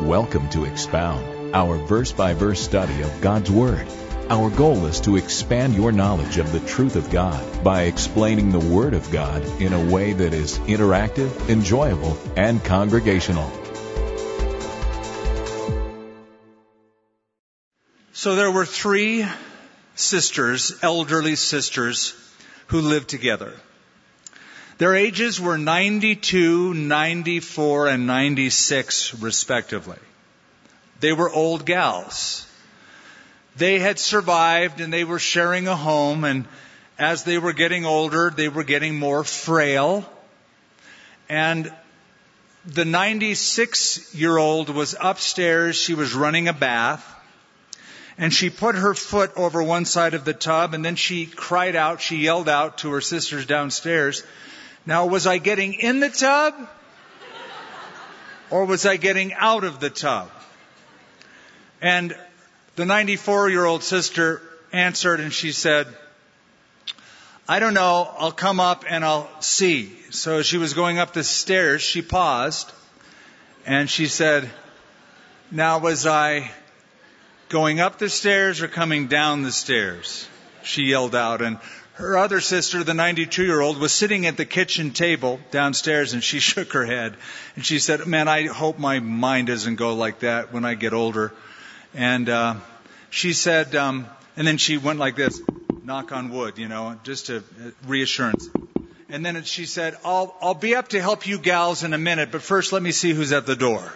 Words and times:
Welcome 0.00 0.48
to 0.50 0.64
Expound, 0.64 1.54
our 1.54 1.76
verse 1.76 2.10
by 2.10 2.32
verse 2.32 2.58
study 2.58 3.02
of 3.02 3.20
God's 3.20 3.50
Word. 3.50 3.86
Our 4.30 4.48
goal 4.48 4.86
is 4.86 4.98
to 5.02 5.16
expand 5.16 5.74
your 5.74 5.92
knowledge 5.92 6.38
of 6.38 6.50
the 6.52 6.60
truth 6.60 6.96
of 6.96 7.10
God 7.10 7.62
by 7.62 7.82
explaining 7.82 8.50
the 8.50 8.58
Word 8.58 8.94
of 8.94 9.10
God 9.12 9.44
in 9.60 9.74
a 9.74 9.92
way 9.92 10.14
that 10.14 10.32
is 10.32 10.58
interactive, 10.60 11.50
enjoyable, 11.50 12.16
and 12.34 12.64
congregational. 12.64 13.52
So 18.14 18.36
there 18.36 18.50
were 18.50 18.64
three 18.64 19.26
sisters, 19.96 20.78
elderly 20.82 21.36
sisters, 21.36 22.14
who 22.68 22.80
lived 22.80 23.10
together. 23.10 23.52
Their 24.80 24.96
ages 24.96 25.38
were 25.38 25.58
92, 25.58 26.72
94, 26.72 27.88
and 27.88 28.06
96 28.06 29.20
respectively. 29.20 29.98
They 31.00 31.12
were 31.12 31.30
old 31.30 31.66
gals. 31.66 32.46
They 33.56 33.78
had 33.78 33.98
survived 33.98 34.80
and 34.80 34.90
they 34.90 35.04
were 35.04 35.18
sharing 35.18 35.68
a 35.68 35.76
home 35.76 36.24
and 36.24 36.48
as 36.98 37.24
they 37.24 37.36
were 37.36 37.52
getting 37.52 37.84
older, 37.84 38.32
they 38.34 38.48
were 38.48 38.64
getting 38.64 38.98
more 38.98 39.22
frail. 39.22 40.10
And 41.28 41.70
the 42.64 42.86
96 42.86 44.14
year 44.14 44.38
old 44.38 44.70
was 44.70 44.96
upstairs. 44.98 45.76
She 45.76 45.92
was 45.92 46.14
running 46.14 46.48
a 46.48 46.54
bath 46.54 47.06
and 48.16 48.32
she 48.32 48.48
put 48.48 48.76
her 48.76 48.94
foot 48.94 49.32
over 49.36 49.62
one 49.62 49.84
side 49.84 50.14
of 50.14 50.24
the 50.24 50.32
tub 50.32 50.72
and 50.72 50.82
then 50.82 50.96
she 50.96 51.26
cried 51.26 51.76
out, 51.76 52.00
she 52.00 52.16
yelled 52.16 52.48
out 52.48 52.78
to 52.78 52.92
her 52.92 53.02
sisters 53.02 53.44
downstairs. 53.44 54.22
Now, 54.86 55.06
was 55.06 55.26
I 55.26 55.38
getting 55.38 55.74
in 55.74 56.00
the 56.00 56.08
tub? 56.08 56.54
Or 58.50 58.64
was 58.64 58.84
I 58.86 58.96
getting 58.96 59.32
out 59.32 59.64
of 59.64 59.78
the 59.78 59.90
tub? 59.90 60.30
And 61.80 62.16
the 62.76 62.84
94 62.84 63.50
year 63.50 63.64
old 63.64 63.82
sister 63.82 64.42
answered 64.72 65.20
and 65.20 65.32
she 65.32 65.52
said, 65.52 65.86
I 67.48 67.58
don't 67.58 67.74
know, 67.74 68.08
I'll 68.18 68.32
come 68.32 68.60
up 68.60 68.84
and 68.88 69.04
I'll 69.04 69.28
see. 69.40 69.96
So 70.10 70.38
as 70.38 70.46
she 70.46 70.56
was 70.56 70.74
going 70.74 70.98
up 70.98 71.12
the 71.12 71.24
stairs, 71.24 71.82
she 71.82 72.02
paused 72.02 72.72
and 73.66 73.90
she 73.90 74.06
said, 74.06 74.48
Now 75.50 75.78
was 75.78 76.06
I 76.06 76.50
going 77.48 77.80
up 77.80 77.98
the 77.98 78.08
stairs 78.08 78.62
or 78.62 78.68
coming 78.68 79.08
down 79.08 79.42
the 79.42 79.52
stairs? 79.52 80.28
She 80.62 80.84
yelled 80.84 81.14
out. 81.14 81.42
And 81.42 81.58
her 82.00 82.16
other 82.16 82.40
sister, 82.40 82.82
the 82.82 82.94
92 82.94 83.44
year 83.44 83.60
old, 83.60 83.78
was 83.78 83.92
sitting 83.92 84.26
at 84.26 84.36
the 84.36 84.44
kitchen 84.44 84.90
table 84.92 85.38
downstairs 85.50 86.14
and 86.14 86.24
she 86.24 86.40
shook 86.50 86.72
her 86.72 86.84
head. 86.84 87.16
And 87.56 87.64
she 87.64 87.78
said, 87.78 88.06
Man, 88.06 88.28
I 88.28 88.46
hope 88.46 88.78
my 88.78 88.98
mind 88.98 89.48
doesn't 89.48 89.76
go 89.76 89.94
like 89.94 90.20
that 90.20 90.52
when 90.52 90.64
I 90.64 90.74
get 90.74 90.92
older. 90.92 91.32
And 91.94 92.28
uh, 92.28 92.54
she 93.10 93.32
said, 93.32 93.74
um, 93.74 94.06
and 94.36 94.46
then 94.46 94.56
she 94.56 94.78
went 94.78 94.98
like 94.98 95.16
this, 95.16 95.40
knock 95.84 96.12
on 96.12 96.30
wood, 96.30 96.56
you 96.56 96.68
know, 96.68 96.98
just 97.02 97.28
a 97.30 97.42
reassurance. 97.86 98.48
And 99.08 99.26
then 99.26 99.42
she 99.42 99.66
said, 99.66 99.96
I'll, 100.04 100.36
I'll 100.40 100.54
be 100.54 100.76
up 100.76 100.88
to 100.88 101.00
help 101.00 101.26
you 101.26 101.38
gals 101.38 101.82
in 101.82 101.92
a 101.92 101.98
minute, 101.98 102.30
but 102.30 102.42
first 102.42 102.72
let 102.72 102.80
me 102.80 102.92
see 102.92 103.12
who's 103.12 103.32
at 103.32 103.44
the 103.44 103.56
door. 103.56 103.92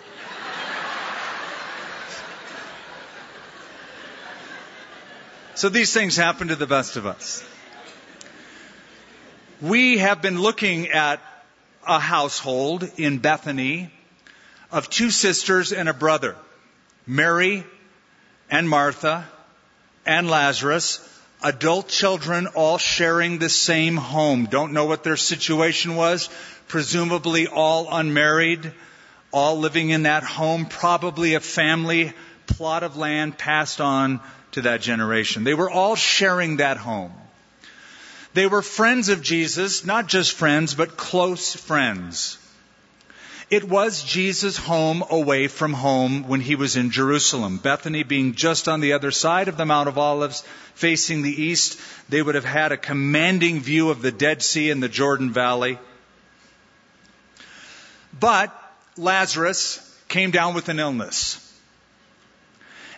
So 5.55 5.69
these 5.69 5.93
things 5.93 6.17
happen 6.17 6.49
to 6.49 6.57
the 6.57 6.67
best 6.67 6.97
of 6.97 7.07
us. 7.07 7.45
We 9.65 9.97
have 9.97 10.21
been 10.21 10.43
looking 10.43 10.89
at 10.89 11.21
a 11.89 11.99
household 11.99 12.87
in 12.99 13.17
Bethany 13.17 13.91
of 14.71 14.91
two 14.91 15.11
sisters 15.11 15.73
and 15.73 15.89
a 15.89 15.95
brother, 15.95 16.37
Mary 17.07 17.65
and 18.51 18.69
Martha 18.69 19.27
and 20.05 20.29
Lazarus, 20.29 21.01
adult 21.43 21.89
children 21.89 22.47
all 22.49 22.77
sharing 22.77 23.39
the 23.39 23.49
same 23.49 23.97
home. 23.97 24.49
Don't 24.51 24.75
know 24.75 24.85
what 24.85 25.03
their 25.03 25.17
situation 25.17 25.97
was. 25.97 26.29
Presumably 26.69 27.47
all 27.47 27.89
unmarried, 27.91 28.71
all 29.33 29.61
living 29.61 29.89
in 29.89 30.03
that 30.03 30.25
home, 30.25 30.67
probably 30.67 31.33
a 31.33 31.41
family 31.41 32.13
plot 32.47 32.83
of 32.83 32.99
land 32.99 33.39
passed 33.39 33.81
on 33.81 34.21
to 34.53 34.61
that 34.61 34.83
generation. 34.83 35.43
They 35.43 35.55
were 35.55 35.71
all 35.71 35.97
sharing 35.97 36.59
that 36.59 36.77
home. 36.77 37.15
They 38.35 38.47
were 38.47 38.63
friends 38.63 39.09
of 39.09 39.23
Jesus, 39.23 39.85
not 39.85 40.09
just 40.09 40.33
friends, 40.33 40.75
but 40.75 40.97
close 40.97 41.55
friends. 41.55 42.37
It 43.49 43.63
was 43.63 44.03
Jesus' 44.03 44.57
home 44.57 45.05
away 45.09 45.47
from 45.47 45.73
home 45.73 46.27
when 46.27 46.41
he 46.41 46.57
was 46.57 46.77
in 46.77 46.91
Jerusalem. 46.91 47.59
Bethany 47.59 48.03
being 48.03 48.35
just 48.35 48.69
on 48.69 48.81
the 48.81 48.95
other 48.95 49.13
side 49.13 49.47
of 49.47 49.57
the 49.57 49.67
Mount 49.67 49.89
of 49.89 49.99
Olives, 49.99 50.43
facing 50.75 51.23
the 51.23 51.43
east, 51.43 51.79
they 52.09 52.21
would 52.21 52.35
have 52.35 52.45
had 52.45 52.73
a 52.73 52.77
commanding 52.77 53.61
view 53.61 53.91
of 53.91 54.03
the 54.03 54.11
Dead 54.11 54.43
Sea 54.43 54.71
and 54.71 54.83
the 54.83 54.89
Jordan 54.89 55.31
Valley. 55.31 55.79
But 58.19 58.53
Lazarus 58.97 59.81
came 60.09 60.33
down 60.33 60.55
with 60.55 60.69
an 60.69 60.81
illness. 60.81 61.41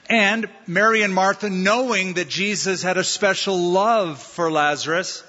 And 0.08 0.48
Mary 0.66 1.02
and 1.02 1.12
Martha, 1.12 1.50
knowing 1.50 2.14
that 2.14 2.28
Jesus 2.28 2.82
had 2.82 2.96
a 2.96 3.04
special 3.04 3.58
love 3.58 4.22
for 4.22 4.50
Lazarus, 4.50 5.24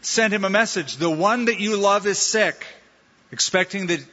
sent 0.00 0.32
him 0.32 0.44
a 0.44 0.50
message. 0.50 0.96
The 0.96 1.10
one 1.10 1.46
that 1.46 1.60
you 1.60 1.76
love 1.76 2.06
is 2.06 2.18
sick, 2.18 2.66
expecting 3.32 3.88
that 3.88 4.04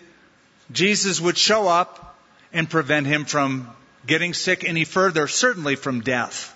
Jesus 0.71 1.21
would 1.21 1.37
show 1.37 1.67
up 1.67 2.17
and 2.53 2.69
prevent 2.69 3.07
him 3.07 3.25
from 3.25 3.69
getting 4.05 4.33
sick 4.33 4.63
any 4.63 4.83
further, 4.83 5.27
certainly 5.27 5.75
from 5.75 6.01
death. 6.01 6.53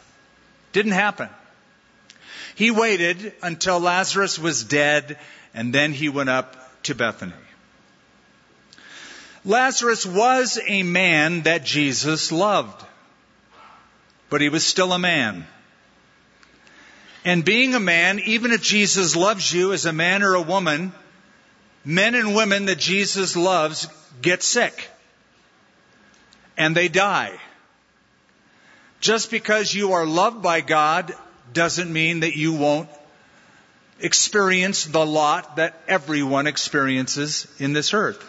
Didn't 0.72 0.94
happen. 0.94 1.30
He 2.56 2.72
waited 2.72 3.34
until 3.42 3.80
Lazarus 3.80 4.38
was 4.38 4.64
dead 4.64 5.18
and 5.54 5.74
then 5.74 5.94
he 5.94 6.10
went 6.10 6.30
up 6.30 6.84
to 6.84 6.96
Bethany. 6.96 7.34
Lazarus 9.46 10.06
was 10.06 10.60
a 10.68 10.84
man 10.84 11.44
that 11.44 11.64
Jesus 11.64 12.32
loved 12.32 12.86
but 14.30 14.42
he 14.42 14.50
was 14.50 14.66
still 14.66 14.94
a 14.94 15.00
man. 15.00 15.46
And 17.26 17.44
being 17.44 17.76
a 17.76 17.80
man, 17.80 18.20
even 18.20 18.52
if 18.52 18.62
Jesus 18.62 19.16
loves 19.16 19.52
you 19.52 19.74
as 19.74 19.86
a 19.86 19.94
man 19.94 20.24
or 20.24 20.36
a 20.36 20.42
woman, 20.42 20.94
men 21.84 22.16
and 22.16 22.36
women 22.36 22.66
that 22.66 22.80
Jesus 22.80 23.36
loves 23.36 23.88
get 24.22 24.44
sick. 24.44 24.90
And 26.58 26.76
they 26.76 26.88
die. 26.88 27.38
Just 29.00 29.32
because 29.32 29.74
you 29.74 29.94
are 29.94 30.06
loved 30.06 30.42
by 30.42 30.62
God 30.62 31.14
doesn't 31.54 31.92
mean 31.92 32.22
that 32.22 32.36
you 32.36 32.54
won't 32.54 32.90
experience 34.00 34.86
the 34.86 35.06
lot 35.06 35.58
that 35.58 35.82
everyone 35.88 36.48
experiences 36.48 37.48
in 37.60 37.74
this 37.74 37.94
earth. 37.94 38.24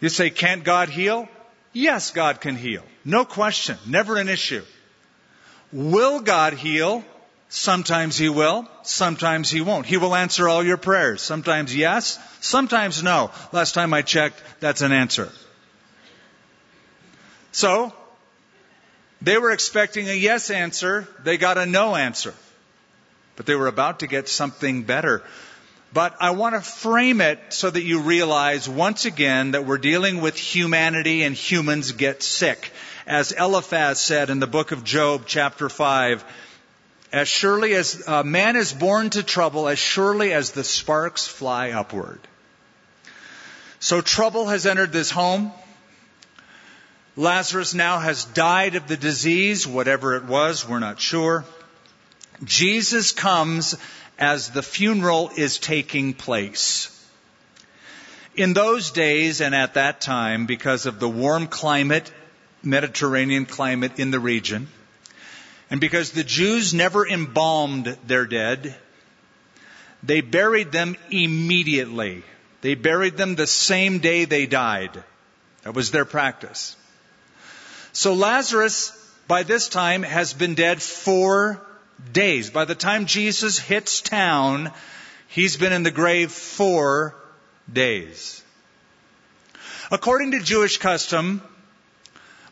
You 0.00 0.08
say, 0.08 0.30
can't 0.30 0.64
God 0.64 0.88
heal? 0.88 1.28
Yes, 1.72 2.10
God 2.10 2.40
can 2.40 2.56
heal. 2.56 2.82
No 3.04 3.24
question. 3.24 3.78
Never 3.86 4.16
an 4.16 4.28
issue. 4.28 4.64
Will 5.72 6.20
God 6.20 6.54
heal? 6.54 7.04
Sometimes 7.48 8.16
He 8.16 8.28
will. 8.28 8.68
Sometimes 8.82 9.50
He 9.50 9.60
won't. 9.60 9.86
He 9.86 9.96
will 9.96 10.14
answer 10.14 10.48
all 10.48 10.64
your 10.64 10.76
prayers. 10.76 11.22
Sometimes 11.22 11.74
yes. 11.74 12.18
Sometimes 12.40 13.02
no. 13.02 13.30
Last 13.52 13.72
time 13.72 13.94
I 13.94 14.02
checked, 14.02 14.42
that's 14.60 14.82
an 14.82 14.92
answer. 14.92 15.30
So, 17.52 17.92
they 19.22 19.38
were 19.38 19.50
expecting 19.50 20.08
a 20.08 20.12
yes 20.12 20.50
answer. 20.50 21.08
They 21.24 21.38
got 21.38 21.58
a 21.58 21.66
no 21.66 21.94
answer. 21.94 22.34
But 23.36 23.46
they 23.46 23.54
were 23.54 23.66
about 23.66 24.00
to 24.00 24.06
get 24.06 24.28
something 24.28 24.82
better. 24.82 25.22
But 25.92 26.16
I 26.20 26.30
want 26.30 26.54
to 26.54 26.60
frame 26.60 27.20
it 27.20 27.38
so 27.50 27.70
that 27.70 27.82
you 27.82 28.00
realize 28.00 28.68
once 28.68 29.04
again 29.04 29.52
that 29.52 29.64
we're 29.64 29.78
dealing 29.78 30.20
with 30.20 30.36
humanity 30.36 31.22
and 31.22 31.34
humans 31.34 31.92
get 31.92 32.22
sick. 32.22 32.70
As 33.06 33.32
Eliphaz 33.32 34.00
said 34.00 34.30
in 34.30 34.40
the 34.40 34.46
book 34.46 34.72
of 34.72 34.84
Job, 34.84 35.22
chapter 35.26 35.68
5, 35.68 36.24
as 37.16 37.28
surely 37.28 37.72
as 37.74 38.06
a 38.06 38.22
man 38.22 38.56
is 38.56 38.74
born 38.74 39.08
to 39.08 39.22
trouble, 39.22 39.68
as 39.68 39.78
surely 39.78 40.34
as 40.34 40.50
the 40.50 40.62
sparks 40.62 41.26
fly 41.26 41.70
upward. 41.70 42.20
So 43.80 44.02
trouble 44.02 44.48
has 44.48 44.66
entered 44.66 44.92
this 44.92 45.10
home. 45.10 45.50
Lazarus 47.16 47.72
now 47.72 48.00
has 48.00 48.26
died 48.26 48.74
of 48.74 48.86
the 48.86 48.98
disease, 48.98 49.66
whatever 49.66 50.16
it 50.16 50.24
was, 50.24 50.68
we're 50.68 50.78
not 50.78 51.00
sure. 51.00 51.46
Jesus 52.44 53.12
comes 53.12 53.78
as 54.18 54.50
the 54.50 54.62
funeral 54.62 55.30
is 55.38 55.58
taking 55.58 56.12
place. 56.12 56.92
In 58.34 58.52
those 58.52 58.90
days 58.90 59.40
and 59.40 59.54
at 59.54 59.72
that 59.72 60.02
time, 60.02 60.44
because 60.44 60.84
of 60.84 61.00
the 61.00 61.08
warm 61.08 61.46
climate, 61.46 62.12
Mediterranean 62.62 63.46
climate 63.46 63.98
in 63.98 64.10
the 64.10 64.20
region, 64.20 64.68
and 65.70 65.80
because 65.80 66.12
the 66.12 66.24
Jews 66.24 66.72
never 66.72 67.06
embalmed 67.06 67.96
their 68.06 68.26
dead, 68.26 68.74
they 70.02 70.20
buried 70.20 70.72
them 70.72 70.96
immediately. 71.10 72.22
They 72.60 72.74
buried 72.74 73.16
them 73.16 73.34
the 73.34 73.46
same 73.46 73.98
day 73.98 74.24
they 74.24 74.46
died. 74.46 75.02
That 75.62 75.74
was 75.74 75.90
their 75.90 76.04
practice. 76.04 76.76
So 77.92 78.14
Lazarus, 78.14 78.92
by 79.26 79.42
this 79.42 79.68
time, 79.68 80.02
has 80.02 80.32
been 80.32 80.54
dead 80.54 80.80
four 80.80 81.60
days. 82.12 82.50
By 82.50 82.64
the 82.64 82.74
time 82.74 83.06
Jesus 83.06 83.58
hits 83.58 84.00
town, 84.00 84.70
he's 85.28 85.56
been 85.56 85.72
in 85.72 85.82
the 85.82 85.90
grave 85.90 86.30
four 86.30 87.16
days. 87.72 88.42
According 89.90 90.32
to 90.32 90.40
Jewish 90.40 90.78
custom, 90.78 91.42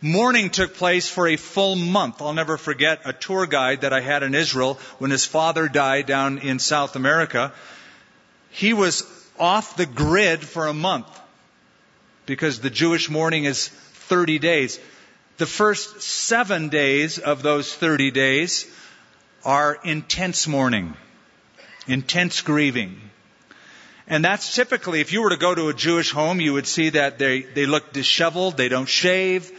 mourning 0.05 0.51
took 0.51 0.75
place 0.75 1.09
for 1.09 1.27
a 1.27 1.37
full 1.37 1.77
month. 1.77 2.21
I'll 2.21 2.35
never 2.35 2.59
forget 2.59 3.01
a 3.07 3.15
tour 3.15 3.47
guide 3.47 3.81
that 3.81 3.95
I 3.95 4.03
had 4.03 4.23
in 4.23 4.35
Israel 4.35 4.79
when 4.99 5.11
his 5.11 5.25
father 5.25 5.67
died 5.67 6.05
down 6.05 6.39
in 6.39 6.59
South 6.59 6.95
America. 6.95 7.55
He 8.51 8.75
was 8.75 9.03
off 9.39 9.77
the 9.77 9.87
grid 9.87 10.45
for 10.45 10.67
a 10.67 10.75
month 10.75 11.09
because 12.27 12.61
the 12.61 12.69
Jewish 12.69 13.09
mourning 13.09 13.45
is 13.45 13.69
30 13.69 14.39
days. 14.39 14.79
The 15.39 15.47
first 15.47 16.03
seven 16.03 16.69
days 16.69 17.19
of 17.19 17.43
those 17.43 17.75
30 17.75 18.11
days 18.11 18.67
are 19.43 19.79
intense 19.85 20.47
mourning, 20.47 20.95
intense 21.87 22.43
grieving. 22.43 23.01
And 24.07 24.23
that's 24.23 24.55
typically, 24.55 25.01
if 25.01 25.15
you 25.15 25.23
were 25.23 25.31
to 25.31 25.39
go 25.39 25.55
to 25.55 25.71
a 25.71 25.75
Jewish 25.75 26.11
home, 26.11 26.43
you 26.43 26.53
would 26.53 26.67
see 26.67 26.91
that 26.91 27.19
they, 27.19 27.41
they 27.41 27.65
look 27.65 27.95
disheveled, 27.95 28.59
they 28.59 28.69
don't 28.69 28.89
shave, 28.89 29.51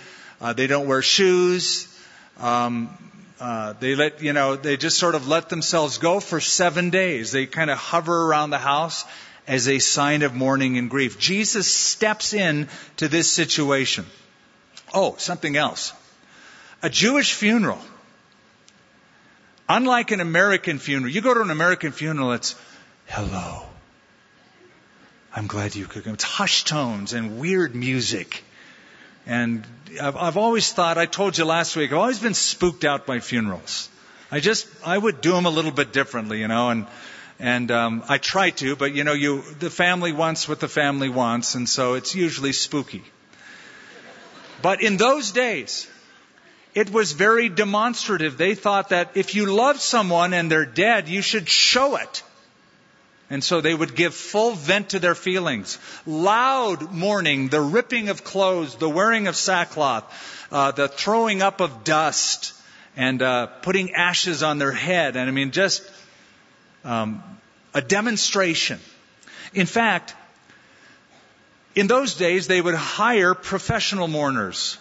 uh, 0.41 0.53
they 0.53 0.67
don't 0.67 0.87
wear 0.87 1.01
shoes, 1.01 1.87
um, 2.39 2.89
uh, 3.39 3.73
they 3.79 3.95
let, 3.95 4.21
you 4.21 4.33
know, 4.33 4.55
they 4.55 4.77
just 4.77 4.97
sort 4.97 5.15
of 5.15 5.27
let 5.27 5.49
themselves 5.49 5.97
go 5.97 6.19
for 6.19 6.39
seven 6.39 6.89
days. 6.89 7.31
They 7.31 7.45
kind 7.45 7.69
of 7.69 7.77
hover 7.77 8.27
around 8.27 8.49
the 8.49 8.57
house 8.57 9.05
as 9.47 9.67
a 9.67 9.79
sign 9.79 10.21
of 10.21 10.33
mourning 10.33 10.77
and 10.77 10.89
grief. 10.89 11.19
Jesus 11.19 11.71
steps 11.71 12.33
in 12.33 12.69
to 12.97 13.07
this 13.07 13.31
situation. 13.31 14.05
Oh, 14.93 15.15
something 15.17 15.57
else. 15.57 15.93
A 16.81 16.89
Jewish 16.89 17.33
funeral. 17.33 17.79
Unlike 19.67 20.11
an 20.11 20.21
American 20.21 20.79
funeral, 20.79 21.11
you 21.11 21.21
go 21.21 21.33
to 21.33 21.41
an 21.41 21.49
American 21.49 21.91
funeral, 21.91 22.33
it's 22.33 22.55
hello. 23.07 23.65
I'm 25.35 25.47
glad 25.47 25.75
you 25.75 25.85
could 25.85 26.05
come. 26.05 26.13
It's 26.13 26.23
hushed 26.23 26.67
tones 26.67 27.13
and 27.13 27.39
weird 27.39 27.75
music. 27.75 28.43
And 29.25 29.65
I've, 30.01 30.15
I've 30.15 30.37
always 30.37 30.71
thought, 30.71 30.97
I 30.97 31.05
told 31.05 31.37
you 31.37 31.45
last 31.45 31.75
week, 31.75 31.91
I've 31.91 31.97
always 31.97 32.19
been 32.19 32.33
spooked 32.33 32.85
out 32.85 33.05
by 33.05 33.19
funerals. 33.19 33.89
I 34.31 34.39
just, 34.39 34.67
I 34.85 34.97
would 34.97 35.21
do 35.21 35.31
them 35.31 35.45
a 35.45 35.49
little 35.49 35.71
bit 35.71 35.93
differently, 35.93 36.39
you 36.39 36.47
know, 36.47 36.69
and, 36.69 36.87
and 37.39 37.71
um, 37.71 38.03
I 38.07 38.17
try 38.17 38.49
to, 38.51 38.75
but 38.75 38.93
you 38.93 39.03
know, 39.03 39.13
you 39.13 39.41
the 39.59 39.69
family 39.69 40.13
wants 40.13 40.47
what 40.47 40.59
the 40.59 40.67
family 40.67 41.09
wants, 41.09 41.55
and 41.55 41.67
so 41.67 41.95
it's 41.95 42.15
usually 42.15 42.53
spooky. 42.53 43.03
But 44.61 44.81
in 44.81 44.97
those 44.97 45.31
days, 45.31 45.87
it 46.73 46.91
was 46.91 47.11
very 47.11 47.49
demonstrative. 47.49 48.37
They 48.37 48.55
thought 48.55 48.89
that 48.89 49.11
if 49.15 49.35
you 49.35 49.53
love 49.53 49.79
someone 49.79 50.33
and 50.33 50.49
they're 50.49 50.65
dead, 50.65 51.07
you 51.07 51.21
should 51.21 51.49
show 51.49 51.97
it. 51.97 52.23
And 53.29 53.43
so 53.43 53.59
they 53.59 53.73
would 53.73 53.95
give 53.95 54.13
full 54.13 54.51
vent 54.51 54.89
to 54.89 54.99
their 54.99 55.15
feelings. 55.15 55.79
Loud 56.05 56.91
mourning, 56.91 57.49
the 57.49 57.61
ripping 57.61 58.09
of 58.09 58.23
clothes, 58.23 58.75
the 58.75 58.89
wearing 58.89 59.27
of 59.27 59.35
sackcloth, 59.35 60.03
uh, 60.51 60.71
the 60.71 60.87
throwing 60.87 61.41
up 61.41 61.59
of 61.59 61.83
dust, 61.83 62.53
and 62.95 63.21
uh, 63.21 63.47
putting 63.47 63.95
ashes 63.95 64.43
on 64.43 64.59
their 64.59 64.71
head. 64.71 65.15
And 65.15 65.27
I 65.27 65.31
mean, 65.31 65.51
just 65.51 65.83
um, 66.83 67.23
a 67.73 67.81
demonstration. 67.81 68.79
In 69.53 69.65
fact, 69.65 70.13
in 71.73 71.87
those 71.87 72.15
days, 72.15 72.47
they 72.47 72.61
would 72.61 72.75
hire 72.75 73.33
professional 73.33 74.07
mourners 74.07 74.77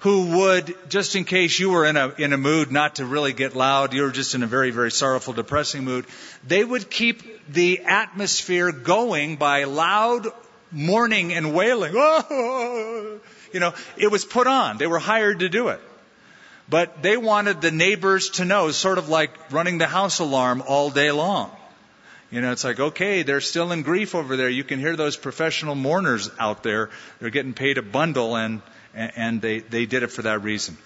who 0.00 0.38
would, 0.38 0.76
just 0.88 1.16
in 1.16 1.24
case 1.24 1.58
you 1.58 1.70
were 1.70 1.84
in 1.84 1.96
a, 1.96 2.14
in 2.18 2.32
a 2.32 2.38
mood 2.38 2.70
not 2.70 2.96
to 2.96 3.04
really 3.04 3.32
get 3.32 3.56
loud, 3.56 3.92
you 3.92 4.02
were 4.02 4.12
just 4.12 4.34
in 4.34 4.42
a 4.42 4.46
very, 4.46 4.70
very 4.70 4.90
sorrowful, 4.90 5.34
depressing 5.34 5.84
mood, 5.84 6.06
they 6.46 6.62
would 6.62 6.88
keep 6.88 7.48
the 7.48 7.80
atmosphere 7.80 8.70
going 8.70 9.36
by 9.36 9.64
loud 9.64 10.28
mourning 10.70 11.32
and 11.32 11.54
wailing. 11.54 11.94
You 13.50 13.60
know, 13.60 13.72
it 13.96 14.10
was 14.10 14.26
put 14.26 14.46
on. 14.46 14.76
They 14.76 14.86
were 14.86 14.98
hired 14.98 15.38
to 15.38 15.48
do 15.48 15.68
it. 15.68 15.80
But 16.68 17.02
they 17.02 17.16
wanted 17.16 17.62
the 17.62 17.70
neighbors 17.70 18.28
to 18.32 18.44
know, 18.44 18.70
sort 18.72 18.98
of 18.98 19.08
like 19.08 19.30
running 19.50 19.78
the 19.78 19.86
house 19.86 20.18
alarm 20.18 20.62
all 20.66 20.90
day 20.90 21.10
long. 21.10 21.50
You 22.30 22.42
know, 22.42 22.52
it's 22.52 22.64
like, 22.64 22.78
okay, 22.78 23.22
they're 23.22 23.40
still 23.40 23.72
in 23.72 23.82
grief 23.82 24.14
over 24.14 24.36
there. 24.36 24.50
You 24.50 24.64
can 24.64 24.78
hear 24.78 24.96
those 24.96 25.16
professional 25.16 25.74
mourners 25.74 26.30
out 26.38 26.62
there. 26.62 26.90
They're 27.20 27.30
getting 27.30 27.54
paid 27.54 27.78
a 27.78 27.82
bundle 27.82 28.36
and, 28.36 28.60
and 28.98 29.40
they, 29.40 29.60
they 29.60 29.86
did 29.86 30.02
it 30.02 30.08
for 30.08 30.22
that 30.22 30.42
reason. 30.42 30.76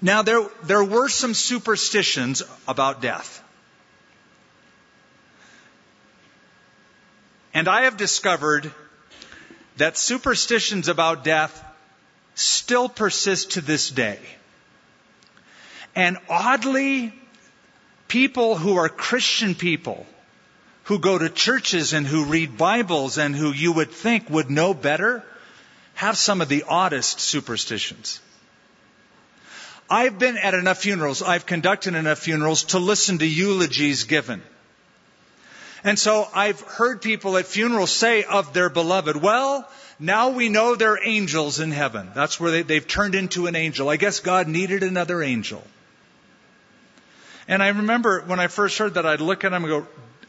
Now, 0.00 0.22
there, 0.22 0.42
there 0.64 0.84
were 0.84 1.08
some 1.08 1.34
superstitions 1.34 2.42
about 2.66 3.02
death. 3.02 3.42
And 7.54 7.68
I 7.68 7.84
have 7.84 7.96
discovered 7.96 8.72
that 9.76 9.98
superstitions 9.98 10.88
about 10.88 11.24
death 11.24 11.64
still 12.34 12.88
persist 12.88 13.52
to 13.52 13.60
this 13.60 13.90
day. 13.90 14.18
And 15.94 16.18
oddly, 16.28 17.12
people 18.08 18.56
who 18.56 18.76
are 18.76 18.88
Christian 18.88 19.54
people, 19.54 20.06
who 20.84 20.98
go 20.98 21.18
to 21.18 21.28
churches 21.28 21.92
and 21.92 22.06
who 22.06 22.24
read 22.24 22.56
Bibles 22.56 23.18
and 23.18 23.36
who 23.36 23.52
you 23.52 23.72
would 23.72 23.90
think 23.90 24.30
would 24.30 24.50
know 24.50 24.72
better, 24.72 25.22
have 26.02 26.18
some 26.18 26.40
of 26.40 26.48
the 26.48 26.64
oddest 26.68 27.20
superstitions. 27.20 28.20
I've 29.88 30.18
been 30.18 30.36
at 30.36 30.52
enough 30.52 30.78
funerals, 30.78 31.22
I've 31.22 31.46
conducted 31.46 31.94
enough 31.94 32.18
funerals 32.18 32.64
to 32.74 32.80
listen 32.80 33.18
to 33.18 33.26
eulogies 33.26 34.02
given. 34.02 34.42
And 35.84 35.96
so 35.96 36.26
I've 36.34 36.60
heard 36.60 37.02
people 37.02 37.36
at 37.36 37.46
funerals 37.46 37.92
say 37.92 38.24
of 38.24 38.52
their 38.52 38.68
beloved, 38.68 39.14
well, 39.14 39.68
now 40.00 40.30
we 40.30 40.48
know 40.48 40.74
they're 40.74 40.98
angels 41.06 41.60
in 41.60 41.70
heaven. 41.70 42.10
That's 42.14 42.40
where 42.40 42.64
they, 42.64 42.74
have 42.74 42.88
turned 42.88 43.14
into 43.14 43.46
an 43.46 43.54
angel. 43.54 43.88
I 43.88 43.96
guess 43.96 44.18
God 44.18 44.48
needed 44.48 44.82
another 44.82 45.22
angel. 45.22 45.62
And 47.46 47.62
I 47.62 47.68
remember 47.68 48.22
when 48.22 48.40
I 48.40 48.48
first 48.48 48.76
heard 48.76 48.94
that, 48.94 49.06
I'd 49.06 49.20
look 49.20 49.44
at 49.44 49.52
them 49.52 49.64
and 49.64 49.70
go, 49.70 49.86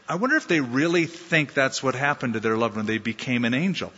I 0.08 0.14
wonder 0.14 0.36
if 0.36 0.46
they 0.46 0.60
really 0.60 1.06
think 1.06 1.52
that's 1.52 1.82
what 1.82 1.96
happened 1.96 2.34
to 2.34 2.40
their 2.40 2.56
loved 2.56 2.76
one. 2.76 2.86
They 2.86 2.98
became 2.98 3.44
an 3.44 3.54
angel. 3.54 3.92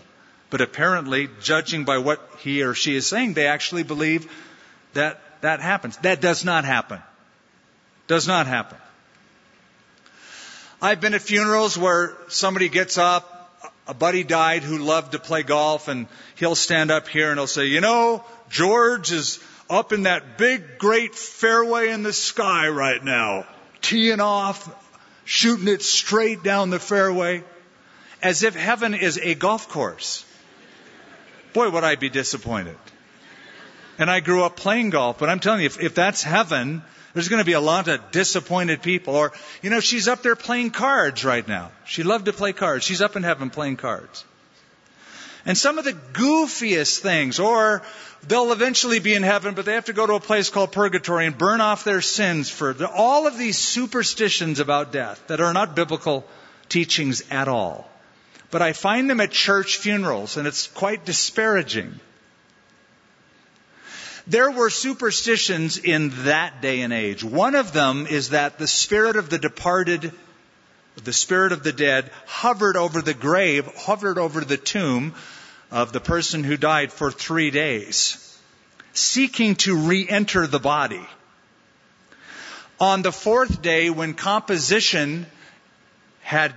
But 0.56 0.62
apparently, 0.62 1.28
judging 1.42 1.84
by 1.84 1.98
what 1.98 2.18
he 2.38 2.62
or 2.62 2.72
she 2.72 2.96
is 2.96 3.06
saying, 3.06 3.34
they 3.34 3.46
actually 3.46 3.82
believe 3.82 4.26
that 4.94 5.20
that 5.42 5.60
happens. 5.60 5.98
That 5.98 6.22
does 6.22 6.46
not 6.46 6.64
happen. 6.64 7.02
Does 8.06 8.26
not 8.26 8.46
happen. 8.46 8.78
I've 10.80 10.98
been 10.98 11.12
at 11.12 11.20
funerals 11.20 11.76
where 11.76 12.16
somebody 12.28 12.70
gets 12.70 12.96
up, 12.96 13.70
a 13.86 13.92
buddy 13.92 14.24
died 14.24 14.62
who 14.62 14.78
loved 14.78 15.12
to 15.12 15.18
play 15.18 15.42
golf, 15.42 15.88
and 15.88 16.06
he'll 16.36 16.54
stand 16.54 16.90
up 16.90 17.06
here 17.06 17.28
and 17.28 17.38
he'll 17.38 17.46
say, 17.46 17.66
You 17.66 17.82
know, 17.82 18.24
George 18.48 19.12
is 19.12 19.38
up 19.68 19.92
in 19.92 20.04
that 20.04 20.38
big, 20.38 20.78
great 20.78 21.14
fairway 21.14 21.90
in 21.90 22.02
the 22.02 22.14
sky 22.14 22.68
right 22.68 23.04
now, 23.04 23.44
teeing 23.82 24.20
off, 24.20 24.74
shooting 25.26 25.68
it 25.68 25.82
straight 25.82 26.42
down 26.42 26.70
the 26.70 26.78
fairway, 26.78 27.44
as 28.22 28.42
if 28.42 28.54
heaven 28.54 28.94
is 28.94 29.18
a 29.18 29.34
golf 29.34 29.68
course. 29.68 30.22
Boy, 31.56 31.70
would 31.70 31.84
I 31.84 31.94
be 31.94 32.10
disappointed. 32.10 32.76
And 33.98 34.10
I 34.10 34.20
grew 34.20 34.44
up 34.44 34.56
playing 34.56 34.90
golf, 34.90 35.18
but 35.18 35.30
I'm 35.30 35.40
telling 35.40 35.60
you, 35.60 35.66
if, 35.66 35.80
if 35.80 35.94
that's 35.94 36.22
heaven, 36.22 36.82
there's 37.14 37.30
going 37.30 37.40
to 37.40 37.46
be 37.46 37.54
a 37.54 37.60
lot 37.60 37.88
of 37.88 38.10
disappointed 38.10 38.82
people. 38.82 39.16
Or, 39.16 39.32
you 39.62 39.70
know, 39.70 39.80
she's 39.80 40.06
up 40.06 40.20
there 40.22 40.36
playing 40.36 40.72
cards 40.72 41.24
right 41.24 41.48
now. 41.48 41.70
She 41.86 42.02
loved 42.02 42.26
to 42.26 42.34
play 42.34 42.52
cards. 42.52 42.84
She's 42.84 43.00
up 43.00 43.16
in 43.16 43.22
heaven 43.22 43.48
playing 43.48 43.78
cards. 43.78 44.22
And 45.46 45.56
some 45.56 45.78
of 45.78 45.86
the 45.86 45.94
goofiest 45.94 46.98
things, 46.98 47.40
or 47.40 47.80
they'll 48.28 48.52
eventually 48.52 48.98
be 48.98 49.14
in 49.14 49.22
heaven, 49.22 49.54
but 49.54 49.64
they 49.64 49.72
have 49.72 49.86
to 49.86 49.94
go 49.94 50.06
to 50.06 50.12
a 50.12 50.20
place 50.20 50.50
called 50.50 50.72
purgatory 50.72 51.24
and 51.24 51.38
burn 51.38 51.62
off 51.62 51.84
their 51.84 52.02
sins 52.02 52.50
for 52.50 52.76
all 52.84 53.26
of 53.26 53.38
these 53.38 53.56
superstitions 53.56 54.60
about 54.60 54.92
death 54.92 55.26
that 55.28 55.40
are 55.40 55.54
not 55.54 55.74
biblical 55.74 56.26
teachings 56.68 57.22
at 57.30 57.48
all. 57.48 57.90
But 58.50 58.62
I 58.62 58.72
find 58.72 59.10
them 59.10 59.20
at 59.20 59.32
church 59.32 59.76
funerals, 59.76 60.36
and 60.36 60.46
it's 60.46 60.66
quite 60.68 61.04
disparaging. 61.04 61.98
There 64.26 64.50
were 64.50 64.70
superstitions 64.70 65.78
in 65.78 66.24
that 66.24 66.60
day 66.60 66.80
and 66.80 66.92
age. 66.92 67.22
One 67.22 67.54
of 67.54 67.72
them 67.72 68.06
is 68.06 68.30
that 68.30 68.58
the 68.58 68.66
spirit 68.66 69.16
of 69.16 69.30
the 69.30 69.38
departed 69.38 70.12
the 71.04 71.12
spirit 71.12 71.52
of 71.52 71.62
the 71.62 71.72
dead 71.72 72.10
hovered 72.26 72.76
over 72.76 73.02
the 73.02 73.14
grave, 73.14 73.66
hovered 73.76 74.18
over 74.18 74.40
the 74.40 74.56
tomb 74.56 75.14
of 75.70 75.92
the 75.92 76.00
person 76.00 76.42
who 76.42 76.56
died 76.56 76.92
for 76.92 77.10
three 77.10 77.50
days, 77.50 78.38
seeking 78.92 79.56
to 79.56 79.76
re-enter 79.76 80.46
the 80.46 80.58
body. 80.58 81.06
On 82.80 83.02
the 83.02 83.12
fourth 83.12 83.60
day, 83.62 83.90
when 83.90 84.14
composition 84.14 85.26
had 86.22 86.54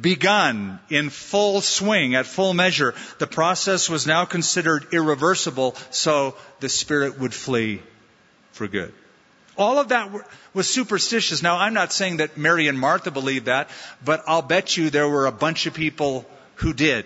begun 0.00 0.78
in 0.88 1.10
full 1.10 1.60
swing, 1.60 2.14
at 2.14 2.26
full 2.26 2.54
measure. 2.54 2.94
The 3.18 3.26
process 3.26 3.88
was 3.88 4.06
now 4.06 4.24
considered 4.24 4.86
irreversible, 4.92 5.76
so 5.90 6.36
the 6.60 6.68
spirit 6.68 7.18
would 7.18 7.34
flee 7.34 7.82
for 8.52 8.68
good. 8.68 8.92
All 9.58 9.78
of 9.78 9.88
that 9.88 10.10
was 10.54 10.68
superstitious. 10.68 11.42
Now, 11.42 11.58
I'm 11.58 11.74
not 11.74 11.92
saying 11.92 12.18
that 12.18 12.38
Mary 12.38 12.68
and 12.68 12.78
Martha 12.78 13.10
believed 13.10 13.46
that, 13.46 13.68
but 14.02 14.22
I'll 14.26 14.42
bet 14.42 14.76
you 14.76 14.88
there 14.88 15.08
were 15.08 15.26
a 15.26 15.32
bunch 15.32 15.66
of 15.66 15.74
people 15.74 16.24
who 16.56 16.72
did. 16.72 17.04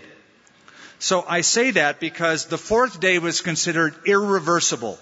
So 0.98 1.24
I 1.28 1.40
say 1.40 1.72
that 1.72 1.98
because 1.98 2.46
the 2.46 2.58
fourth 2.58 3.00
day 3.00 3.18
was 3.18 3.40
considered 3.40 3.94
irreversible. 4.06 4.98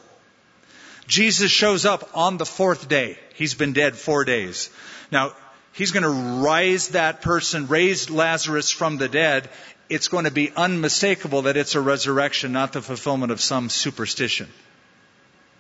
Jesus 1.07 1.51
shows 1.51 1.85
up 1.85 2.11
on 2.15 2.39
the 2.39 2.47
fourth 2.47 2.89
day. 2.89 3.19
He's 3.35 3.55
been 3.55 3.75
dead 3.75 3.95
four 3.95 4.25
days. 4.25 4.71
Now, 5.13 5.35
he's 5.75 5.93
going 5.93 6.05
to 6.05 6.43
rise 6.43 6.89
that 6.91 7.21
person, 7.21 7.67
raise 7.67 8.09
Lazarus 8.09 8.71
from 8.71 8.97
the 8.97 9.09
dead. 9.09 9.49
It's 9.91 10.09
going 10.09 10.25
to 10.25 10.31
be 10.31 10.51
unmistakable 10.57 11.43
that 11.43 11.57
it's 11.57 11.75
a 11.75 11.81
resurrection, 11.81 12.53
not 12.53 12.73
the 12.73 12.81
fulfillment 12.81 13.33
of 13.33 13.41
some 13.41 13.69
superstition. 13.69 14.49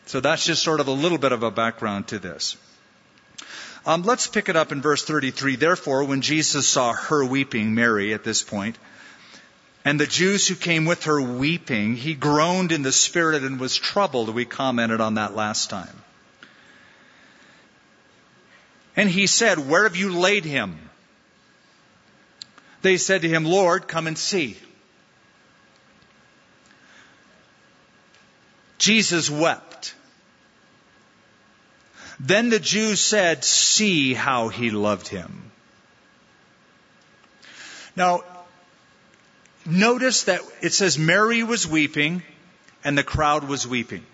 So 0.06 0.20
that's 0.20 0.46
just 0.46 0.62
sort 0.62 0.80
of 0.80 0.88
a 0.88 0.92
little 0.92 1.18
bit 1.18 1.32
of 1.32 1.42
a 1.42 1.50
background 1.50 2.08
to 2.08 2.18
this. 2.18 2.56
Um, 3.86 4.02
let's 4.02 4.26
pick 4.26 4.48
it 4.48 4.56
up 4.56 4.72
in 4.72 4.80
verse 4.80 5.04
33. 5.04 5.56
Therefore, 5.56 6.04
when 6.04 6.22
Jesus 6.22 6.66
saw 6.66 6.94
her 6.94 7.24
weeping, 7.24 7.74
Mary 7.74 8.14
at 8.14 8.24
this 8.24 8.42
point, 8.42 8.78
and 9.84 10.00
the 10.00 10.06
Jews 10.06 10.48
who 10.48 10.54
came 10.54 10.86
with 10.86 11.04
her 11.04 11.20
weeping, 11.20 11.94
he 11.96 12.14
groaned 12.14 12.72
in 12.72 12.82
the 12.82 12.92
spirit 12.92 13.42
and 13.42 13.60
was 13.60 13.76
troubled. 13.76 14.30
We 14.30 14.46
commented 14.46 15.02
on 15.02 15.14
that 15.14 15.36
last 15.36 15.68
time. 15.68 16.03
And 18.96 19.10
he 19.10 19.26
said, 19.26 19.58
Where 19.58 19.84
have 19.84 19.96
you 19.96 20.18
laid 20.18 20.44
him? 20.44 20.78
They 22.82 22.96
said 22.96 23.22
to 23.22 23.28
him, 23.28 23.44
Lord, 23.44 23.88
come 23.88 24.06
and 24.06 24.16
see. 24.16 24.58
Jesus 28.78 29.30
wept. 29.30 29.94
Then 32.20 32.50
the 32.50 32.60
Jews 32.60 33.00
said, 33.00 33.44
See 33.44 34.14
how 34.14 34.48
he 34.48 34.70
loved 34.70 35.08
him. 35.08 35.50
Now, 37.96 38.22
notice 39.64 40.24
that 40.24 40.42
it 40.60 40.72
says 40.72 40.98
Mary 40.98 41.42
was 41.42 41.66
weeping 41.66 42.22
and 42.84 42.98
the 42.98 43.02
crowd 43.02 43.44
was 43.44 43.66
weeping. 43.66 44.04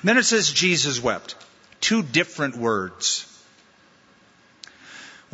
And 0.00 0.08
then 0.08 0.18
it 0.18 0.24
says 0.24 0.52
Jesus 0.52 1.02
wept. 1.02 1.34
Two 1.80 2.02
different 2.02 2.56
words. 2.56 3.33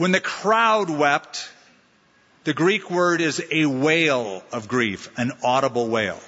When 0.01 0.13
the 0.13 0.21
crowd 0.21 0.89
wept, 0.89 1.47
the 2.45 2.55
Greek 2.55 2.91
word 2.91 3.21
is 3.21 3.45
a 3.51 3.67
wail 3.67 4.43
of 4.51 4.67
grief, 4.67 5.11
an 5.19 5.31
audible 5.45 5.89
wail. 5.89 6.19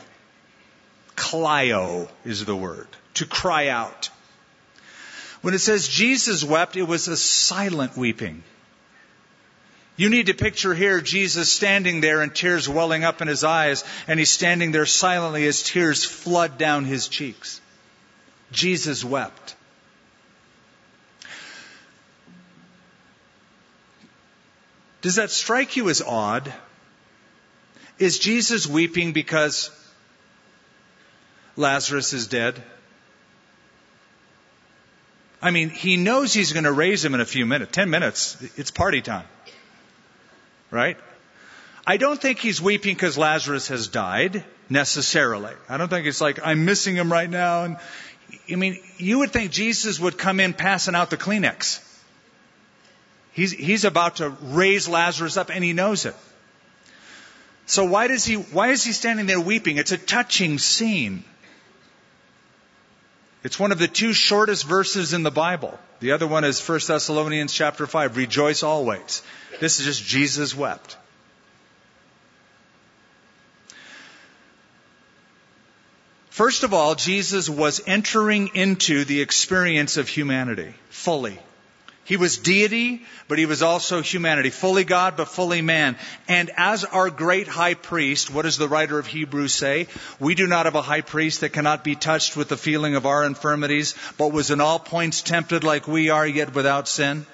Klaio 1.16 2.10
is 2.22 2.44
the 2.44 2.54
word. 2.54 2.86
To 3.14 3.24
cry 3.24 3.68
out. 3.68 4.10
When 5.40 5.54
it 5.54 5.60
says 5.60 5.88
Jesus 5.88 6.44
wept, 6.44 6.76
it 6.76 6.82
was 6.82 7.08
a 7.08 7.16
silent 7.16 7.96
weeping. 7.96 8.42
You 9.96 10.10
need 10.10 10.26
to 10.26 10.34
picture 10.34 10.74
here 10.74 11.00
Jesus 11.00 11.50
standing 11.50 12.02
there 12.02 12.20
and 12.20 12.34
tears 12.34 12.68
welling 12.68 13.04
up 13.04 13.22
in 13.22 13.28
his 13.28 13.42
eyes, 13.42 13.84
and 14.06 14.18
he's 14.18 14.28
standing 14.28 14.72
there 14.72 14.84
silently 14.84 15.46
as 15.46 15.62
tears 15.62 16.04
flood 16.04 16.58
down 16.58 16.84
his 16.84 17.08
cheeks. 17.08 17.58
Jesus 18.50 19.02
wept. 19.02 19.56
Does 25.02 25.16
that 25.16 25.30
strike 25.30 25.76
you 25.76 25.90
as 25.90 26.00
odd? 26.00 26.52
Is 27.98 28.18
Jesus 28.18 28.66
weeping 28.66 29.12
because 29.12 29.70
Lazarus 31.56 32.12
is 32.12 32.28
dead? 32.28 32.62
I 35.42 35.50
mean, 35.50 35.70
he 35.70 35.96
knows 35.96 36.32
he's 36.32 36.52
going 36.52 36.64
to 36.64 36.72
raise 36.72 37.04
him 37.04 37.14
in 37.14 37.20
a 37.20 37.26
few 37.26 37.44
minutes. 37.44 37.72
Ten 37.72 37.90
minutes. 37.90 38.36
It's 38.56 38.70
party 38.70 39.02
time. 39.02 39.26
Right? 40.70 40.96
I 41.84 41.96
don't 41.96 42.20
think 42.20 42.38
he's 42.38 42.62
weeping 42.62 42.94
because 42.94 43.18
Lazarus 43.18 43.68
has 43.68 43.88
died, 43.88 44.44
necessarily. 44.70 45.52
I 45.68 45.78
don't 45.78 45.88
think 45.88 46.06
it's 46.06 46.20
like, 46.20 46.38
I'm 46.44 46.64
missing 46.64 46.94
him 46.94 47.10
right 47.10 47.28
now. 47.28 47.64
And, 47.64 47.76
I 48.50 48.54
mean, 48.54 48.78
you 48.98 49.18
would 49.18 49.32
think 49.32 49.50
Jesus 49.50 49.98
would 49.98 50.16
come 50.16 50.38
in 50.38 50.54
passing 50.54 50.94
out 50.94 51.10
the 51.10 51.16
Kleenex. 51.16 51.80
He's, 53.32 53.52
he's 53.52 53.84
about 53.84 54.16
to 54.16 54.28
raise 54.28 54.88
Lazarus 54.88 55.36
up 55.36 55.50
and 55.50 55.64
he 55.64 55.72
knows 55.72 56.04
it. 56.04 56.14
So 57.66 57.84
why 57.84 58.08
does 58.08 58.24
he, 58.24 58.34
why 58.34 58.68
is 58.68 58.84
he 58.84 58.92
standing 58.92 59.26
there 59.26 59.40
weeping? 59.40 59.78
It's 59.78 59.92
a 59.92 59.98
touching 59.98 60.58
scene. 60.58 61.24
It's 63.44 63.58
one 63.58 63.72
of 63.72 63.78
the 63.78 63.88
two 63.88 64.12
shortest 64.12 64.66
verses 64.66 65.14
in 65.14 65.22
the 65.22 65.30
Bible. 65.30 65.78
The 66.00 66.12
other 66.12 66.26
one 66.26 66.44
is 66.44 66.66
1 66.66 66.80
Thessalonians 66.86 67.52
chapter 67.52 67.86
5, 67.86 68.16
rejoice 68.16 68.62
always. 68.62 69.22
This 69.60 69.80
is 69.80 69.86
just 69.86 70.04
Jesus 70.04 70.54
wept. 70.54 70.96
First 76.30 76.62
of 76.62 76.72
all, 76.72 76.94
Jesus 76.94 77.48
was 77.48 77.82
entering 77.86 78.50
into 78.54 79.04
the 79.04 79.20
experience 79.20 79.96
of 79.96 80.08
humanity 80.08 80.74
fully. 80.88 81.38
He 82.04 82.16
was 82.16 82.38
deity, 82.38 83.04
but 83.28 83.38
he 83.38 83.46
was 83.46 83.62
also 83.62 84.02
humanity. 84.02 84.50
Fully 84.50 84.82
God, 84.82 85.16
but 85.16 85.28
fully 85.28 85.62
man. 85.62 85.96
And 86.26 86.50
as 86.56 86.84
our 86.84 87.10
great 87.10 87.46
high 87.46 87.74
priest, 87.74 88.28
what 88.28 88.42
does 88.42 88.58
the 88.58 88.68
writer 88.68 88.98
of 88.98 89.06
Hebrews 89.06 89.54
say? 89.54 89.86
We 90.18 90.34
do 90.34 90.48
not 90.48 90.66
have 90.66 90.74
a 90.74 90.82
high 90.82 91.02
priest 91.02 91.40
that 91.40 91.52
cannot 91.52 91.84
be 91.84 91.94
touched 91.94 92.36
with 92.36 92.48
the 92.48 92.56
feeling 92.56 92.96
of 92.96 93.06
our 93.06 93.24
infirmities, 93.24 93.94
but 94.18 94.32
was 94.32 94.50
in 94.50 94.60
all 94.60 94.80
points 94.80 95.22
tempted 95.22 95.62
like 95.62 95.86
we 95.86 96.10
are, 96.10 96.26
yet 96.26 96.54
without 96.54 96.88
sin. 96.88 97.24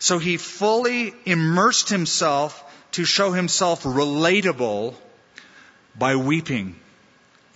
So 0.00 0.18
he 0.18 0.36
fully 0.36 1.14
immersed 1.24 1.88
himself 1.88 2.64
to 2.92 3.04
show 3.04 3.30
himself 3.30 3.84
relatable 3.84 4.94
by 5.96 6.16
weeping 6.16 6.74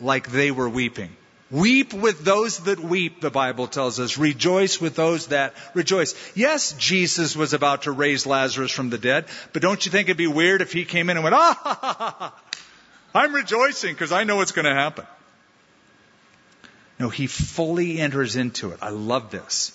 like 0.00 0.31
they 0.31 0.52
were 0.52 0.69
weeping. 0.69 1.16
Weep 1.54 1.94
with 1.94 2.25
those 2.25 2.58
that 2.64 2.80
weep, 2.80 3.20
the 3.20 3.30
Bible 3.30 3.68
tells 3.68 4.00
us. 4.00 4.18
Rejoice 4.18 4.80
with 4.80 4.96
those 4.96 5.28
that 5.28 5.54
rejoice. 5.73 6.12
Yes, 6.34 6.73
Jesus 6.73 7.37
was 7.37 7.54
about 7.54 7.82
to 7.82 7.92
raise 7.92 8.26
Lazarus 8.26 8.73
from 8.73 8.90
the 8.90 8.99
dead, 8.99 9.26
but 9.52 9.62
don't 9.62 9.87
you 9.87 9.92
think 9.92 10.08
it'd 10.08 10.16
be 10.16 10.26
weird 10.26 10.62
if 10.62 10.73
he 10.73 10.84
came 10.84 11.11
in 11.11 11.16
and 11.16 11.23
went, 11.23 11.37
ah, 11.37 11.56
ha, 11.62 11.78
ha, 11.80 12.16
ha, 12.18 12.42
I'm 13.14 13.32
rejoicing 13.32 13.94
because 13.94 14.11
I 14.11 14.25
know 14.25 14.34
what's 14.34 14.50
going 14.50 14.64
to 14.64 14.75
happen. 14.75 15.06
No, 16.99 17.08
he 17.08 17.28
fully 17.28 18.00
enters 18.00 18.34
into 18.34 18.73
it. 18.73 18.80
I 18.82 18.88
love 18.88 19.30
this. 19.30 19.70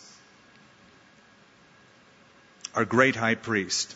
Our 2.76 2.84
great 2.84 3.16
high 3.16 3.36
priest. 3.36 3.96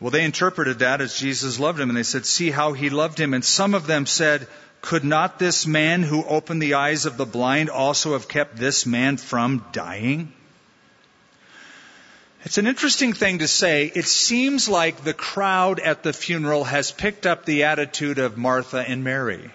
Well, 0.00 0.10
they 0.10 0.24
interpreted 0.24 0.78
that 0.78 1.02
as 1.02 1.18
Jesus 1.18 1.60
loved 1.60 1.78
him, 1.78 1.90
and 1.90 1.96
they 1.96 2.04
said, 2.04 2.24
See 2.24 2.50
how 2.50 2.72
he 2.72 2.88
loved 2.88 3.20
him. 3.20 3.34
And 3.34 3.44
some 3.44 3.74
of 3.74 3.86
them 3.86 4.06
said, 4.06 4.48
could 4.84 5.02
not 5.02 5.38
this 5.38 5.66
man 5.66 6.02
who 6.02 6.22
opened 6.24 6.60
the 6.60 6.74
eyes 6.74 7.06
of 7.06 7.16
the 7.16 7.24
blind 7.24 7.70
also 7.70 8.12
have 8.12 8.28
kept 8.28 8.54
this 8.54 8.84
man 8.84 9.16
from 9.16 9.64
dying? 9.72 10.30
It's 12.44 12.58
an 12.58 12.66
interesting 12.66 13.14
thing 13.14 13.38
to 13.38 13.48
say. 13.48 13.90
It 13.94 14.04
seems 14.04 14.68
like 14.68 15.02
the 15.02 15.14
crowd 15.14 15.80
at 15.80 16.02
the 16.02 16.12
funeral 16.12 16.64
has 16.64 16.92
picked 16.92 17.24
up 17.24 17.46
the 17.46 17.62
attitude 17.62 18.18
of 18.18 18.36
Martha 18.36 18.84
and 18.86 19.02
Mary. 19.02 19.50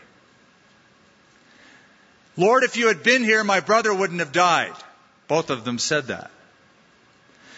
Lord, 2.36 2.64
if 2.64 2.76
you 2.76 2.88
had 2.88 3.04
been 3.04 3.24
here, 3.24 3.44
my 3.44 3.60
brother 3.60 3.94
wouldn't 3.94 4.22
have 4.22 4.32
died. 4.32 4.74
Both 5.28 5.52
of 5.52 5.64
them 5.64 5.78
said 5.78 6.08
that. 6.08 6.32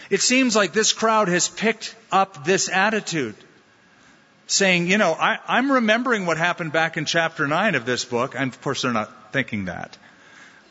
It 0.10 0.20
seems 0.20 0.58
like 0.58 0.74
this 0.74 0.92
crowd 0.92 1.30
has 1.30 1.48
picked 1.48 1.96
up 2.12 2.44
this 2.44 2.68
attitude 2.68 3.36
saying, 4.52 4.88
you 4.88 4.98
know, 4.98 5.14
I, 5.14 5.40
I'm 5.48 5.72
remembering 5.72 6.26
what 6.26 6.38
happened 6.38 6.74
back 6.74 6.98
in 6.98 7.06
chapter 7.06 7.48
9 7.48 7.76
of 7.76 7.86
this 7.86 8.04
book. 8.04 8.36
And 8.38 8.52
of 8.52 8.62
course, 8.62 8.82
they're 8.82 8.92
not 8.92 9.32
thinking 9.32 9.66
that. 9.66 9.98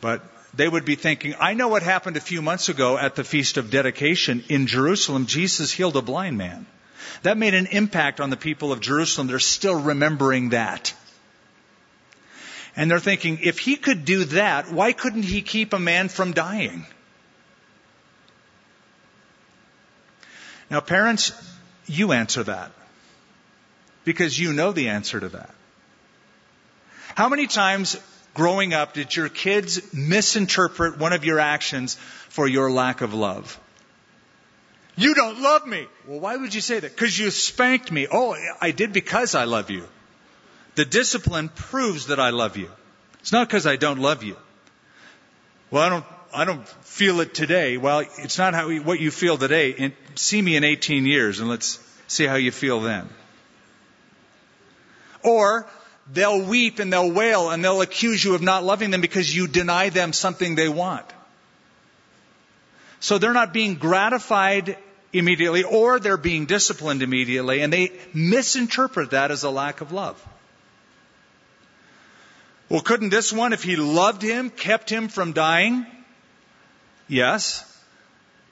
But 0.01 0.23
they 0.53 0.67
would 0.67 0.85
be 0.85 0.95
thinking, 0.95 1.33
I 1.39 1.55
know 1.55 1.67
what 1.67 1.81
happened 1.81 2.15
a 2.15 2.21
few 2.21 2.41
months 2.41 2.69
ago 2.69 2.97
at 2.97 3.15
the 3.15 3.23
Feast 3.23 3.57
of 3.57 3.71
Dedication 3.71 4.43
in 4.49 4.67
Jerusalem. 4.67 5.25
Jesus 5.25 5.71
healed 5.71 5.97
a 5.97 6.01
blind 6.01 6.37
man. 6.37 6.67
That 7.23 7.37
made 7.37 7.55
an 7.55 7.67
impact 7.67 8.19
on 8.19 8.29
the 8.29 8.37
people 8.37 8.71
of 8.71 8.81
Jerusalem. 8.81 9.27
They're 9.27 9.39
still 9.39 9.79
remembering 9.79 10.49
that. 10.49 10.93
And 12.75 12.89
they're 12.89 12.99
thinking, 12.99 13.39
if 13.41 13.57
he 13.59 13.75
could 13.75 14.05
do 14.05 14.25
that, 14.25 14.71
why 14.71 14.93
couldn't 14.93 15.23
he 15.23 15.41
keep 15.41 15.73
a 15.73 15.79
man 15.79 16.07
from 16.07 16.33
dying? 16.33 16.85
Now, 20.69 20.79
parents, 20.79 21.33
you 21.87 22.11
answer 22.11 22.43
that 22.43 22.71
because 24.03 24.37
you 24.37 24.53
know 24.53 24.71
the 24.71 24.89
answer 24.89 25.19
to 25.19 25.29
that. 25.29 25.53
How 27.15 27.29
many 27.29 27.47
times 27.47 27.97
growing 28.33 28.73
up 28.73 28.93
did 28.93 29.15
your 29.15 29.29
kids 29.29 29.93
misinterpret 29.93 30.97
one 30.97 31.13
of 31.13 31.25
your 31.25 31.39
actions 31.39 31.95
for 32.29 32.47
your 32.47 32.71
lack 32.71 33.01
of 33.01 33.13
love? 33.13 33.59
You 34.95 35.15
don't 35.15 35.41
love 35.41 35.65
me. 35.65 35.87
Well, 36.07 36.19
why 36.19 36.37
would 36.37 36.53
you 36.53 36.61
say 36.61 36.79
that? 36.79 36.91
Because 36.91 37.17
you 37.17 37.31
spanked 37.31 37.91
me. 37.91 38.07
Oh, 38.11 38.35
I 38.59 38.71
did 38.71 38.93
because 38.93 39.35
I 39.35 39.45
love 39.45 39.69
you. 39.69 39.87
The 40.75 40.85
discipline 40.85 41.49
proves 41.49 42.07
that 42.07 42.19
I 42.19 42.29
love 42.29 42.57
you. 42.57 42.69
It's 43.19 43.31
not 43.31 43.47
because 43.47 43.65
I 43.65 43.75
don't 43.75 43.99
love 43.99 44.23
you. 44.23 44.37
Well, 45.69 45.83
I 45.83 45.89
don't, 45.89 46.05
I 46.33 46.45
don't 46.45 46.67
feel 46.67 47.21
it 47.21 47.33
today. 47.33 47.77
Well, 47.77 48.03
it's 48.17 48.37
not 48.37 48.53
how, 48.53 48.69
what 48.69 48.99
you 48.99 49.11
feel 49.11 49.37
today. 49.37 49.93
see 50.15 50.41
me 50.41 50.55
in 50.55 50.63
18 50.63 51.05
years 51.05 51.39
and 51.39 51.49
let's 51.49 51.79
see 52.07 52.25
how 52.25 52.35
you 52.35 52.51
feel 52.51 52.81
then. 52.81 53.09
Or 55.23 55.67
they'll 56.11 56.41
weep 56.41 56.79
and 56.79 56.91
they'll 56.91 57.11
wail 57.11 57.49
and 57.49 57.63
they'll 57.63 57.81
accuse 57.81 58.23
you 58.23 58.35
of 58.35 58.41
not 58.41 58.63
loving 58.63 58.91
them 58.91 59.01
because 59.01 59.33
you 59.33 59.47
deny 59.47 59.89
them 59.89 60.13
something 60.13 60.55
they 60.55 60.69
want. 60.69 61.05
So 62.99 63.17
they're 63.17 63.33
not 63.33 63.53
being 63.53 63.75
gratified 63.75 64.77
immediately 65.13 65.63
or 65.63 65.99
they're 65.99 66.17
being 66.17 66.45
disciplined 66.45 67.01
immediately 67.01 67.61
and 67.61 67.71
they 67.71 67.91
misinterpret 68.13 69.11
that 69.11 69.31
as 69.31 69.43
a 69.43 69.49
lack 69.49 69.81
of 69.81 69.91
love. 69.91 70.23
Well, 72.69 72.81
couldn't 72.81 73.09
this 73.09 73.33
one, 73.33 73.51
if 73.51 73.63
he 73.63 73.75
loved 73.75 74.21
him, 74.21 74.49
kept 74.49 74.89
him 74.89 75.09
from 75.09 75.33
dying? 75.33 75.85
Yes. 77.09 77.67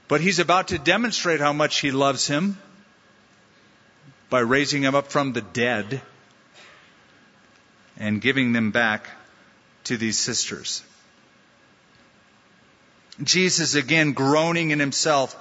But 0.09 0.19
he's 0.19 0.39
about 0.39 0.69
to 0.69 0.77
demonstrate 0.77 1.39
how 1.39 1.53
much 1.53 1.79
he 1.79 1.91
loves 1.91 2.27
him 2.27 2.57
by 4.29 4.39
raising 4.39 4.83
him 4.83 4.95
up 4.95 5.07
from 5.07 5.31
the 5.31 5.41
dead 5.41 6.01
and 7.99 8.21
giving 8.21 8.53
them 8.53 8.71
back 8.71 9.07
to 9.85 9.97
these 9.97 10.17
sisters. 10.17 10.81
Jesus, 13.21 13.75
again 13.75 14.13
groaning 14.13 14.71
in 14.71 14.79
himself, 14.79 15.35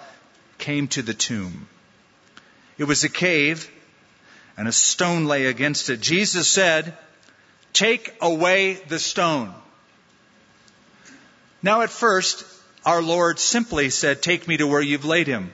came 0.59 0.88
to 0.88 1.03
the 1.03 1.15
tomb. 1.15 1.69
It 2.77 2.85
was 2.85 3.05
a 3.05 3.09
cave, 3.09 3.71
and 4.57 4.67
a 4.67 4.73
stone 4.73 5.27
lay 5.27 5.47
against 5.47 5.88
it. 5.88 6.00
Jesus 6.00 6.49
said, 6.49 6.97
Take 7.73 8.12
away 8.21 8.75
the 8.75 8.99
stone. 8.99 9.55
Now, 11.62 11.83
at 11.83 11.91
first, 11.91 12.45
our 12.85 13.03
Lord 13.03 13.38
simply 13.38 13.91
said, 13.91 14.23
Take 14.23 14.49
me 14.49 14.57
to 14.57 14.67
where 14.67 14.81
you've 14.81 15.05
laid 15.05 15.27
him. 15.27 15.53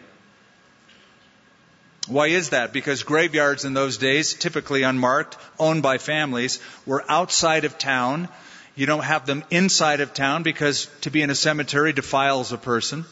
Why 2.06 2.26
is 2.26 2.50
that? 2.50 2.72
Because 2.72 3.02
graveyards 3.02 3.64
in 3.64 3.72
those 3.72 3.96
days, 3.96 4.34
typically 4.34 4.82
unmarked, 4.82 5.38
owned 5.58 5.82
by 5.82 5.98
families, 5.98 6.60
were 6.84 7.04
outside 7.08 7.64
of 7.64 7.78
town. 7.78 8.28
You 8.76 8.86
don't 8.86 9.04
have 9.04 9.24
them 9.24 9.42
inside 9.50 10.00
of 10.00 10.12
town 10.12 10.42
because 10.42 10.86
to 11.02 11.10
be 11.10 11.22
in 11.22 11.30
a 11.30 11.34
cemetery 11.34 11.92
defiles 11.92 12.52
a 12.52 12.58
person. 12.58 13.04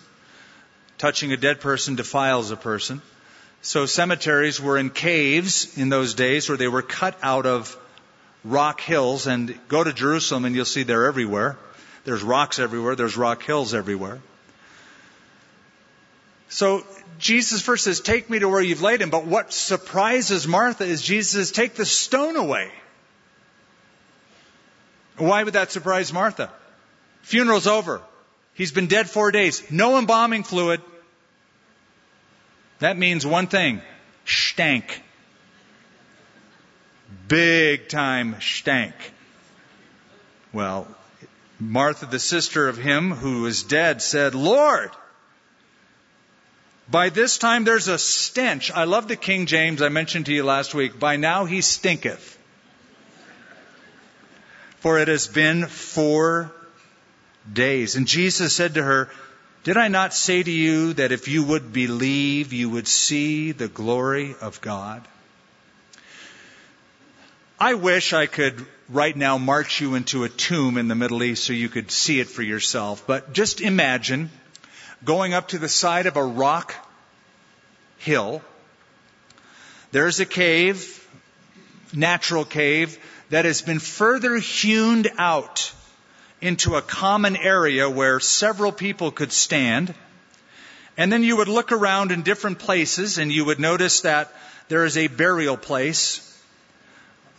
Touching 0.99 1.33
a 1.33 1.37
dead 1.37 1.61
person 1.61 1.95
defiles 1.95 2.51
a 2.51 2.57
person. 2.57 3.01
So 3.63 3.87
cemeteries 3.87 4.61
were 4.61 4.77
in 4.77 4.91
caves 4.91 5.79
in 5.79 5.89
those 5.89 6.15
days 6.15 6.49
where 6.49 6.59
they 6.59 6.69
were 6.69 6.83
cut 6.83 7.17
out 7.23 7.47
of 7.47 7.77
rock 8.45 8.81
hills 8.81 9.27
and 9.27 9.59
go 9.69 9.85
to 9.85 9.93
Jerusalem 9.93 10.45
and 10.45 10.55
you'll 10.55 10.65
see 10.65 10.83
they're 10.83 11.07
everywhere. 11.07 11.57
There's 12.05 12.23
rocks 12.23 12.59
everywhere. 12.59 12.97
There's 12.97 13.17
rock 13.17 13.43
hills 13.43 13.73
everywhere. 13.73 14.21
So 16.53 16.85
Jesus 17.19 17.63
first 17.63 17.85
says, 17.85 18.01
Take 18.01 18.29
me 18.29 18.39
to 18.39 18.49
where 18.49 18.61
you've 18.61 18.83
laid 18.83 19.01
him. 19.01 19.09
But 19.09 19.25
what 19.25 19.55
surprises 19.55 20.47
Martha 20.47 20.85
is 20.85 21.01
Jesus 21.01 21.33
says, 21.33 21.51
Take 21.51 21.75
the 21.77 21.87
stone 21.87 22.37
away. 22.37 22.71
Why 25.17 25.43
would 25.43 25.55
that 25.55 25.73
surprise 25.73 26.13
Martha? 26.13 26.53
Funeral's 27.23 27.67
over. 27.67 28.03
He's 28.53 28.71
been 28.71 28.87
dead 28.87 29.09
four 29.09 29.31
days. 29.31 29.63
No 29.71 29.99
embalming 29.99 30.43
fluid. 30.43 30.83
That 32.81 32.99
means 32.99 33.25
one 33.25 33.47
thing 33.47 33.81
stank. 34.27 35.03
Big 37.29 37.89
time 37.89 38.37
stank. 38.41 38.95
Well, 40.53 40.87
Martha, 41.59 42.05
the 42.05 42.19
sister 42.19 42.69
of 42.69 42.77
him 42.77 43.11
who 43.11 43.43
was 43.43 43.63
dead, 43.63 44.03
said, 44.03 44.35
Lord, 44.35 44.91
by 46.91 47.09
this 47.09 47.39
time 47.39 47.65
there's 47.65 47.89
a 47.89 47.99
stench. 47.99 48.71
I 48.71 48.85
love 48.85 49.09
the 49.09 49.17
King 49.17 49.47
James 49.47 49.83
I 49.83 49.89
mentioned 49.89 50.27
to 50.27 50.33
you 50.33 50.45
last 50.45 50.75
week. 50.75 50.99
By 50.99 51.17
now 51.17 51.45
he 51.45 51.61
stinketh. 51.61 52.39
For 54.81 54.99
it 54.99 55.09
has 55.09 55.29
been 55.29 55.67
four 55.67 56.53
days. 57.51 57.97
And 57.97 58.07
Jesus 58.07 58.55
said 58.55 58.75
to 58.75 58.83
her, 58.83 59.11
Did 59.65 59.77
I 59.77 59.89
not 59.89 60.13
say 60.13 60.43
to 60.43 60.51
you 60.51 60.95
that 60.95 61.13
if 61.13 61.29
you 61.29 61.45
would 61.45 61.73
believe, 61.73 62.53
you 62.53 62.69
would 62.71 62.89
see 62.89 63.53
the 63.53 63.69
glory 63.69 64.35
of 64.41 64.61
God? 64.61 65.07
I 67.61 67.75
wish 67.75 68.13
I 68.13 68.27
could 68.27 68.67
right 68.89 69.17
now 69.17 69.39
march 69.39 69.81
you 69.81 69.95
into 69.95 70.25
a 70.25 70.29
tomb 70.29 70.77
in 70.77 70.89
the 70.89 70.97
Middle 70.97 71.23
East 71.23 71.45
so 71.45 71.53
you 71.53 71.69
could 71.69 71.93
see 71.93 72.19
it 72.19 72.29
for 72.29 72.43
yourself. 72.43 73.07
But 73.07 73.33
just 73.33 73.61
imagine 73.61 74.31
going 75.05 75.35
up 75.35 75.49
to 75.49 75.59
the 75.59 75.69
side 75.69 76.07
of 76.07 76.17
a 76.17 76.25
rock 76.25 76.75
hill. 77.99 78.43
There's 79.91 80.21
a 80.21 80.27
cave, 80.27 81.07
natural 81.93 82.45
cave, 82.45 82.99
that 83.31 83.45
has 83.45 83.63
been 83.63 83.79
further 83.79 84.37
hewn 84.37 85.07
out 85.19 85.73
into 86.41 86.75
a 86.75 86.83
common 86.83 87.37
area 87.37 87.89
where 87.89 88.21
several 88.21 88.73
people 88.73 89.11
could 89.11 89.33
stand. 89.33 89.95
And 90.97 91.11
then 91.11 91.23
you 91.23 91.37
would 91.37 91.49
look 91.49 91.73
around 91.73 92.13
in 92.13 92.23
different 92.23 92.59
places 92.59 93.19
and 93.19 93.33
you 93.33 93.45
would 93.45 93.61
notice 93.61 94.03
that 94.03 94.33
there 94.69 94.85
is 94.85 94.97
a 94.97 95.07
burial 95.07 95.57
place, 95.57 96.29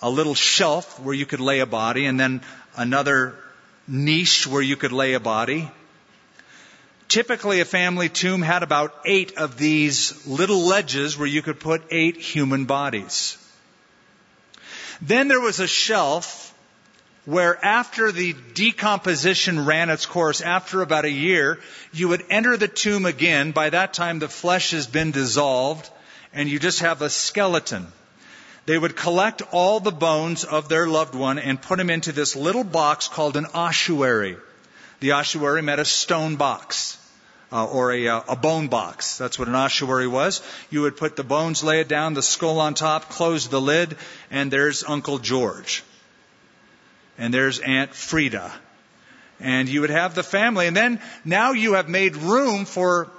a 0.02 0.10
little 0.10 0.36
shelf 0.36 0.99
where 0.99 1.13
you 1.13 1.26
could 1.26 1.39
lay 1.39 1.60
a 1.60 1.65
body, 1.65 2.06
and 2.06 2.19
then 2.19 2.41
another 2.76 3.36
niche 3.88 4.47
where 4.47 4.62
you 4.62 4.76
could 4.76 4.91
lay 4.91 5.13
a 5.13 5.19
body. 5.19 5.69
Typically, 7.08 7.60
a 7.60 7.66
family 7.66 8.10
tomb 8.10 8.42
had 8.42 8.63
about 8.63 8.94
eight 9.06 9.38
of 9.38 9.58
these 9.58 10.26
little 10.26 10.62
ledges 10.62 11.18
where 11.18 11.28
you 11.28 11.42
could 11.42 11.60
put 11.60 11.84
eight 11.92 12.18
human 12.18 12.66
bodies. 12.66 13.38
Then 15.02 15.28
there 15.28 15.42
was 15.42 15.60
a 15.60 15.68
shelf 15.68 16.54
where 17.26 17.63
after 17.63 18.12
the 18.12 18.34
decomposition 18.54 19.66
ran 19.66 19.89
its 19.89 20.06
course, 20.06 20.42
after 20.42 20.82
about 20.82 21.06
a 21.06 21.12
year, 21.12 21.60
you 21.94 22.10
would 22.10 22.26
enter 22.30 22.58
the 22.58 22.68
tomb 22.68 23.06
again. 23.06 23.52
By 23.52 23.70
that 23.70 23.94
time, 23.94 24.20
the 24.20 24.28
flesh 24.28 24.72
has 24.72 24.88
been 24.88 25.12
dissolved 25.12 25.89
and 26.34 26.50
you 26.50 26.60
just 26.60 26.80
have 26.80 27.02
a 27.02 27.10
skeleton. 27.10 27.88
They 28.66 28.78
would 28.78 28.96
collect 28.96 29.42
all 29.52 29.80
the 29.80 29.92
bones 29.92 30.44
of 30.44 30.70
their 30.70 30.88
loved 30.88 31.16
one 31.16 31.38
and 31.38 31.62
put 31.62 31.78
them 31.78 31.89
into 31.89 32.12
this 32.12 32.36
little 32.36 32.63
box 32.63 33.08
called 33.08 33.38
an 33.38 33.48
ossuary. 33.54 34.38
The 35.04 35.12
ossuary 35.12 35.62
meant 35.62 35.82
a 35.82 35.86
stone 35.86 36.38
box 36.38 36.98
uh, 37.52 37.66
or 37.66 37.92
a, 37.92 38.08
uh, 38.08 38.22
a 38.30 38.36
bone 38.38 38.70
box. 38.70 39.18
That's 39.18 39.38
what 39.38 39.50
an 39.50 39.56
ossuary 39.56 40.08
was. 40.08 40.42
You 40.70 40.84
would 40.84 40.96
put 40.96 41.18
the 41.18 41.26
bones, 41.26 41.62
lay 41.62 41.82
it 41.82 41.89
down, 41.89 42.13
the 42.13 42.22
skull 42.22 42.62
on 42.62 42.74
top, 42.74 43.10
close 43.10 43.50
the 43.50 43.60
lid, 43.60 43.98
and 44.32 44.50
there's 44.50 44.86
Uncle 44.86 45.20
George. 45.20 45.84
And 47.18 47.34
there's 47.34 47.60
Aunt 47.60 47.94
Frida. 47.94 48.50
And 49.42 49.68
you 49.68 49.82
would 49.82 49.89
have 49.89 50.16
the 50.16 50.24
family. 50.24 50.68
And 50.68 50.78
then 50.78 51.02
now 51.26 51.52
you 51.52 51.74
have 51.74 51.89
made 51.89 52.16
room 52.16 52.63
for 52.63 53.12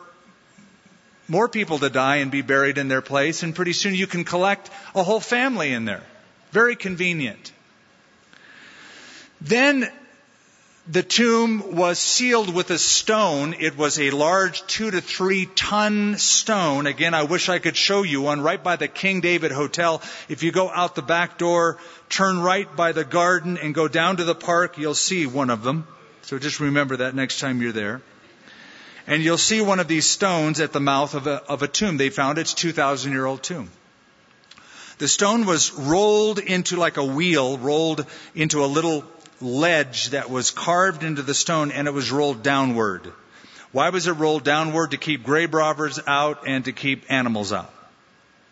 more 1.28 1.50
people 1.50 1.80
to 1.80 1.90
die 1.90 2.16
and 2.16 2.30
be 2.30 2.40
buried 2.40 2.78
in 2.78 2.88
their 2.88 3.02
place. 3.02 3.42
And 3.42 3.54
pretty 3.54 3.74
soon 3.74 3.94
you 3.94 4.06
can 4.06 4.24
collect 4.24 4.70
a 4.94 5.02
whole 5.02 5.20
family 5.20 5.70
in 5.70 5.84
there. 5.84 6.02
Very 6.50 6.76
convenient. 6.76 7.52
Then 9.42 9.92
the 10.86 11.02
tomb 11.02 11.76
was 11.76 11.98
sealed 11.98 12.52
with 12.52 12.70
a 12.70 12.78
stone. 12.78 13.54
It 13.58 13.76
was 13.76 13.98
a 13.98 14.10
large 14.10 14.66
two 14.66 14.90
to 14.90 15.00
three 15.00 15.46
ton 15.46 16.18
stone. 16.18 16.86
Again, 16.86 17.14
I 17.14 17.22
wish 17.22 17.48
I 17.48 17.58
could 17.58 17.76
show 17.76 18.02
you 18.02 18.20
one 18.20 18.42
right 18.42 18.62
by 18.62 18.76
the 18.76 18.88
King 18.88 19.20
David 19.20 19.50
Hotel. 19.50 20.02
If 20.28 20.42
you 20.42 20.52
go 20.52 20.70
out 20.70 20.94
the 20.94 21.02
back 21.02 21.38
door, 21.38 21.78
turn 22.10 22.38
right 22.38 22.74
by 22.76 22.92
the 22.92 23.04
garden 23.04 23.56
and 23.56 23.74
go 23.74 23.88
down 23.88 24.18
to 24.18 24.24
the 24.24 24.34
park, 24.34 24.76
you'll 24.76 24.94
see 24.94 25.26
one 25.26 25.48
of 25.48 25.62
them. 25.62 25.86
So 26.22 26.38
just 26.38 26.60
remember 26.60 26.98
that 26.98 27.14
next 27.14 27.40
time 27.40 27.62
you're 27.62 27.72
there. 27.72 28.02
And 29.06 29.22
you'll 29.22 29.38
see 29.38 29.60
one 29.62 29.80
of 29.80 29.88
these 29.88 30.06
stones 30.06 30.60
at 30.60 30.72
the 30.72 30.80
mouth 30.80 31.14
of 31.14 31.26
a, 31.26 31.42
of 31.48 31.62
a 31.62 31.68
tomb. 31.68 31.96
They 31.96 32.10
found 32.10 32.38
it's 32.38 32.54
2,000 32.54 33.12
year 33.12 33.24
old 33.24 33.42
tomb. 33.42 33.70
The 34.98 35.08
stone 35.08 35.44
was 35.44 35.72
rolled 35.72 36.38
into 36.38 36.76
like 36.76 36.98
a 36.98 37.04
wheel, 37.04 37.58
rolled 37.58 38.06
into 38.34 38.64
a 38.64 38.66
little 38.66 39.04
ledge 39.40 40.10
that 40.10 40.30
was 40.30 40.50
carved 40.50 41.02
into 41.02 41.22
the 41.22 41.34
stone 41.34 41.72
and 41.72 41.88
it 41.88 41.92
was 41.92 42.10
rolled 42.10 42.42
downward. 42.42 43.12
Why 43.72 43.88
was 43.90 44.06
it 44.06 44.12
rolled 44.12 44.44
downward? 44.44 44.92
To 44.92 44.96
keep 44.96 45.24
grave 45.24 45.52
robbers 45.52 45.98
out 46.06 46.46
and 46.46 46.64
to 46.66 46.72
keep 46.72 47.10
animals 47.10 47.52
out. 47.52 47.72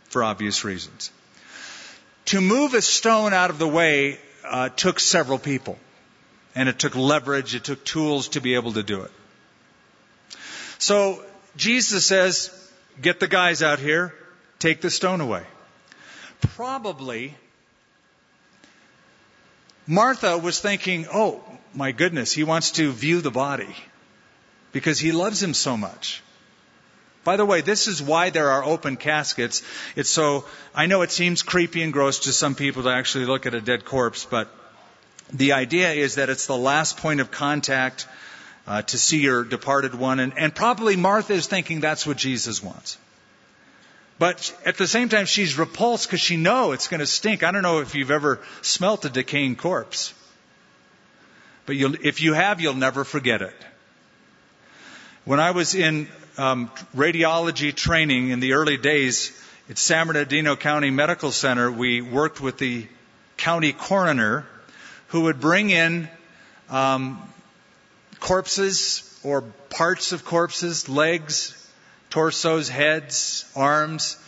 For 0.08 0.24
obvious 0.24 0.64
reasons. 0.64 1.10
To 2.26 2.40
move 2.40 2.74
a 2.74 2.82
stone 2.82 3.32
out 3.32 3.50
of 3.50 3.58
the 3.58 3.68
way 3.68 4.18
uh, 4.44 4.68
took 4.70 5.00
several 5.00 5.38
people. 5.38 5.78
And 6.54 6.68
it 6.68 6.78
took 6.78 6.94
leverage, 6.94 7.54
it 7.54 7.64
took 7.64 7.84
tools 7.84 8.28
to 8.30 8.40
be 8.40 8.56
able 8.56 8.72
to 8.72 8.82
do 8.82 9.02
it. 9.02 9.10
So 10.78 11.24
Jesus 11.56 12.04
says, 12.04 12.50
get 13.00 13.20
the 13.20 13.28
guys 13.28 13.62
out 13.62 13.78
here, 13.78 14.14
take 14.58 14.80
the 14.80 14.90
stone 14.90 15.20
away. 15.20 15.44
Probably, 16.40 17.34
Martha 19.86 20.38
was 20.38 20.60
thinking, 20.60 21.06
oh, 21.12 21.42
my 21.74 21.92
goodness, 21.92 22.32
he 22.32 22.44
wants 22.44 22.72
to 22.72 22.92
view 22.92 23.20
the 23.20 23.30
body 23.30 23.74
because 24.72 24.98
he 24.98 25.12
loves 25.12 25.42
him 25.42 25.54
so 25.54 25.76
much. 25.76 26.22
By 27.24 27.36
the 27.36 27.44
way, 27.44 27.60
this 27.60 27.86
is 27.86 28.02
why 28.02 28.30
there 28.30 28.50
are 28.50 28.64
open 28.64 28.96
caskets. 28.96 29.62
It's 29.94 30.10
so, 30.10 30.44
I 30.74 30.86
know 30.86 31.02
it 31.02 31.12
seems 31.12 31.42
creepy 31.42 31.82
and 31.82 31.92
gross 31.92 32.20
to 32.20 32.32
some 32.32 32.54
people 32.54 32.82
to 32.84 32.88
actually 32.90 33.26
look 33.26 33.46
at 33.46 33.54
a 33.54 33.60
dead 33.60 33.84
corpse, 33.84 34.24
but 34.24 34.48
the 35.32 35.52
idea 35.52 35.92
is 35.92 36.16
that 36.16 36.30
it's 36.30 36.46
the 36.46 36.56
last 36.56 36.96
point 36.96 37.20
of 37.20 37.30
contact 37.30 38.06
uh, 38.66 38.82
to 38.82 38.98
see 38.98 39.20
your 39.20 39.44
departed 39.44 39.94
one. 39.94 40.20
And, 40.20 40.36
and 40.36 40.54
probably 40.54 40.96
Martha 40.96 41.32
is 41.32 41.46
thinking 41.46 41.80
that's 41.80 42.06
what 42.06 42.16
Jesus 42.16 42.62
wants. 42.62 42.98
But 44.22 44.56
at 44.64 44.76
the 44.76 44.86
same 44.86 45.08
time, 45.08 45.26
she's 45.26 45.58
repulsed 45.58 46.06
because 46.06 46.20
she 46.20 46.36
knows 46.36 46.74
it's 46.74 46.86
going 46.86 47.00
to 47.00 47.08
stink. 47.08 47.42
I 47.42 47.50
don't 47.50 47.64
know 47.64 47.80
if 47.80 47.96
you've 47.96 48.12
ever 48.12 48.38
smelt 48.60 49.04
a 49.04 49.08
decaying 49.08 49.56
corpse. 49.56 50.14
But 51.66 51.74
if 51.74 52.22
you 52.22 52.32
have, 52.32 52.60
you'll 52.60 52.74
never 52.74 53.02
forget 53.02 53.42
it. 53.42 53.56
When 55.24 55.40
I 55.40 55.50
was 55.50 55.74
in 55.74 56.06
um, 56.38 56.70
radiology 56.94 57.74
training 57.74 58.28
in 58.28 58.38
the 58.38 58.52
early 58.52 58.76
days 58.76 59.36
at 59.68 59.76
San 59.76 60.06
Bernardino 60.06 60.54
County 60.54 60.90
Medical 60.90 61.32
Center, 61.32 61.72
we 61.72 62.00
worked 62.00 62.40
with 62.40 62.58
the 62.58 62.86
county 63.36 63.72
coroner 63.72 64.46
who 65.08 65.22
would 65.22 65.40
bring 65.40 65.70
in 65.70 66.08
um, 66.70 67.20
corpses 68.20 69.18
or 69.24 69.42
parts 69.68 70.12
of 70.12 70.24
corpses, 70.24 70.88
legs, 70.88 71.61
torsos, 72.12 72.68
heads, 72.68 73.46
arms, 73.56 74.18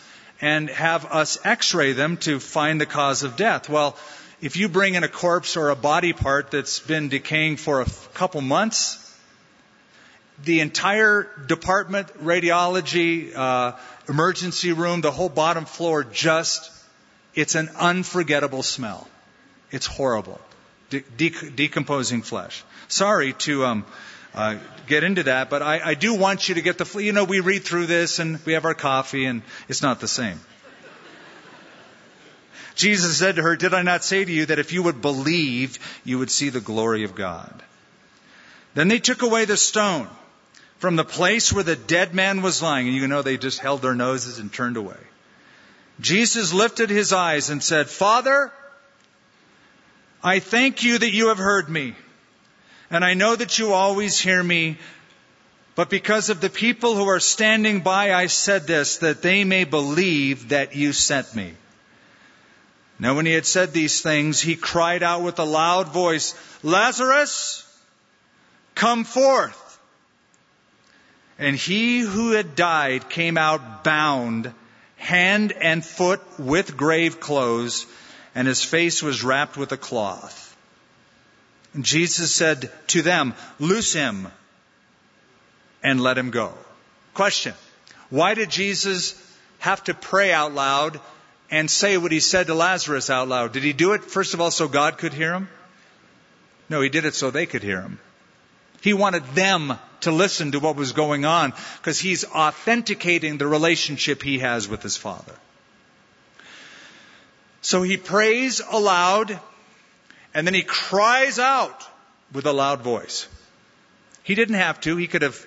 and 0.41 0.69
have 0.71 1.05
us 1.05 1.37
x-ray 1.45 1.93
them 1.93 2.17
to 2.17 2.39
find 2.39 2.81
the 2.81 2.85
cause 2.85 3.21
of 3.21 3.35
death. 3.35 3.69
Well, 3.69 3.95
if 4.41 4.57
you 4.57 4.69
bring 4.69 4.95
in 4.95 5.03
a 5.03 5.07
corpse 5.07 5.55
or 5.55 5.69
a 5.69 5.75
body 5.75 6.11
part 6.11 6.49
that's 6.49 6.79
been 6.79 7.09
decaying 7.09 7.57
for 7.57 7.81
a 7.81 7.85
couple 8.15 8.41
months, 8.41 9.01
the 10.43 10.61
entire 10.61 11.29
department, 11.45 12.07
radiology, 12.23 13.35
uh, 13.35 13.73
emergency 14.09 14.71
room, 14.71 15.01
the 15.01 15.11
whole 15.11 15.29
bottom 15.29 15.65
floor 15.65 16.03
just, 16.03 16.71
it's 17.35 17.53
an 17.53 17.69
unforgettable 17.79 18.63
smell. 18.63 19.07
It's 19.69 19.85
horrible. 19.85 20.41
De- 20.89 21.03
de- 21.17 21.51
decomposing 21.51 22.23
flesh. 22.23 22.63
Sorry 22.87 23.33
to 23.33 23.65
um, 23.65 23.85
uh, 24.35 24.57
get 24.85 25.03
into 25.03 25.23
that, 25.23 25.49
but 25.49 25.61
I, 25.61 25.79
I 25.79 25.93
do 25.93 26.13
want 26.13 26.49
you 26.49 26.55
to 26.55 26.61
get 26.61 26.77
the, 26.77 26.99
you 27.01 27.13
know, 27.13 27.23
we 27.23 27.39
read 27.39 27.63
through 27.63 27.85
this 27.85 28.19
and 28.19 28.39
we 28.45 28.53
have 28.53 28.65
our 28.65 28.73
coffee 28.73 29.25
and 29.25 29.41
it's 29.69 29.81
not 29.81 29.99
the 30.01 30.07
same. 30.07 30.39
Jesus 32.75 33.17
said 33.17 33.37
to 33.37 33.41
her, 33.41 33.55
Did 33.55 33.73
I 33.73 33.81
not 33.81 34.03
say 34.03 34.25
to 34.25 34.31
you 34.31 34.47
that 34.47 34.59
if 34.59 34.73
you 34.73 34.83
would 34.83 35.01
believe, 35.01 35.79
you 36.03 36.19
would 36.19 36.29
see 36.29 36.49
the 36.49 36.59
glory 36.59 37.05
of 37.05 37.15
God? 37.15 37.63
Then 38.73 38.89
they 38.89 38.99
took 38.99 39.21
away 39.21 39.45
the 39.45 39.55
stone 39.55 40.09
from 40.79 40.97
the 40.97 41.05
place 41.05 41.53
where 41.53 41.63
the 41.63 41.77
dead 41.77 42.13
man 42.13 42.41
was 42.41 42.61
lying. 42.61 42.87
And 42.87 42.95
you 42.95 43.07
know 43.07 43.21
they 43.21 43.37
just 43.37 43.59
held 43.59 43.81
their 43.81 43.95
noses 43.95 44.39
and 44.39 44.51
turned 44.51 44.75
away. 44.75 44.97
Jesus 46.01 46.51
lifted 46.51 46.89
his 46.89 47.13
eyes 47.13 47.49
and 47.49 47.63
said, 47.63 47.87
Father, 47.87 48.51
I 50.21 50.39
thank 50.39 50.83
you 50.83 50.97
that 50.97 51.11
you 51.11 51.29
have 51.29 51.37
heard 51.37 51.69
me. 51.69 51.95
And 52.89 53.03
I 53.03 53.13
know 53.13 53.35
that 53.35 53.57
you 53.57 53.73
always 53.73 54.19
hear 54.19 54.41
me. 54.43 54.77
But 55.75 55.89
because 55.89 56.29
of 56.29 56.39
the 56.39 56.49
people 56.49 56.95
who 56.95 57.07
are 57.07 57.19
standing 57.19 57.81
by, 57.81 58.13
I 58.13 58.27
said 58.27 58.65
this, 58.65 58.97
that 58.97 59.21
they 59.21 59.43
may 59.43 59.65
believe 59.65 60.49
that 60.49 60.75
you 60.75 60.93
sent 60.93 61.35
me. 61.35 61.53
Now 62.97 63.15
when 63.15 63.25
he 63.25 63.33
had 63.33 63.45
said 63.45 63.73
these 63.73 64.01
things, 64.01 64.39
he 64.39 64.55
cried 64.55 65.03
out 65.03 65.21
with 65.21 65.37
a 65.39 65.43
loud 65.43 65.89
voice, 65.89 66.33
Lazarus, 66.63 67.61
come 68.73 69.03
forth. 69.03 69.61
And 71.37 71.57
he 71.57 71.99
who 71.99 72.31
had 72.31 72.55
died 72.55 73.09
came 73.09 73.37
out 73.37 73.83
bound, 73.83 74.53
hand 74.95 75.51
and 75.51 75.83
foot 75.83 76.21
with 76.39 76.77
grave 76.77 77.19
clothes, 77.19 77.85
and 78.33 78.47
his 78.47 78.63
face 78.63 79.03
was 79.03 79.23
wrapped 79.23 79.57
with 79.57 79.73
a 79.73 79.77
cloth. 79.77 80.44
And 81.75 81.83
Jesus 81.83 82.33
said 82.33 82.71
to 82.87 83.01
them, 83.01 83.33
Loose 83.59 83.91
him 83.91 84.29
and 85.83 85.99
let 85.99 86.17
him 86.17 86.31
go. 86.31 86.53
Question. 87.13 87.53
Why 88.09 88.33
did 88.33 88.49
Jesus 88.49 89.21
have 89.59 89.83
to 89.83 89.93
pray 89.93 90.31
out 90.31 90.53
loud 90.53 91.01
and 91.51 91.69
say 91.69 91.97
what 91.97 92.13
he 92.13 92.21
said 92.21 92.47
to 92.47 92.53
Lazarus 92.53 93.09
out 93.09 93.27
loud? 93.27 93.51
Did 93.51 93.63
he 93.63 93.73
do 93.73 93.91
it, 93.91 94.05
first 94.05 94.33
of 94.33 94.39
all, 94.39 94.51
so 94.51 94.69
God 94.69 94.97
could 94.97 95.13
hear 95.13 95.33
him? 95.33 95.49
No, 96.69 96.79
he 96.79 96.87
did 96.87 97.03
it 97.03 97.13
so 97.13 97.29
they 97.29 97.45
could 97.45 97.61
hear 97.61 97.81
him. 97.81 97.99
He 98.79 98.93
wanted 98.93 99.25
them 99.35 99.77
to 100.01 100.11
listen 100.11 100.53
to 100.53 100.59
what 100.59 100.77
was 100.77 100.93
going 100.93 101.25
on 101.25 101.53
because 101.77 101.99
he's 101.99 102.23
authenticating 102.23 103.37
the 103.37 103.47
relationship 103.47 104.23
he 104.23 104.39
has 104.39 104.69
with 104.69 104.81
his 104.81 104.95
Father. 104.95 105.35
So 107.61 107.83
he 107.83 107.97
prays 107.97 108.61
aloud 108.61 109.41
and 110.35 110.45
then 110.45 110.53
he 110.53 110.63
cries 110.63 111.39
out 111.39 111.87
with 112.33 112.45
a 112.45 112.51
loud 112.51 112.81
voice. 112.81 113.27
He 114.21 114.35
didn't 114.35 114.55
have 114.55 114.81
to. 114.81 114.97
He 114.97 115.07
could 115.07 115.21
have 115.21 115.43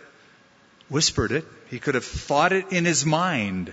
whispered 0.89 1.31
it. 1.31 1.45
He 1.69 1.79
could 1.79 1.95
have 1.95 2.07
thought 2.07 2.55
it 2.55 2.73
in 2.73 2.87
his 2.87 3.05
mind. 3.05 3.73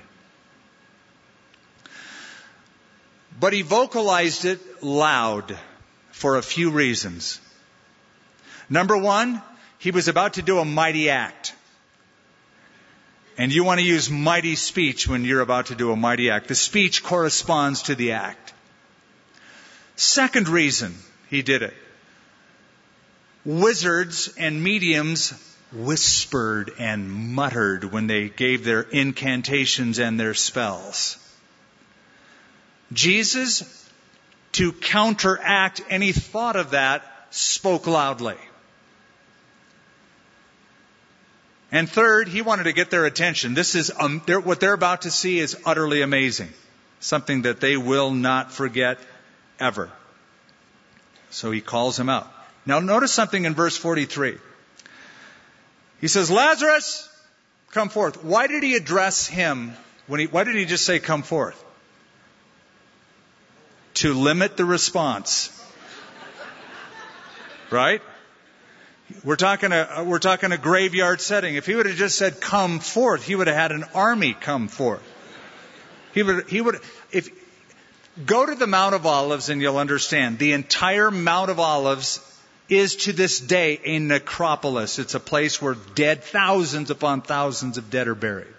But 3.40 3.54
he 3.54 3.62
vocalized 3.62 4.44
it 4.44 4.84
loud 4.84 5.58
for 6.12 6.36
a 6.36 6.42
few 6.42 6.72
reasons. 6.72 7.40
Number 8.70 8.98
one, 8.98 9.42
he 9.78 9.92
was 9.92 10.10
about 10.10 10.34
to 10.34 10.42
do 10.42 10.60
a 10.60 10.66
mighty 10.66 11.10
act. 11.10 11.54
And 13.38 13.54
you 13.54 13.64
want 13.64 13.80
to 13.80 13.86
use 13.86 14.10
mighty 14.10 14.56
speech 14.56 15.08
when 15.08 15.24
you're 15.24 15.42
about 15.42 15.68
to 15.68 15.76
do 15.76 15.92
a 15.92 15.96
mighty 15.96 16.30
act. 16.30 16.50
The 16.50 16.56
speech 16.56 17.04
corresponds 17.04 17.84
to 17.84 17.96
the 17.96 18.14
act. 18.14 18.55
Second 19.96 20.50
reason 20.50 20.96
he 21.30 21.42
did 21.42 21.62
it. 21.62 21.74
Wizards 23.46 24.34
and 24.38 24.64
mediums 24.64 25.34
whispered 25.72 26.72
and 26.80 27.10
muttered 27.10 27.84
when 27.86 28.08
they 28.08 28.30
gave 28.30 28.64
their 28.64 28.82
incantations 28.82 30.00
and 30.00 30.20
their 30.20 30.34
spells. 30.34 31.18
Jesus, 32.94 33.90
to 34.54 34.72
counteract 34.72 35.82
any 35.90 36.12
thought 36.12 36.56
of 36.56 36.72
that, 36.72 37.04
spoke 37.30 37.88
loudly. 37.88 38.38
And 41.72 41.90
third, 41.90 42.28
he 42.30 42.42
wanted 42.42 42.64
to 42.64 42.74
get 42.74 42.90
their 42.90 43.06
attention. 43.06 43.54
This 43.54 43.76
is 43.76 43.92
um, 44.00 44.22
they're, 44.26 44.40
what 44.40 44.60
they're 44.60 44.74
about 44.74 45.02
to 45.02 45.12
see 45.12 45.40
is 45.40 45.58
utterly 45.66 46.02
amazing, 46.02 46.54
something 47.00 47.42
that 47.42 47.60
they 47.60 47.76
will 47.76 48.12
not 48.12 48.54
forget 48.54 48.98
ever. 49.60 49.92
So 51.30 51.52
he 51.52 51.62
calls 51.62 52.00
him 52.00 52.10
out. 52.10 52.32
Now 52.66 52.80
notice 52.80 53.12
something 53.12 53.46
in 53.46 53.54
verse 53.54 53.78
43. 53.78 54.38
He 56.02 56.08
says, 56.08 56.32
Lazarus, 56.32 57.10
come 57.72 57.90
forth. 57.90 58.24
Why 58.24 58.48
did 58.48 58.64
he 58.64 58.76
address 58.76 59.28
him 59.28 59.74
when 60.08 60.20
he, 60.20 60.28
why 60.28 60.44
did 60.44 60.56
he 60.56 60.66
just 60.66 60.86
say 60.86 61.00
come 61.00 61.24
forth? 61.24 61.62
To 63.96 64.14
limit 64.14 64.58
the 64.58 64.66
response. 64.66 65.52
Right? 67.72 68.02
We're 69.24 69.36
talking 69.36 69.72
a, 69.72 70.04
we're 70.06 70.20
talking 70.20 70.52
a 70.52 70.58
graveyard 70.58 71.20
setting. 71.20 71.56
If 71.56 71.66
he 71.66 71.74
would 71.74 71.88
have 71.88 71.96
just 71.96 72.16
said, 72.16 72.40
come 72.40 72.80
forth, 72.80 73.24
he 73.24 73.36
would 73.36 73.48
have 73.48 73.56
had 73.56 73.72
an 73.72 73.86
army 73.96 74.36
come 74.40 74.68
forth. 74.68 75.02
He 76.14 76.24
would, 76.24 76.48
he 76.48 76.62
would, 76.62 76.80
if, 77.12 77.30
go 78.24 78.46
to 78.46 78.56
the 78.56 78.68
Mount 78.68 78.96
of 78.96 79.06
Olives 79.06 79.50
and 79.50 79.62
you'll 79.62 79.78
understand. 79.78 80.40
The 80.40 80.54
entire 80.54 81.12
Mount 81.12 81.50
of 81.50 81.60
Olives 81.60 82.20
is 82.70 82.96
to 82.96 83.14
this 83.14 83.40
day 83.40 83.80
a 83.84 84.00
necropolis. 84.00 85.00
It's 85.00 85.16
a 85.16 85.20
place 85.20 85.62
where 85.62 85.76
dead, 85.76 86.24
thousands 86.24 86.90
upon 86.92 87.22
thousands 87.22 87.78
of 87.78 87.90
dead 87.90 88.08
are 88.08 88.16
buried. 88.16 88.54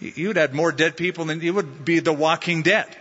You 0.00 0.28
would 0.28 0.36
have 0.36 0.54
more 0.54 0.72
dead 0.72 0.96
people 0.96 1.24
than 1.24 1.40
you 1.40 1.54
would 1.54 1.84
be 1.84 2.00
the 2.00 2.12
walking 2.12 2.62
dead. 2.62 2.94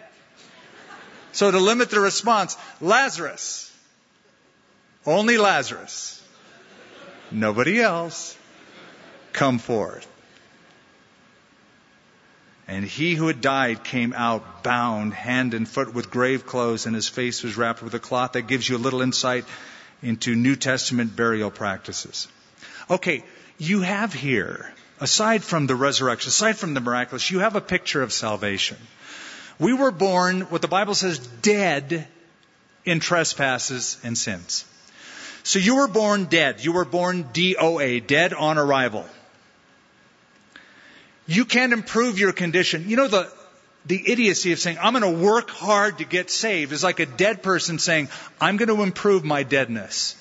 So 1.32 1.50
to 1.50 1.60
limit 1.60 1.90
the 1.90 2.00
response, 2.00 2.56
Lazarus, 2.80 3.72
only 5.06 5.38
Lazarus. 5.38 6.22
Nobody 7.32 7.82
else. 7.82 8.38
Come 9.34 9.58
forth. 9.58 10.08
And 12.68 12.86
he 12.86 13.16
who 13.16 13.28
had 13.28 13.42
died 13.42 13.84
came 13.84 14.14
out 14.14 14.64
bound 14.64 15.14
hand 15.14 15.54
and 15.54 15.68
foot 15.68 15.94
with 15.94 16.10
grave 16.10 16.46
clothes, 16.46 16.86
and 16.86 16.96
his 16.96 17.10
face 17.10 17.44
was 17.44 17.58
wrapped 17.58 17.82
with 17.82 17.94
a 17.94 18.00
cloth. 18.00 18.34
That 18.34 18.48
gives 18.48 18.68
you 18.68 18.78
a 18.78 18.86
little 18.86 19.02
insight 19.02 19.46
into 20.02 20.36
New 20.36 20.56
Testament 20.56 21.16
burial 21.16 21.52
practices. 21.52 22.28
Okay, 22.90 23.24
you 23.58 23.82
have 23.82 24.14
here 24.14 24.74
aside 25.00 25.44
from 25.44 25.68
the 25.68 25.76
resurrection, 25.76 26.30
aside 26.30 26.58
from 26.58 26.74
the 26.74 26.80
miraculous, 26.80 27.30
you 27.30 27.40
have 27.40 27.56
a 27.56 27.62
picture 27.62 28.02
of 28.02 28.14
salvation. 28.14 28.78
We 29.60 29.74
were 29.74 29.92
born, 29.92 30.42
what 30.42 30.62
the 30.62 30.68
Bible 30.68 30.96
says, 30.96 31.20
dead 31.20 32.08
in 32.86 33.00
trespasses 33.00 33.98
and 34.04 34.18
sins. 34.18 34.66
So 35.44 35.60
you 35.60 35.76
were 35.76 35.90
born 35.90 36.26
dead. 36.26 36.64
You 36.64 36.72
were 36.72 36.86
born 36.86 37.26
DOA, 37.26 38.08
dead 38.08 38.34
on 38.34 38.58
arrival. 38.58 39.06
You 41.26 41.46
can't 41.46 41.74
improve 41.74 42.20
your 42.20 42.34
condition. 42.34 42.90
You 42.90 42.98
know, 42.98 43.08
the, 43.08 43.32
the 43.86 44.12
idiocy 44.12 44.52
of 44.52 44.60
saying, 44.60 44.78
I'm 44.82 44.94
going 44.94 45.14
to 45.14 45.24
work 45.24 45.50
hard 45.50 46.00
to 46.00 46.06
get 46.06 46.30
saved 46.30 46.72
is 46.72 46.84
like 46.84 47.00
a 47.00 47.06
dead 47.06 47.44
person 47.44 47.80
saying, 47.80 48.10
I'm 48.42 48.58
going 48.58 48.70
to 48.70 48.82
improve 48.84 49.24
my 49.24 49.44
deadness. 49.44 50.16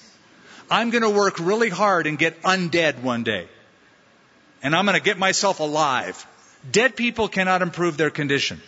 I'm 0.71 0.91
going 0.91 1.03
to 1.03 1.11
work 1.11 1.39
really 1.39 1.69
hard 1.69 2.07
and 2.07 2.19
get 2.19 2.43
undead 2.43 3.03
one 3.03 3.25
day. 3.25 3.49
And 4.63 4.77
I'm 4.77 4.85
going 4.85 4.97
to 4.97 5.05
get 5.05 5.19
myself 5.19 5.61
alive. 5.61 6.25
Dead 6.71 6.95
people 6.95 7.29
cannot 7.29 7.63
improve 7.63 7.97
their 7.97 8.11
condition. 8.11 8.61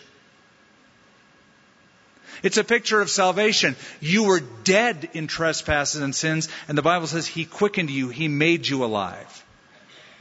It's 2.42 2.56
a 2.56 2.64
picture 2.64 3.00
of 3.00 3.08
salvation. 3.08 3.76
You 4.00 4.24
were 4.24 4.40
dead 4.40 5.08
in 5.14 5.28
trespasses 5.28 6.02
and 6.02 6.14
sins, 6.14 6.48
and 6.68 6.76
the 6.76 6.82
Bible 6.82 7.06
says 7.06 7.26
He 7.26 7.44
quickened 7.44 7.90
you, 7.90 8.08
He 8.08 8.28
made 8.28 8.66
you 8.66 8.84
alive. 8.84 9.43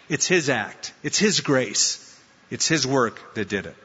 It's 0.10 0.28
His 0.28 0.50
act, 0.50 0.94
it's 1.04 1.18
His 1.18 1.42
grace, 1.42 2.20
it's 2.50 2.68
His 2.68 2.86
work 2.86 3.36
that 3.36 3.50
did 3.50 3.66
it. 3.66 3.76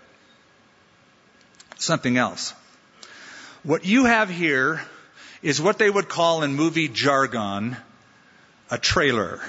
Something 1.77 2.17
else. 2.17 2.55
What 3.63 3.85
you 3.85 4.05
have 4.05 4.29
here 4.29 4.81
is 5.43 5.61
what 5.61 5.79
they 5.79 5.89
would 5.89 6.09
call 6.09 6.43
in 6.43 6.55
movie 6.55 6.89
jargon 6.89 7.77
a 8.71 8.79
trailer. 8.79 9.41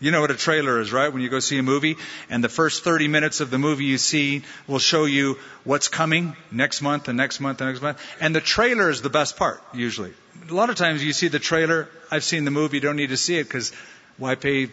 You 0.00 0.10
know 0.10 0.20
what 0.20 0.30
a 0.30 0.36
trailer 0.36 0.80
is, 0.80 0.92
right? 0.92 1.10
When 1.10 1.22
you 1.22 1.30
go 1.30 1.40
see 1.40 1.58
a 1.58 1.62
movie 1.62 1.96
and 2.28 2.42
the 2.42 2.48
first 2.48 2.84
30 2.84 3.08
minutes 3.08 3.40
of 3.40 3.50
the 3.50 3.58
movie 3.58 3.84
you 3.84 3.96
see 3.96 4.42
will 4.66 4.80
show 4.80 5.04
you 5.04 5.38
what's 5.62 5.88
coming 5.88 6.36
next 6.50 6.82
month 6.82 7.08
and 7.08 7.16
next 7.16 7.40
month 7.40 7.60
and 7.60 7.70
next 7.70 7.80
month. 7.80 7.98
And 8.20 8.34
the 8.34 8.40
trailer 8.40 8.90
is 8.90 9.00
the 9.00 9.08
best 9.08 9.36
part, 9.36 9.62
usually. 9.72 10.12
A 10.50 10.52
lot 10.52 10.68
of 10.68 10.76
times 10.76 11.02
you 11.02 11.12
see 11.12 11.28
the 11.28 11.38
trailer, 11.38 11.88
I've 12.10 12.24
seen 12.24 12.44
the 12.44 12.50
movie, 12.50 12.80
don't 12.80 12.96
need 12.96 13.10
to 13.10 13.16
see 13.16 13.38
it 13.38 13.44
because 13.44 13.72
why 14.18 14.34
pay 14.34 14.68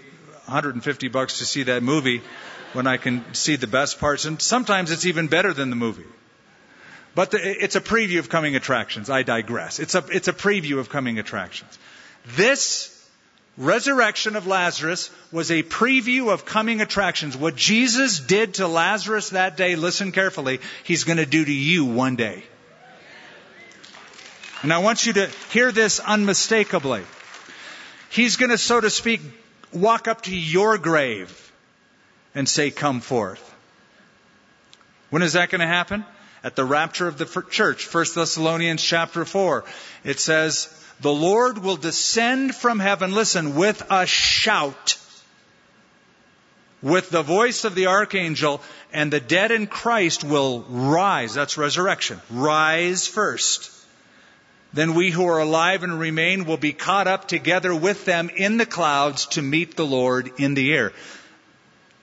150 0.51 1.07
bucks 1.07 1.39
to 1.39 1.45
see 1.45 1.63
that 1.63 1.81
movie 1.81 2.21
when 2.73 2.85
I 2.85 2.97
can 2.97 3.33
see 3.33 3.55
the 3.55 3.67
best 3.67 3.99
parts? 3.99 4.25
And 4.25 4.41
sometimes 4.41 4.91
it's 4.91 5.05
even 5.05 5.27
better 5.27 5.53
than 5.53 5.69
the 5.69 5.77
movie. 5.77 6.05
But 7.15 7.31
the, 7.31 7.39
it's 7.41 7.75
a 7.75 7.81
preview 7.81 8.19
of 8.19 8.29
coming 8.29 8.55
attractions. 8.55 9.09
I 9.09 9.23
digress. 9.23 9.79
It's 9.79 9.95
a, 9.95 10.03
it's 10.11 10.27
a 10.27 10.33
preview 10.33 10.79
of 10.79 10.89
coming 10.89 11.19
attractions. 11.19 11.77
This 12.35 12.97
resurrection 13.57 14.35
of 14.35 14.47
Lazarus 14.47 15.09
was 15.31 15.51
a 15.51 15.63
preview 15.63 16.31
of 16.31 16.45
coming 16.45 16.81
attractions. 16.81 17.35
What 17.37 17.55
Jesus 17.55 18.19
did 18.19 18.55
to 18.55 18.67
Lazarus 18.67 19.29
that 19.31 19.57
day, 19.57 19.75
listen 19.75 20.11
carefully, 20.11 20.59
he's 20.83 21.03
going 21.03 21.17
to 21.17 21.25
do 21.25 21.43
to 21.43 21.53
you 21.53 21.85
one 21.85 22.15
day. 22.15 22.43
And 24.63 24.71
I 24.71 24.77
want 24.77 25.05
you 25.05 25.13
to 25.13 25.27
hear 25.51 25.71
this 25.71 25.99
unmistakably. 25.99 27.03
He's 28.09 28.35
going 28.35 28.51
to, 28.51 28.57
so 28.57 28.79
to 28.79 28.89
speak, 28.89 29.21
walk 29.73 30.07
up 30.07 30.23
to 30.23 30.35
your 30.35 30.77
grave 30.77 31.51
and 32.35 32.47
say, 32.47 32.71
Come 32.71 33.01
forth. 33.01 33.47
When 35.09 35.21
is 35.21 35.33
that 35.33 35.49
going 35.49 35.61
to 35.61 35.67
happen? 35.67 36.05
At 36.43 36.55
the 36.55 36.65
rapture 36.65 37.07
of 37.07 37.17
the 37.17 37.45
church, 37.49 37.93
1 37.93 38.05
Thessalonians 38.15 38.81
chapter 38.81 39.25
4. 39.25 39.63
It 40.03 40.19
says, 40.19 40.69
the 41.01 41.11
Lord 41.11 41.57
will 41.57 41.77
descend 41.77 42.55
from 42.55 42.79
heaven, 42.79 43.13
listen, 43.13 43.55
with 43.55 43.83
a 43.89 44.05
shout, 44.05 44.99
with 46.83 47.09
the 47.09 47.23
voice 47.23 47.65
of 47.65 47.73
the 47.73 47.87
archangel, 47.87 48.61
and 48.93 49.11
the 49.11 49.19
dead 49.19 49.49
in 49.49 49.65
Christ 49.65 50.23
will 50.23 50.61
rise. 50.61 51.33
That's 51.33 51.57
resurrection. 51.57 52.21
Rise 52.29 53.07
first. 53.07 53.71
Then 54.73 54.93
we 54.93 55.11
who 55.11 55.27
are 55.27 55.39
alive 55.39 55.83
and 55.83 55.99
remain 55.99 56.45
will 56.45 56.57
be 56.57 56.73
caught 56.73 57.07
up 57.07 57.27
together 57.27 57.75
with 57.75 58.05
them 58.05 58.29
in 58.29 58.57
the 58.57 58.65
clouds 58.65 59.25
to 59.27 59.41
meet 59.41 59.75
the 59.75 59.85
Lord 59.85 60.31
in 60.37 60.53
the 60.53 60.73
air. 60.73 60.93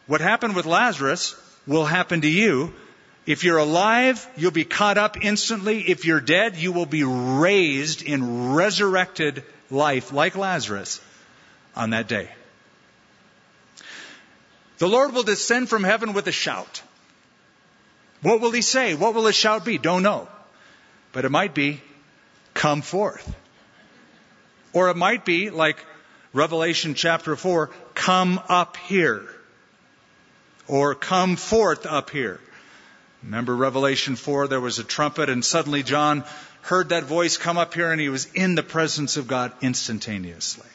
What 0.06 0.20
happened 0.20 0.54
with 0.54 0.66
Lazarus 0.66 1.34
will 1.66 1.84
happen 1.84 2.20
to 2.22 2.28
you 2.28 2.74
if 3.28 3.44
you're 3.44 3.58
alive, 3.58 4.26
you'll 4.38 4.52
be 4.52 4.64
caught 4.64 4.96
up 4.96 5.22
instantly. 5.22 5.80
If 5.86 6.06
you're 6.06 6.18
dead, 6.18 6.56
you 6.56 6.72
will 6.72 6.86
be 6.86 7.04
raised 7.04 8.00
in 8.00 8.54
resurrected 8.54 9.44
life, 9.70 10.14
like 10.14 10.34
Lazarus, 10.34 10.98
on 11.76 11.90
that 11.90 12.08
day. 12.08 12.30
The 14.78 14.88
Lord 14.88 15.12
will 15.12 15.24
descend 15.24 15.68
from 15.68 15.84
heaven 15.84 16.14
with 16.14 16.26
a 16.26 16.32
shout. 16.32 16.80
What 18.22 18.40
will 18.40 18.52
he 18.52 18.62
say? 18.62 18.94
What 18.94 19.12
will 19.12 19.26
his 19.26 19.36
shout 19.36 19.62
be? 19.62 19.76
Don't 19.76 20.02
know. 20.02 20.26
But 21.12 21.26
it 21.26 21.30
might 21.30 21.52
be, 21.52 21.82
come 22.58 22.82
forth. 22.82 23.34
Or 24.72 24.90
it 24.90 24.96
might 24.96 25.24
be, 25.24 25.48
like 25.48 25.78
Revelation 26.34 26.94
chapter 26.94 27.36
4, 27.36 27.70
come 27.94 28.40
up 28.48 28.76
here. 28.76 29.24
Or 30.66 30.94
come 30.94 31.36
forth 31.36 31.86
up 31.86 32.10
here. 32.10 32.40
Remember 33.22 33.56
Revelation 33.56 34.16
4, 34.16 34.48
there 34.48 34.60
was 34.60 34.78
a 34.78 34.84
trumpet, 34.84 35.30
and 35.30 35.44
suddenly 35.44 35.82
John 35.82 36.24
heard 36.62 36.90
that 36.90 37.04
voice 37.04 37.36
come 37.36 37.56
up 37.56 37.74
here, 37.74 37.90
and 37.90 38.00
he 38.00 38.08
was 38.08 38.26
in 38.34 38.54
the 38.54 38.62
presence 38.62 39.16
of 39.16 39.26
God 39.28 39.52
instantaneously. 39.62 40.68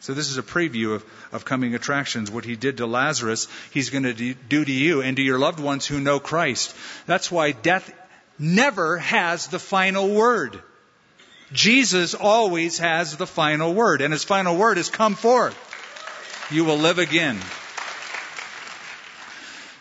So 0.00 0.14
this 0.14 0.30
is 0.30 0.36
a 0.36 0.42
preview 0.42 0.94
of, 0.94 1.04
of 1.32 1.44
coming 1.44 1.74
attractions. 1.74 2.30
What 2.30 2.44
he 2.44 2.56
did 2.56 2.78
to 2.78 2.86
Lazarus, 2.86 3.48
he's 3.72 3.90
going 3.90 4.04
to 4.04 4.34
do 4.34 4.64
to 4.64 4.72
you 4.72 5.00
and 5.00 5.16
to 5.16 5.22
your 5.22 5.38
loved 5.38 5.60
ones 5.60 5.86
who 5.86 6.00
know 6.00 6.20
Christ. 6.20 6.74
That's 7.06 7.30
why 7.30 7.52
death 7.52 7.92
never 8.38 8.98
has 8.98 9.46
the 9.46 9.58
final 9.58 10.08
word. 10.08 10.60
Jesus 11.52 12.14
always 12.14 12.78
has 12.78 13.16
the 13.16 13.26
final 13.26 13.74
word, 13.74 14.00
and 14.00 14.12
his 14.12 14.24
final 14.24 14.56
word 14.56 14.78
is 14.78 14.88
come 14.88 15.14
forth. 15.14 15.56
You 16.50 16.64
will 16.64 16.78
live 16.78 16.98
again. 16.98 17.38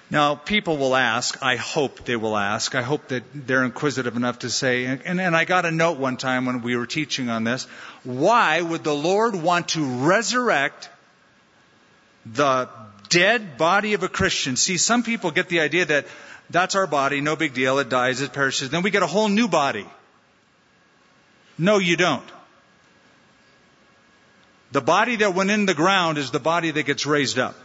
Now, 0.09 0.35
people 0.35 0.75
will 0.75 0.93
ask, 0.93 1.41
I 1.41 1.55
hope 1.55 2.03
they 2.03 2.17
will 2.17 2.35
ask, 2.35 2.75
I 2.75 2.81
hope 2.81 3.07
that 3.07 3.23
they're 3.33 3.63
inquisitive 3.63 4.17
enough 4.17 4.39
to 4.39 4.49
say, 4.49 4.83
and, 4.83 5.21
and 5.21 5.35
I 5.35 5.45
got 5.45 5.65
a 5.65 5.71
note 5.71 5.97
one 5.99 6.17
time 6.17 6.45
when 6.45 6.61
we 6.61 6.75
were 6.75 6.85
teaching 6.85 7.29
on 7.29 7.45
this, 7.45 7.63
why 8.03 8.61
would 8.61 8.83
the 8.83 8.93
Lord 8.93 9.35
want 9.35 9.69
to 9.69 9.85
resurrect 10.05 10.89
the 12.25 12.67
dead 13.07 13.57
body 13.57 13.93
of 13.93 14.03
a 14.03 14.09
Christian? 14.09 14.57
See, 14.57 14.75
some 14.75 15.03
people 15.03 15.31
get 15.31 15.47
the 15.47 15.61
idea 15.61 15.85
that 15.85 16.07
that's 16.49 16.75
our 16.75 16.87
body, 16.87 17.21
no 17.21 17.37
big 17.37 17.53
deal, 17.53 17.79
it 17.79 17.87
dies, 17.87 18.19
it 18.19 18.33
perishes, 18.33 18.69
then 18.69 18.83
we 18.83 18.91
get 18.91 19.03
a 19.03 19.07
whole 19.07 19.29
new 19.29 19.47
body. 19.47 19.85
No, 21.61 21.77
you 21.77 21.95
don't. 21.95 22.25
The 24.71 24.81
body 24.81 25.17
that 25.17 25.35
went 25.35 25.51
in 25.51 25.67
the 25.67 25.75
ground 25.75 26.17
is 26.17 26.31
the 26.31 26.39
body 26.39 26.71
that 26.71 26.87
gets 26.87 27.05
raised 27.05 27.37
up. 27.37 27.55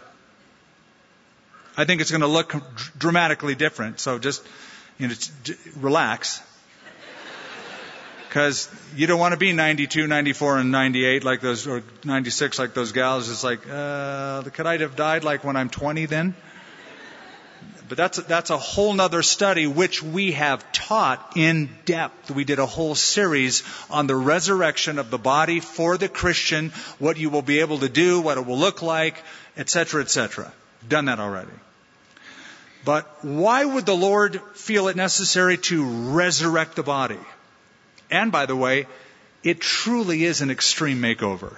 I 1.78 1.86
think 1.86 2.02
it's 2.02 2.10
going 2.10 2.20
to 2.20 2.26
look 2.26 2.54
dramatically 2.98 3.54
different. 3.54 3.98
So 3.98 4.18
just, 4.18 4.46
you 4.98 5.08
know, 5.08 5.14
relax. 5.76 6.42
Because 8.28 8.68
you 8.94 9.06
don't 9.06 9.18
want 9.18 9.32
to 9.32 9.38
be 9.38 9.52
92, 9.52 10.06
94, 10.06 10.58
and 10.58 10.70
98 10.70 11.24
like 11.24 11.40
those, 11.40 11.66
or 11.66 11.82
96 12.04 12.58
like 12.58 12.74
those 12.74 12.92
gals. 12.92 13.30
It's 13.30 13.44
like, 13.44 13.60
uh, 13.66 14.42
could 14.42 14.66
I 14.66 14.76
have 14.76 14.94
died 14.94 15.24
like 15.24 15.42
when 15.42 15.56
I'm 15.56 15.70
20 15.70 16.04
then? 16.04 16.34
But 17.88 17.98
that's, 17.98 18.18
that's 18.18 18.50
a 18.50 18.58
whole 18.58 18.92
nother 18.92 19.22
study 19.22 19.66
which 19.66 20.02
we 20.02 20.32
have 20.32 20.72
taught 20.72 21.34
in 21.36 21.68
depth. 21.84 22.30
We 22.30 22.44
did 22.44 22.58
a 22.58 22.66
whole 22.66 22.94
series 22.94 23.62
on 23.90 24.06
the 24.06 24.16
resurrection 24.16 24.98
of 24.98 25.10
the 25.10 25.18
body 25.18 25.60
for 25.60 25.96
the 25.96 26.08
Christian, 26.08 26.70
what 26.98 27.16
you 27.16 27.30
will 27.30 27.42
be 27.42 27.60
able 27.60 27.78
to 27.78 27.88
do, 27.88 28.20
what 28.20 28.38
it 28.38 28.46
will 28.46 28.58
look 28.58 28.82
like, 28.82 29.22
etc., 29.56 30.02
etc. 30.02 30.52
Done 30.88 31.04
that 31.04 31.20
already. 31.20 31.52
But 32.84 33.24
why 33.24 33.64
would 33.64 33.86
the 33.86 33.96
Lord 33.96 34.40
feel 34.54 34.88
it 34.88 34.96
necessary 34.96 35.58
to 35.58 35.84
resurrect 35.84 36.76
the 36.76 36.82
body? 36.82 37.18
And 38.10 38.32
by 38.32 38.46
the 38.46 38.56
way, 38.56 38.86
it 39.42 39.60
truly 39.60 40.24
is 40.24 40.40
an 40.40 40.50
extreme 40.50 41.00
makeover. 41.00 41.56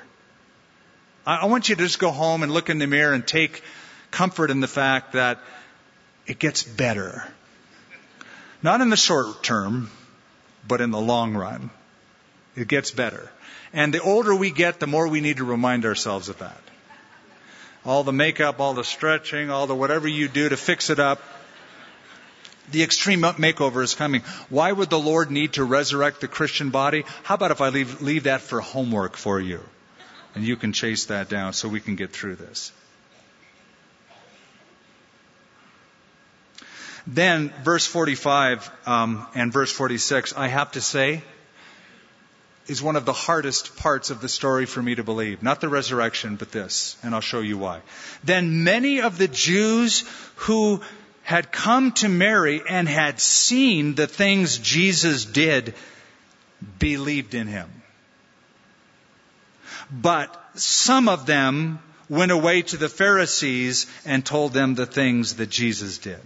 I 1.27 1.47
want 1.47 1.69
you 1.69 1.77
to 1.77 1.83
just 1.83 1.99
go 1.99 2.11
home 2.11 2.43
and 2.43 2.53
look 2.53 2.71
in 2.71 2.79
the 2.79 2.87
mirror 2.87 3.13
and 3.13 3.27
take 3.27 3.63
comfort 4.11 4.51
in 4.51 4.61
the 4.61 4.69
fact 4.69 5.13
that 5.13 5.39
it 6.29 6.39
gets 6.39 6.63
better. 6.63 7.25
Not 8.63 8.81
in 8.81 8.91
the 8.91 8.97
short 8.97 9.43
term, 9.43 9.91
but 10.67 10.81
in 10.81 10.91
the 10.91 11.01
long 11.01 11.35
run. 11.35 11.71
It 12.55 12.69
gets 12.69 12.91
better. 12.91 13.31
And 13.73 13.93
the 13.93 14.03
older 14.03 14.35
we 14.35 14.51
get, 14.51 14.79
the 14.79 14.87
more 14.87 15.09
we 15.09 15.21
need 15.21 15.39
to 15.39 15.45
remind 15.45 15.85
ourselves 15.85 16.29
of 16.29 16.39
that 16.39 16.61
all 17.85 18.05
the 18.05 18.13
makeup, 18.13 18.61
all 18.61 18.75
the 18.75 18.85
stretching, 18.85 19.51
all 19.51 19.67
the 19.67 19.75
whatever 19.75 20.07
you 20.07 20.29
do 20.29 20.49
to 20.49 20.57
fix 20.59 20.91
it 20.91 20.99
up. 20.99 21.23
The 22.71 22.83
extreme 22.83 23.23
makeover 23.23 23.83
is 23.83 23.95
coming. 23.95 24.21
Why 24.51 24.71
would 24.71 24.91
the 24.91 24.99
Lord 24.99 25.31
need 25.31 25.55
to 25.55 25.65
resurrect 25.65 26.21
the 26.21 26.29
Christian 26.29 26.69
body? 26.69 27.05
How 27.23 27.37
about 27.37 27.51
if 27.51 27.63
I 27.63 27.71
leave, 27.71 28.03
leave 28.03 28.25
that 28.25 28.43
for 28.43 28.61
homework 28.61 29.17
for 29.17 29.41
you? 29.41 29.61
And 30.35 30.45
you 30.45 30.57
can 30.57 30.75
chase 30.75 31.07
that 31.07 31.31
down 31.31 31.55
so 31.55 31.67
we 31.67 31.81
can 31.81 31.97
get 31.97 32.13
through 32.13 32.37
this. 32.37 32.73
Then, 37.11 37.55
verse 37.65 37.87
45 37.87 38.71
um, 38.85 39.27
and 39.35 39.51
verse 39.51 39.73
46, 39.73 40.35
I 40.37 40.49
have 40.49 40.73
to 40.73 40.83
say, 40.83 41.23
is 42.67 42.83
one 42.83 42.97
of 42.97 43.07
the 43.07 43.15
hardest 43.15 43.79
parts 43.79 44.11
of 44.11 44.21
the 44.21 44.29
story 44.29 44.67
for 44.67 44.83
me 44.83 44.95
to 44.95 45.03
believe. 45.03 45.43
Not 45.43 45.63
the 45.63 45.71
resurrection, 45.71 46.37
but 46.37 46.53
this, 46.53 46.99
and 47.03 47.15
I'll 47.15 47.23
show 47.23 47.41
you 47.41 47.57
why. 47.57 47.81
Then 48.25 48.63
many 48.63 49.01
of 49.01 49.17
the 49.17 49.27
Jews 49.27 50.05
who 50.37 50.83
had 51.23 51.51
come 51.51 51.93
to 51.93 52.11
Mary 52.11 52.61
and 52.69 52.87
had 52.87 53.21
seen 53.21 53.95
the 53.95 54.07
things 54.07 54.59
Jesus 54.59 55.25
did 55.25 55.75
believed 56.79 57.35
in 57.35 57.47
him. 57.47 57.71
But 59.91 60.39
some 60.57 61.09
of 61.09 61.25
them 61.25 61.79
went 62.11 62.33
away 62.33 62.61
to 62.63 62.77
the 62.77 62.91
Pharisees 62.91 63.87
and 64.05 64.27
told 64.27 64.53
them 64.53 64.75
the 64.75 64.85
things 64.85 65.37
that 65.37 65.49
Jesus 65.49 65.97
did. 65.97 66.21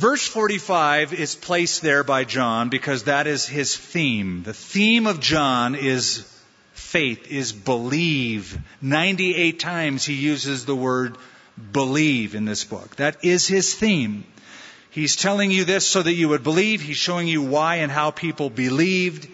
Verse 0.00 0.26
45 0.26 1.12
is 1.12 1.34
placed 1.34 1.82
there 1.82 2.02
by 2.02 2.24
John 2.24 2.70
because 2.70 3.02
that 3.02 3.26
is 3.26 3.44
his 3.44 3.76
theme. 3.76 4.42
The 4.44 4.54
theme 4.54 5.06
of 5.06 5.20
John 5.20 5.74
is 5.74 6.24
faith, 6.72 7.30
is 7.30 7.52
believe. 7.52 8.58
98 8.80 9.60
times 9.60 10.06
he 10.06 10.14
uses 10.14 10.64
the 10.64 10.74
word 10.74 11.18
believe 11.72 12.34
in 12.34 12.46
this 12.46 12.64
book. 12.64 12.96
That 12.96 13.22
is 13.26 13.46
his 13.46 13.74
theme. 13.74 14.24
He's 14.88 15.16
telling 15.16 15.50
you 15.50 15.66
this 15.66 15.86
so 15.86 16.02
that 16.02 16.14
you 16.14 16.30
would 16.30 16.44
believe. 16.44 16.80
He's 16.80 16.96
showing 16.96 17.28
you 17.28 17.42
why 17.42 17.76
and 17.76 17.92
how 17.92 18.10
people 18.10 18.48
believed. 18.48 19.28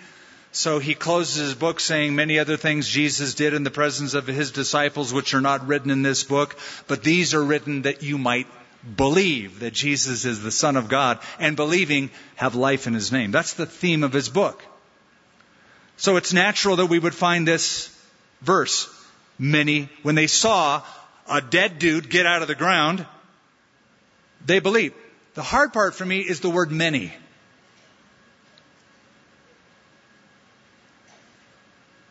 So 0.51 0.81
he 0.81 0.97
closes 0.97 1.37
his 1.37 1.55
book 1.55 1.79
saying 1.79 2.17
many 2.17 2.41
other 2.41 2.57
things 2.57 2.89
Jesus 2.89 3.35
did 3.35 3.55
in 3.55 3.63
the 3.63 3.71
presence 3.71 4.15
of 4.15 4.27
his 4.27 4.51
disciples, 4.51 5.13
which 5.13 5.33
are 5.33 5.41
not 5.41 5.69
written 5.69 5.93
in 5.93 6.03
this 6.03 6.25
book, 6.25 6.59
but 6.89 7.05
these 7.05 7.35
are 7.35 7.45
written 7.45 7.83
that 7.83 8.03
you 8.03 8.19
might 8.19 8.49
believe 8.95 9.61
that 9.61 9.73
Jesus 9.73 10.25
is 10.25 10.43
the 10.43 10.51
Son 10.51 10.77
of 10.77 10.89
God, 10.89 11.19
and 11.39 11.57
believing 11.57 12.11
have 12.37 12.55
life 12.55 12.87
in 12.87 12.95
His 12.95 13.11
name. 13.11 13.31
That's 13.31 13.55
the 13.55 13.67
theme 13.67 14.05
of 14.05 14.13
His 14.13 14.29
book. 14.29 14.63
So 15.97 16.17
it's 16.17 16.33
natural 16.33 16.77
that 16.77 16.87
we 16.87 16.99
would 16.99 17.15
find 17.15 17.49
this 17.49 17.89
verse. 18.43 18.93
Many, 19.39 19.89
when 20.03 20.15
they 20.15 20.27
saw 20.27 20.83
a 21.29 21.41
dead 21.41 21.79
dude 21.79 22.09
get 22.09 22.27
out 22.27 22.43
of 22.43 22.49
the 22.49 22.55
ground, 22.55 23.05
they 24.45 24.61
believed. 24.61 24.95
The 25.35 25.43
hard 25.43 25.73
part 25.73 25.95
for 25.95 26.05
me 26.05 26.21
is 26.21 26.41
the 26.41 26.51
word 26.51 26.71
many. 26.71 27.13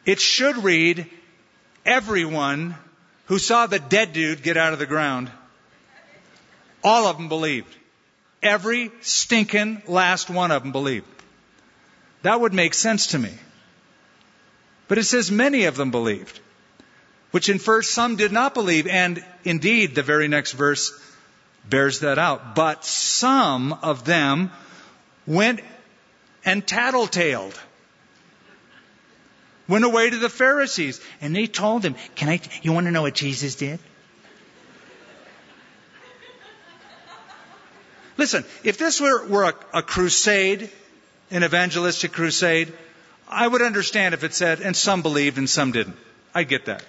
It 0.06 0.20
should 0.20 0.58
read, 0.58 1.10
everyone 1.86 2.76
who 3.26 3.40
saw 3.40 3.66
the 3.66 3.80
dead 3.80 4.14
dude 4.14 4.44
get 4.44 4.58
out 4.58 4.74
of 4.74 4.80
the 4.80 4.86
ground 4.86 5.32
all 6.86 7.08
of 7.08 7.18
them 7.18 7.28
believed. 7.28 7.76
Every 8.44 8.92
stinking 9.02 9.82
last 9.88 10.30
one 10.30 10.52
of 10.52 10.62
them 10.62 10.72
believed. 10.72 11.08
That 12.22 12.40
would 12.40 12.54
make 12.54 12.76
sense 12.76 13.08
to 13.08 13.20
me. 13.20 13.34
But 14.88 15.00
it 15.00 15.06
says 15.06 15.32
many 15.32 15.66
of 15.66 15.76
them 15.76 15.90
believed, 15.90 16.40
which 17.32 17.50
infers 17.50 17.90
some 17.90 18.18
did 18.18 18.32
not 18.32 18.54
believe. 18.54 18.86
And 18.86 19.26
indeed, 19.44 19.96
the 19.96 20.04
very 20.04 20.28
next 20.28 20.52
verse 20.52 20.92
bears 21.68 22.02
that 22.02 22.20
out. 22.20 22.54
But 22.54 22.86
some 22.86 23.74
of 23.74 24.06
them 24.06 24.52
went 25.26 25.62
and 26.46 26.66
tattletaled. 26.66 27.60
Went 29.68 29.86
away 29.86 30.12
to 30.12 30.18
the 30.18 30.30
Pharisees 30.30 31.02
and 31.20 31.36
they 31.36 31.48
told 31.48 31.82
them, 31.82 31.96
can 32.14 32.30
I, 32.30 32.40
you 32.62 32.72
want 32.72 32.86
to 32.86 32.92
know 32.92 33.02
what 33.02 33.16
Jesus 33.16 33.56
did? 33.56 33.80
Listen, 38.18 38.46
if 38.64 38.78
this 38.78 39.02
were, 39.02 39.26
were 39.28 39.44
a, 39.44 39.54
a 39.80 39.82
crusade, 39.82 40.70
an 41.32 41.44
evangelistic 41.44 42.14
crusade, 42.14 42.72
I 43.28 43.48
would 43.48 43.62
understand 43.62 44.14
if 44.14 44.24
it 44.24 44.34
said, 44.34 44.62
and 44.62 44.76
some 44.76 45.02
believed 45.02 45.38
and 45.38 45.50
some 45.50 45.72
didn't. 45.72 45.98
I'd 46.34 46.48
get 46.48 46.66
that. 46.66 46.84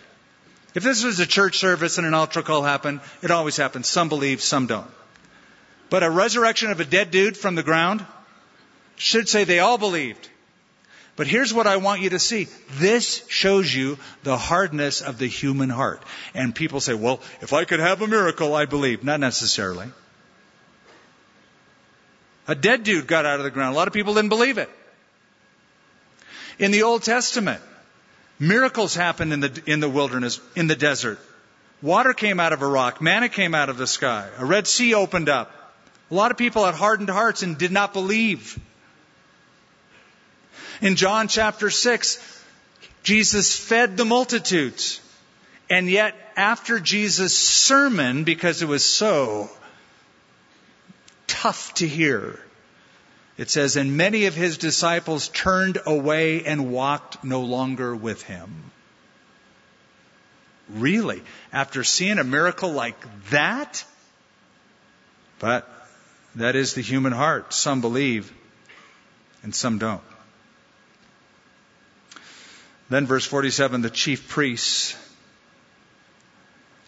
If 0.74 0.82
this 0.82 1.02
was 1.02 1.18
a 1.20 1.26
church 1.26 1.58
service 1.58 1.96
and 1.98 2.06
an 2.06 2.14
altar 2.14 2.42
call 2.42 2.62
happened, 2.62 3.00
it 3.22 3.30
always 3.30 3.56
happens. 3.56 3.88
Some 3.88 4.08
believe, 4.08 4.42
some 4.42 4.66
don't. 4.66 4.90
But 5.88 6.02
a 6.02 6.10
resurrection 6.10 6.70
of 6.70 6.80
a 6.80 6.84
dead 6.84 7.10
dude 7.10 7.36
from 7.36 7.54
the 7.54 7.62
ground 7.62 8.04
should 8.96 9.28
say 9.28 9.44
they 9.44 9.60
all 9.60 9.78
believed. 9.78 10.28
But 11.16 11.26
here's 11.26 11.54
what 11.54 11.66
I 11.66 11.78
want 11.78 12.02
you 12.02 12.10
to 12.10 12.18
see. 12.18 12.48
This 12.72 13.26
shows 13.28 13.74
you 13.74 13.96
the 14.22 14.36
hardness 14.36 15.00
of 15.00 15.16
the 15.16 15.26
human 15.26 15.70
heart. 15.70 16.02
And 16.34 16.54
people 16.54 16.80
say, 16.80 16.92
well, 16.92 17.20
if 17.40 17.54
I 17.54 17.64
could 17.64 17.80
have 17.80 18.02
a 18.02 18.06
miracle, 18.06 18.54
I'd 18.54 18.68
believe. 18.68 19.02
Not 19.02 19.20
necessarily. 19.20 19.86
A 22.48 22.54
dead 22.54 22.84
dude 22.84 23.06
got 23.06 23.26
out 23.26 23.38
of 23.38 23.44
the 23.44 23.50
ground. 23.50 23.74
A 23.74 23.76
lot 23.76 23.88
of 23.88 23.94
people 23.94 24.14
didn't 24.14 24.28
believe 24.28 24.58
it. 24.58 24.70
In 26.58 26.70
the 26.70 26.84
Old 26.84 27.02
Testament, 27.02 27.60
miracles 28.38 28.94
happened 28.94 29.32
in 29.32 29.40
the, 29.40 29.62
in 29.66 29.80
the 29.80 29.88
wilderness, 29.88 30.40
in 30.54 30.66
the 30.66 30.76
desert. 30.76 31.18
Water 31.82 32.14
came 32.14 32.40
out 32.40 32.52
of 32.52 32.62
a 32.62 32.66
rock. 32.66 33.02
Manna 33.02 33.28
came 33.28 33.54
out 33.54 33.68
of 33.68 33.76
the 33.76 33.86
sky. 33.86 34.28
A 34.38 34.44
Red 34.44 34.66
Sea 34.66 34.94
opened 34.94 35.28
up. 35.28 35.50
A 36.10 36.14
lot 36.14 36.30
of 36.30 36.36
people 36.36 36.64
had 36.64 36.74
hardened 36.74 37.10
hearts 37.10 37.42
and 37.42 37.58
did 37.58 37.72
not 37.72 37.92
believe. 37.92 38.58
In 40.80 40.96
John 40.96 41.28
chapter 41.28 41.68
6, 41.68 42.44
Jesus 43.02 43.56
fed 43.58 43.96
the 43.96 44.04
multitudes. 44.04 45.00
And 45.68 45.90
yet, 45.90 46.14
after 46.36 46.78
Jesus' 46.78 47.36
sermon, 47.36 48.24
because 48.24 48.62
it 48.62 48.68
was 48.68 48.84
so 48.84 49.50
tough 51.42 51.74
to 51.74 51.88
hear. 51.88 52.40
It 53.36 53.50
says, 53.50 53.76
and 53.76 53.96
many 53.96 54.26
of 54.26 54.34
his 54.34 54.56
disciples 54.56 55.28
turned 55.28 55.78
away 55.84 56.44
and 56.44 56.72
walked 56.72 57.22
no 57.22 57.42
longer 57.42 57.94
with 57.94 58.22
him. 58.22 58.70
Really? 60.70 61.22
After 61.52 61.84
seeing 61.84 62.18
a 62.18 62.24
miracle 62.24 62.72
like 62.72 62.96
that? 63.30 63.84
But 65.38 65.68
that 66.36 66.56
is 66.56 66.74
the 66.74 66.80
human 66.80 67.12
heart. 67.12 67.52
Some 67.52 67.82
believe 67.82 68.32
and 69.42 69.54
some 69.54 69.78
don't. 69.78 70.02
Then 72.88 73.06
verse 73.06 73.26
47, 73.26 73.82
the 73.82 73.90
chief 73.90 74.28
priests 74.28 74.96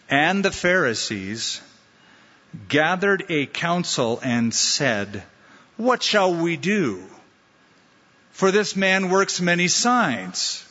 and 0.09 0.43
the 0.45 0.51
Pharisees 0.51 1.61
gathered 2.69 3.27
a 3.29 3.47
council 3.47 4.21
and 4.23 4.53
said, 4.55 5.23
What 5.77 6.03
shall 6.03 6.35
we 6.35 6.57
do? 6.57 7.03
For 8.33 8.51
this 8.51 8.77
man 8.77 9.11
works 9.11 9.41
many 9.41 9.69
signs. 9.69 10.65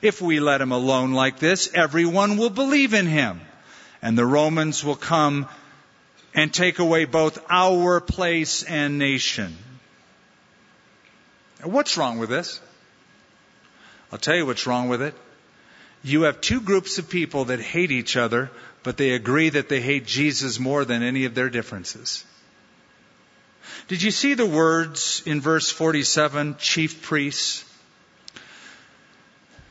If 0.00 0.22
we 0.22 0.40
let 0.40 0.60
him 0.60 0.72
alone 0.72 1.12
like 1.12 1.38
this, 1.38 1.70
everyone 1.74 2.36
will 2.36 2.50
believe 2.50 2.94
in 2.94 3.06
him, 3.06 3.40
and 4.00 4.16
the 4.16 4.26
Romans 4.26 4.84
will 4.84 4.96
come 4.96 5.48
and 6.34 6.54
take 6.54 6.78
away 6.78 7.04
both 7.04 7.44
our 7.50 8.00
place 8.00 8.62
and 8.62 8.98
nation. 8.98 9.56
What's 11.62 11.96
wrong 11.96 12.18
with 12.18 12.28
this? 12.28 12.60
I'll 14.12 14.18
tell 14.18 14.36
you 14.36 14.46
what's 14.46 14.66
wrong 14.66 14.88
with 14.88 15.02
it. 15.02 15.14
You 16.04 16.22
have 16.22 16.40
two 16.40 16.60
groups 16.60 16.98
of 16.98 17.10
people 17.10 17.46
that 17.46 17.60
hate 17.60 17.90
each 17.90 18.16
other 18.16 18.50
but 18.82 18.96
they 18.96 19.10
agree 19.10 19.48
that 19.50 19.68
they 19.68 19.80
hate 19.80 20.06
Jesus 20.06 20.58
more 20.58 20.84
than 20.84 21.02
any 21.02 21.24
of 21.24 21.34
their 21.34 21.50
differences. 21.50 22.24
Did 23.88 24.02
you 24.02 24.10
see 24.10 24.34
the 24.34 24.46
words 24.46 25.22
in 25.24 25.40
verse 25.40 25.70
47, 25.70 26.56
chief 26.58 27.02
priests? 27.02 27.64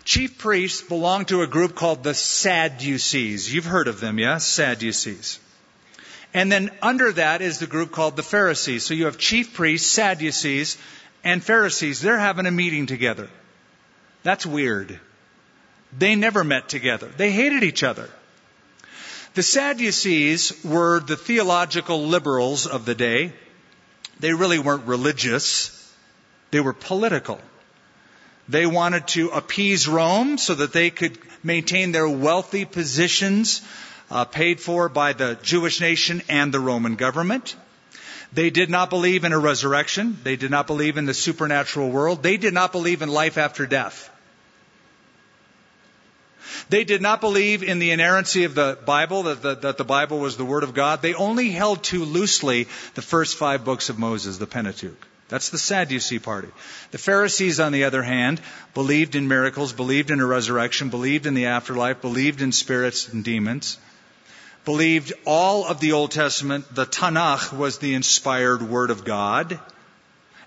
Chief 0.04 0.38
priests 0.38 0.82
belong 0.82 1.26
to 1.26 1.42
a 1.42 1.48
group 1.48 1.76
called 1.76 2.04
the 2.04 2.14
Sadducees. 2.14 3.54
You've 3.54 3.66
heard 3.66 3.88
of 3.88 4.00
them, 4.00 4.18
yes? 4.20 4.46
Sadducees. 4.46 5.40
And 6.34 6.52
then 6.52 6.72
under 6.82 7.12
that 7.12 7.42
is 7.42 7.60
the 7.60 7.68
group 7.68 7.92
called 7.92 8.16
the 8.16 8.24
Pharisees. 8.24 8.84
So 8.84 8.94
you 8.94 9.06
have 9.06 9.18
chief 9.18 9.54
priests, 9.54 9.90
Sadducees, 9.92 10.78
and 11.24 11.44
Pharisees. 11.44 12.02
They're 12.02 12.18
having 12.18 12.46
a 12.46 12.52
meeting 12.52 12.86
together. 12.86 13.30
That's 14.24 14.46
weird. 14.46 15.00
They 15.98 16.16
never 16.16 16.44
met 16.44 16.70
together. 16.70 17.08
They 17.16 17.32
hated 17.32 17.64
each 17.64 17.84
other. 17.84 18.10
The 19.38 19.44
Sadducees 19.44 20.52
were 20.64 21.00
the 21.00 21.16
theological 21.16 22.08
liberals 22.08 22.66
of 22.66 22.86
the 22.86 22.96
day. 22.96 23.34
They 24.20 24.34
really 24.34 24.58
weren't 24.58 24.88
religious. 24.88 25.94
They 26.50 26.60
were 26.60 26.74
political. 26.74 27.40
They 28.50 28.66
wanted 28.66 29.08
to 29.10 29.30
appease 29.30 29.88
Rome 29.88 30.40
so 30.40 30.56
that 30.56 30.74
they 30.74 30.90
could 30.90 31.20
maintain 31.44 31.92
their 31.92 32.10
wealthy 32.10 32.66
positions 32.66 33.62
uh, 34.10 34.26
paid 34.26 34.60
for 34.60 34.90
by 34.90 35.14
the 35.14 35.38
Jewish 35.44 35.82
nation 35.82 36.24
and 36.30 36.52
the 36.52 36.60
Roman 36.60 36.96
government. 36.96 37.56
They 38.34 38.50
did 38.50 38.72
not 38.72 38.90
believe 38.90 39.24
in 39.24 39.34
a 39.34 39.40
resurrection. 39.40 40.18
They 40.24 40.36
did 40.36 40.50
not 40.50 40.66
believe 40.66 40.98
in 40.98 41.06
the 41.06 41.14
supernatural 41.14 41.92
world. 41.92 42.24
They 42.24 42.38
did 42.38 42.56
not 42.56 42.72
believe 42.72 43.04
in 43.04 43.10
life 43.10 43.38
after 43.38 43.68
death. 43.68 44.10
They 46.70 46.84
did 46.84 47.02
not 47.02 47.22
believe 47.22 47.64
in 47.64 47.80
the 47.80 47.92
inerrancy 47.92 48.44
of 48.44 48.56
the 48.56 48.78
Bible, 48.86 49.24
that 49.24 49.42
the, 49.42 49.56
that 49.56 49.78
the 49.78 49.84
Bible 49.84 50.20
was 50.20 50.38
the 50.38 50.46
Word 50.46 50.64
of 50.64 50.74
God. 50.74 51.02
They 51.02 51.14
only 51.14 51.50
held 51.50 51.84
too 51.84 52.06
loosely 52.06 52.68
the 52.96 53.02
first 53.02 53.38
five 53.38 53.64
books 53.64 53.90
of 53.90 54.00
Moses, 54.00 54.38
the 54.38 54.48
Pentateuch. 54.48 55.08
That's 55.30 55.50
the 55.50 55.58
Sadducee 55.58 56.20
party. 56.20 56.48
The 56.92 56.98
Pharisees, 56.98 57.60
on 57.60 57.74
the 57.74 57.84
other 57.84 58.02
hand, 58.02 58.40
believed 58.74 59.16
in 59.16 59.28
miracles, 59.28 59.74
believed 59.74 60.10
in 60.10 60.22
a 60.22 60.26
resurrection, 60.26 60.90
believed 60.90 61.26
in 61.26 61.34
the 61.34 61.48
afterlife, 61.48 62.02
believed 62.02 62.42
in 62.42 62.54
spirits 62.54 63.10
and 63.10 63.26
demons, 63.26 63.78
believed 64.64 65.12
all 65.26 65.66
of 65.66 65.80
the 65.82 65.92
Old 65.92 66.12
Testament, 66.12 66.74
the 66.74 66.86
Tanakh 66.86 67.52
was 67.52 67.78
the 67.78 67.94
inspired 67.94 68.62
Word 68.62 68.90
of 68.90 69.04
God, 69.04 69.60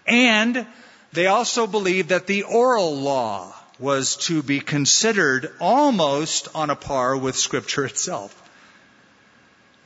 and 0.07 0.67
they 1.13 1.27
also 1.27 1.67
believed 1.67 2.09
that 2.09 2.27
the 2.27 2.45
oral 2.45 2.97
law 2.97 3.55
was 3.81 4.17
to 4.17 4.43
be 4.43 4.61
considered 4.61 5.51
almost 5.59 6.49
on 6.55 6.71
a 6.71 6.77
par 6.77 7.17
with 7.17 7.37
Scripture 7.37 7.85
itself. 7.93 8.37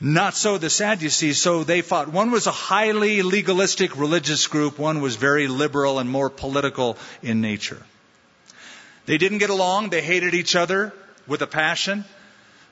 Not 0.01 0.35
so 0.35 0.57
the 0.57 0.69
Sadducees, 0.69 1.41
so 1.41 1.63
they 1.63 1.81
fought. 1.81 2.09
One 2.09 2.31
was 2.31 2.47
a 2.47 2.51
highly 2.51 3.21
legalistic 3.21 3.97
religious 3.97 4.45
group, 4.47 4.77
one 4.77 4.99
was 5.01 5.15
very 5.15 5.47
liberal 5.47 5.99
and 5.99 6.09
more 6.09 6.29
political 6.29 6.97
in 7.23 7.39
nature. 7.39 7.81
They 9.05 9.17
didn't 9.17 9.37
get 9.37 9.49
along, 9.49 9.89
they 9.89 10.01
hated 10.01 10.33
each 10.33 10.55
other 10.55 10.93
with 11.27 11.41
a 11.41 11.47
passion, 11.47 12.03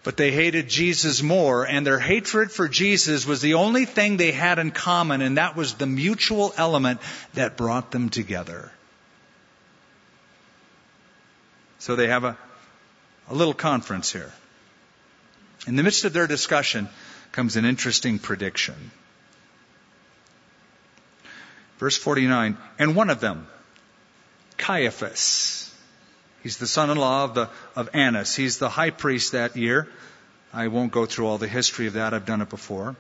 but 0.03 0.17
they 0.17 0.31
hated 0.31 0.67
Jesus 0.67 1.23
more, 1.23 1.65
and 1.65 1.87
their 1.87 1.99
hatred 1.99 2.51
for 2.51 2.67
Jesus 2.67 3.25
was 3.25 3.39
the 3.39 3.53
only 3.53 3.85
thing 3.85 4.17
they 4.17 4.31
had 4.31 4.59
in 4.59 4.71
common, 4.71 5.21
and 5.21 5.37
that 5.37 5.55
was 5.55 5.75
the 5.75 5.85
mutual 5.85 6.53
element 6.57 6.99
that 7.35 7.55
brought 7.55 7.91
them 7.91 8.09
together. 8.09 8.71
So 11.83 11.97
they 11.97 12.07
have 12.07 12.23
a, 12.23 12.37
a 13.27 13.35
little 13.35 13.53
conference 13.53 14.09
here. 14.09 14.31
In 15.67 15.75
the 15.75 15.83
midst 15.83 16.05
of 16.05 16.13
their 16.13 16.27
discussion 16.27 16.87
comes 17.33 17.57
an 17.57 17.65
interesting 17.65 18.19
prediction. 18.19 18.91
Verse 21.79 21.97
49 21.97 22.57
And 22.79 22.95
one 22.95 23.09
of 23.09 23.19
them, 23.19 23.47
Caiaphas, 24.57 25.75
he's 26.41 26.55
the 26.55 26.67
son 26.67 26.89
in 26.89 26.95
law 26.95 27.25
of, 27.25 27.49
of 27.75 27.89
Annas, 27.93 28.33
he's 28.33 28.59
the 28.59 28.69
high 28.69 28.91
priest 28.91 29.33
that 29.33 29.57
year. 29.57 29.89
I 30.53 30.69
won't 30.69 30.93
go 30.93 31.05
through 31.05 31.27
all 31.27 31.37
the 31.37 31.49
history 31.49 31.87
of 31.87 31.93
that, 31.93 32.13
I've 32.13 32.25
done 32.25 32.41
it 32.41 32.49
before. 32.49 32.95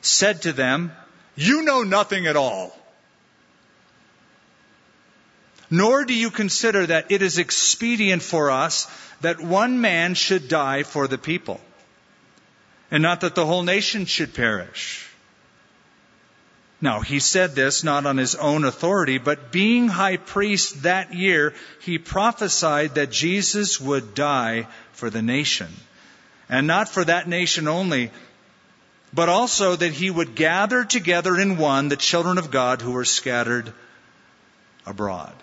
Said 0.00 0.42
to 0.42 0.52
them, 0.52 0.90
You 1.36 1.62
know 1.62 1.84
nothing 1.84 2.26
at 2.26 2.34
all 2.34 2.76
nor 5.70 6.04
do 6.04 6.14
you 6.14 6.30
consider 6.30 6.86
that 6.86 7.10
it 7.10 7.22
is 7.22 7.38
expedient 7.38 8.22
for 8.22 8.50
us 8.50 8.90
that 9.20 9.40
one 9.40 9.80
man 9.80 10.14
should 10.14 10.48
die 10.48 10.82
for 10.82 11.06
the 11.06 11.18
people, 11.18 11.60
and 12.90 13.02
not 13.02 13.20
that 13.20 13.34
the 13.34 13.46
whole 13.46 13.62
nation 13.62 14.04
should 14.04 14.34
perish. 14.34 15.06
Now, 16.82 17.00
he 17.00 17.20
said 17.20 17.54
this 17.54 17.84
not 17.84 18.06
on 18.06 18.16
his 18.16 18.34
own 18.34 18.64
authority, 18.64 19.18
but 19.18 19.52
being 19.52 19.88
high 19.88 20.16
priest 20.16 20.82
that 20.84 21.14
year, 21.14 21.54
he 21.80 21.98
prophesied 21.98 22.94
that 22.94 23.10
Jesus 23.10 23.78
would 23.78 24.14
die 24.14 24.66
for 24.92 25.10
the 25.10 25.20
nation. 25.20 25.68
And 26.48 26.66
not 26.66 26.88
for 26.88 27.04
that 27.04 27.28
nation 27.28 27.68
only, 27.68 28.10
but 29.12 29.28
also 29.28 29.76
that 29.76 29.92
he 29.92 30.10
would 30.10 30.34
gather 30.34 30.84
together 30.84 31.38
in 31.38 31.58
one 31.58 31.88
the 31.88 31.96
children 31.96 32.38
of 32.38 32.50
God 32.50 32.80
who 32.80 32.92
were 32.92 33.04
scattered 33.04 33.72
abroad. 34.86 35.34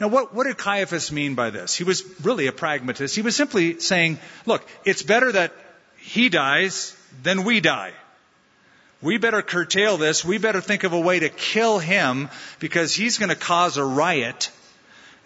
Now, 0.00 0.08
what, 0.08 0.34
what 0.34 0.46
did 0.46 0.58
Caiaphas 0.58 1.12
mean 1.12 1.34
by 1.34 1.50
this? 1.50 1.74
He 1.74 1.84
was 1.84 2.04
really 2.22 2.46
a 2.46 2.52
pragmatist. 2.52 3.14
He 3.14 3.22
was 3.22 3.36
simply 3.36 3.78
saying, 3.80 4.18
look, 4.44 4.66
it's 4.84 5.02
better 5.02 5.30
that 5.32 5.52
he 5.98 6.28
dies 6.28 6.96
than 7.22 7.44
we 7.44 7.60
die. 7.60 7.92
We 9.00 9.18
better 9.18 9.42
curtail 9.42 9.96
this. 9.96 10.24
We 10.24 10.38
better 10.38 10.60
think 10.60 10.84
of 10.84 10.92
a 10.92 11.00
way 11.00 11.20
to 11.20 11.28
kill 11.28 11.78
him 11.78 12.30
because 12.58 12.94
he's 12.94 13.18
going 13.18 13.28
to 13.28 13.36
cause 13.36 13.76
a 13.76 13.84
riot. 13.84 14.50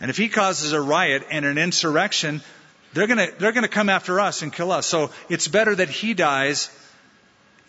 And 0.01 0.11
if 0.11 0.17
he 0.17 0.29
causes 0.29 0.73
a 0.73 0.81
riot 0.81 1.25
and 1.31 1.45
an 1.45 1.59
insurrection, 1.59 2.43
they're 2.93 3.07
going 3.07 3.19
to, 3.19 3.33
they're 3.39 3.53
going 3.53 3.63
to 3.63 3.69
come 3.69 3.89
after 3.89 4.21
us 4.21 4.43
and 4.43 4.53
kill 4.53 4.73
us. 4.73 4.87
So 4.87 5.11
it's 5.29 5.49
better 5.49 5.75
that 5.75 5.89
he 5.89 6.15
dies 6.15 6.71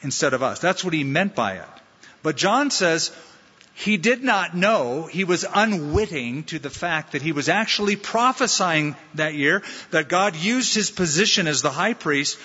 instead 0.02 0.34
of 0.34 0.44
us. 0.44 0.60
That's 0.60 0.84
what 0.84 0.94
he 0.94 1.04
meant 1.04 1.36
by 1.36 1.54
it. 1.54 1.68
But 2.24 2.36
John 2.36 2.72
says, 2.72 3.16
he 3.80 3.96
did 3.96 4.22
not 4.22 4.58
know, 4.58 5.06
he 5.06 5.24
was 5.24 5.46
unwitting 5.56 6.44
to 6.44 6.60
the 6.60 6.70
fact 6.70 7.14
that 7.14 7.22
he 7.22 7.32
was 7.32 7.48
actually 7.48 7.96
prophesying 7.96 8.98
that 9.14 9.36
year 9.36 9.64
that 9.92 10.10
God 10.10 10.36
used 10.36 10.76
his 10.76 10.92
position 10.92 11.48
as 11.48 11.62
the 11.62 11.72
high 11.72 11.94
priest 11.94 12.38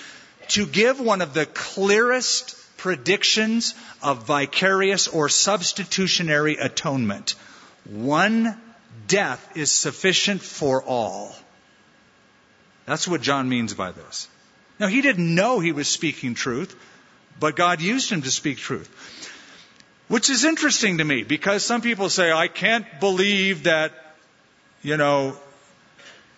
to 0.49 0.65
give 0.65 1.01
one 1.01 1.21
of 1.21 1.33
the 1.33 1.45
clearest 1.45 2.55
predictions 2.77 3.75
of 4.01 4.25
vicarious 4.25 5.09
or 5.09 5.27
substitutionary 5.27 6.55
atonement. 6.55 7.35
One 7.83 8.57
death 9.05 9.57
is 9.57 9.73
sufficient 9.73 10.41
for 10.41 10.83
all. 10.83 11.35
That's 12.85 13.09
what 13.09 13.19
John 13.19 13.49
means 13.49 13.73
by 13.73 13.91
this. 13.91 14.29
Now, 14.79 14.87
he 14.87 15.01
didn't 15.01 15.35
know 15.35 15.59
he 15.59 15.73
was 15.73 15.89
speaking 15.89 16.33
truth, 16.33 16.73
but 17.41 17.57
God 17.57 17.81
used 17.81 18.09
him 18.09 18.21
to 18.21 18.31
speak 18.31 18.57
truth. 18.57 18.89
Which 20.07 20.29
is 20.29 20.45
interesting 20.45 20.99
to 20.99 21.03
me 21.03 21.23
because 21.23 21.65
some 21.65 21.81
people 21.81 22.09
say, 22.09 22.31
I 22.31 22.47
can't 22.47 22.85
believe 22.99 23.63
that, 23.63 23.91
you 24.83 24.97
know, 24.97 25.35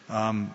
um, 0.10 0.54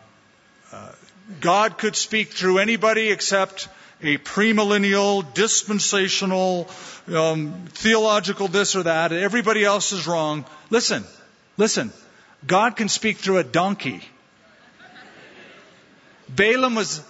uh, 0.72 0.92
God 1.40 1.76
could 1.76 1.94
speak 1.94 2.30
through 2.30 2.58
anybody 2.58 3.10
except 3.10 3.68
a 4.02 4.16
premillennial, 4.16 5.32
dispensational, 5.34 6.68
um, 7.14 7.66
theological 7.68 8.48
this 8.48 8.74
or 8.76 8.84
that. 8.84 9.12
Everybody 9.12 9.62
else 9.64 9.92
is 9.92 10.06
wrong. 10.06 10.44
Listen, 10.70 11.04
listen. 11.56 11.92
God 12.46 12.76
can 12.76 12.88
speak 12.88 13.18
through 13.18 13.38
a 13.38 13.44
donkey. 13.44 14.00
Balaam 16.28 16.74
was 16.74 17.02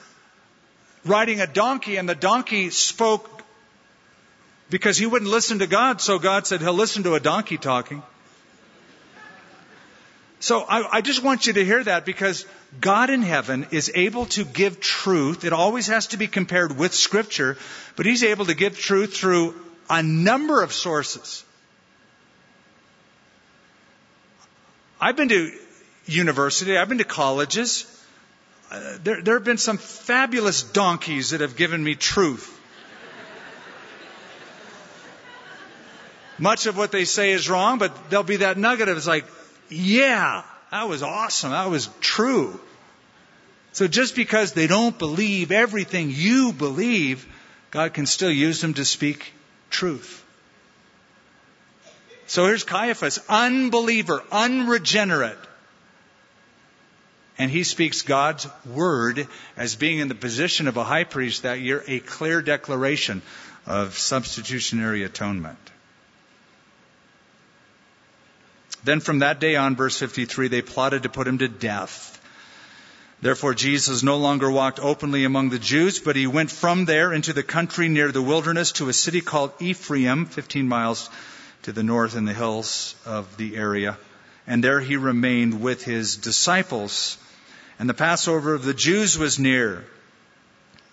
riding 1.04 1.40
a 1.40 1.46
donkey 1.46 1.96
and 1.96 2.08
the 2.08 2.14
donkey 2.14 2.70
spoke 2.70 3.41
because 4.72 4.96
he 4.96 5.04
wouldn't 5.04 5.30
listen 5.30 5.58
to 5.58 5.66
God, 5.66 6.00
so 6.00 6.18
God 6.18 6.46
said 6.46 6.62
he'll 6.62 6.72
listen 6.72 7.02
to 7.02 7.12
a 7.12 7.20
donkey 7.20 7.58
talking. 7.58 8.02
So 10.40 10.62
I, 10.62 10.96
I, 10.96 11.00
just 11.02 11.22
want 11.22 11.46
you 11.46 11.52
to 11.52 11.64
hear 11.64 11.84
that 11.84 12.06
because 12.06 12.46
God 12.80 13.10
in 13.10 13.20
heaven 13.20 13.66
is 13.70 13.92
able 13.94 14.24
to 14.26 14.46
give 14.46 14.80
truth. 14.80 15.44
It 15.44 15.52
always 15.52 15.88
has 15.88 16.06
to 16.08 16.16
be 16.16 16.26
compared 16.26 16.78
with 16.78 16.94
Scripture, 16.94 17.58
but 17.96 18.06
He's 18.06 18.24
able 18.24 18.46
to 18.46 18.54
give 18.54 18.78
truth 18.78 19.14
through 19.14 19.54
a 19.90 20.02
number 20.02 20.62
of 20.62 20.72
sources. 20.72 21.44
I've 24.98 25.16
been 25.16 25.28
to 25.28 25.52
university, 26.06 26.78
I've 26.78 26.88
been 26.88 26.96
to 26.96 27.04
colleges. 27.04 27.84
Uh, 28.70 28.96
there, 29.04 29.22
there 29.22 29.34
have 29.34 29.44
been 29.44 29.58
some 29.58 29.76
fabulous 29.76 30.62
donkeys 30.62 31.30
that 31.30 31.42
have 31.42 31.56
given 31.56 31.84
me 31.84 31.94
truth. 31.94 32.58
Much 36.42 36.66
of 36.66 36.76
what 36.76 36.90
they 36.90 37.04
say 37.04 37.30
is 37.30 37.48
wrong, 37.48 37.78
but 37.78 38.10
there'll 38.10 38.24
be 38.24 38.38
that 38.38 38.58
nugget 38.58 38.88
of 38.88 38.96
it's 38.96 39.06
like, 39.06 39.24
yeah, 39.68 40.42
that 40.72 40.88
was 40.88 41.00
awesome. 41.00 41.52
That 41.52 41.70
was 41.70 41.88
true. 42.00 42.58
So 43.70 43.86
just 43.86 44.16
because 44.16 44.52
they 44.52 44.66
don't 44.66 44.98
believe 44.98 45.52
everything 45.52 46.10
you 46.10 46.52
believe, 46.52 47.28
God 47.70 47.94
can 47.94 48.06
still 48.06 48.30
use 48.30 48.60
them 48.60 48.74
to 48.74 48.84
speak 48.84 49.32
truth. 49.70 50.24
So 52.26 52.46
here's 52.46 52.64
Caiaphas, 52.64 53.20
unbeliever, 53.28 54.24
unregenerate. 54.32 55.38
And 57.38 57.52
he 57.52 57.62
speaks 57.62 58.02
God's 58.02 58.48
word 58.66 59.28
as 59.56 59.76
being 59.76 60.00
in 60.00 60.08
the 60.08 60.16
position 60.16 60.66
of 60.66 60.76
a 60.76 60.82
high 60.82 61.04
priest 61.04 61.44
that 61.44 61.60
year, 61.60 61.84
a 61.86 62.00
clear 62.00 62.42
declaration 62.42 63.22
of 63.64 63.96
substitutionary 63.96 65.04
atonement. 65.04 65.71
Then 68.84 69.00
from 69.00 69.20
that 69.20 69.40
day 69.40 69.56
on, 69.56 69.76
verse 69.76 69.98
53, 69.98 70.48
they 70.48 70.62
plotted 70.62 71.04
to 71.04 71.08
put 71.08 71.28
him 71.28 71.38
to 71.38 71.48
death. 71.48 72.20
Therefore, 73.20 73.54
Jesus 73.54 74.02
no 74.02 74.16
longer 74.16 74.50
walked 74.50 74.80
openly 74.80 75.24
among 75.24 75.50
the 75.50 75.58
Jews, 75.60 76.00
but 76.00 76.16
he 76.16 76.26
went 76.26 76.50
from 76.50 76.86
there 76.86 77.12
into 77.12 77.32
the 77.32 77.44
country 77.44 77.88
near 77.88 78.10
the 78.10 78.20
wilderness 78.20 78.72
to 78.72 78.88
a 78.88 78.92
city 78.92 79.20
called 79.20 79.52
Ephraim, 79.60 80.26
15 80.26 80.66
miles 80.66 81.08
to 81.62 81.72
the 81.72 81.84
north 81.84 82.16
in 82.16 82.24
the 82.24 82.34
hills 82.34 82.96
of 83.06 83.36
the 83.36 83.56
area. 83.56 83.96
And 84.48 84.64
there 84.64 84.80
he 84.80 84.96
remained 84.96 85.60
with 85.60 85.84
his 85.84 86.16
disciples. 86.16 87.16
And 87.78 87.88
the 87.88 87.94
Passover 87.94 88.54
of 88.54 88.64
the 88.64 88.74
Jews 88.74 89.16
was 89.16 89.38
near. 89.38 89.84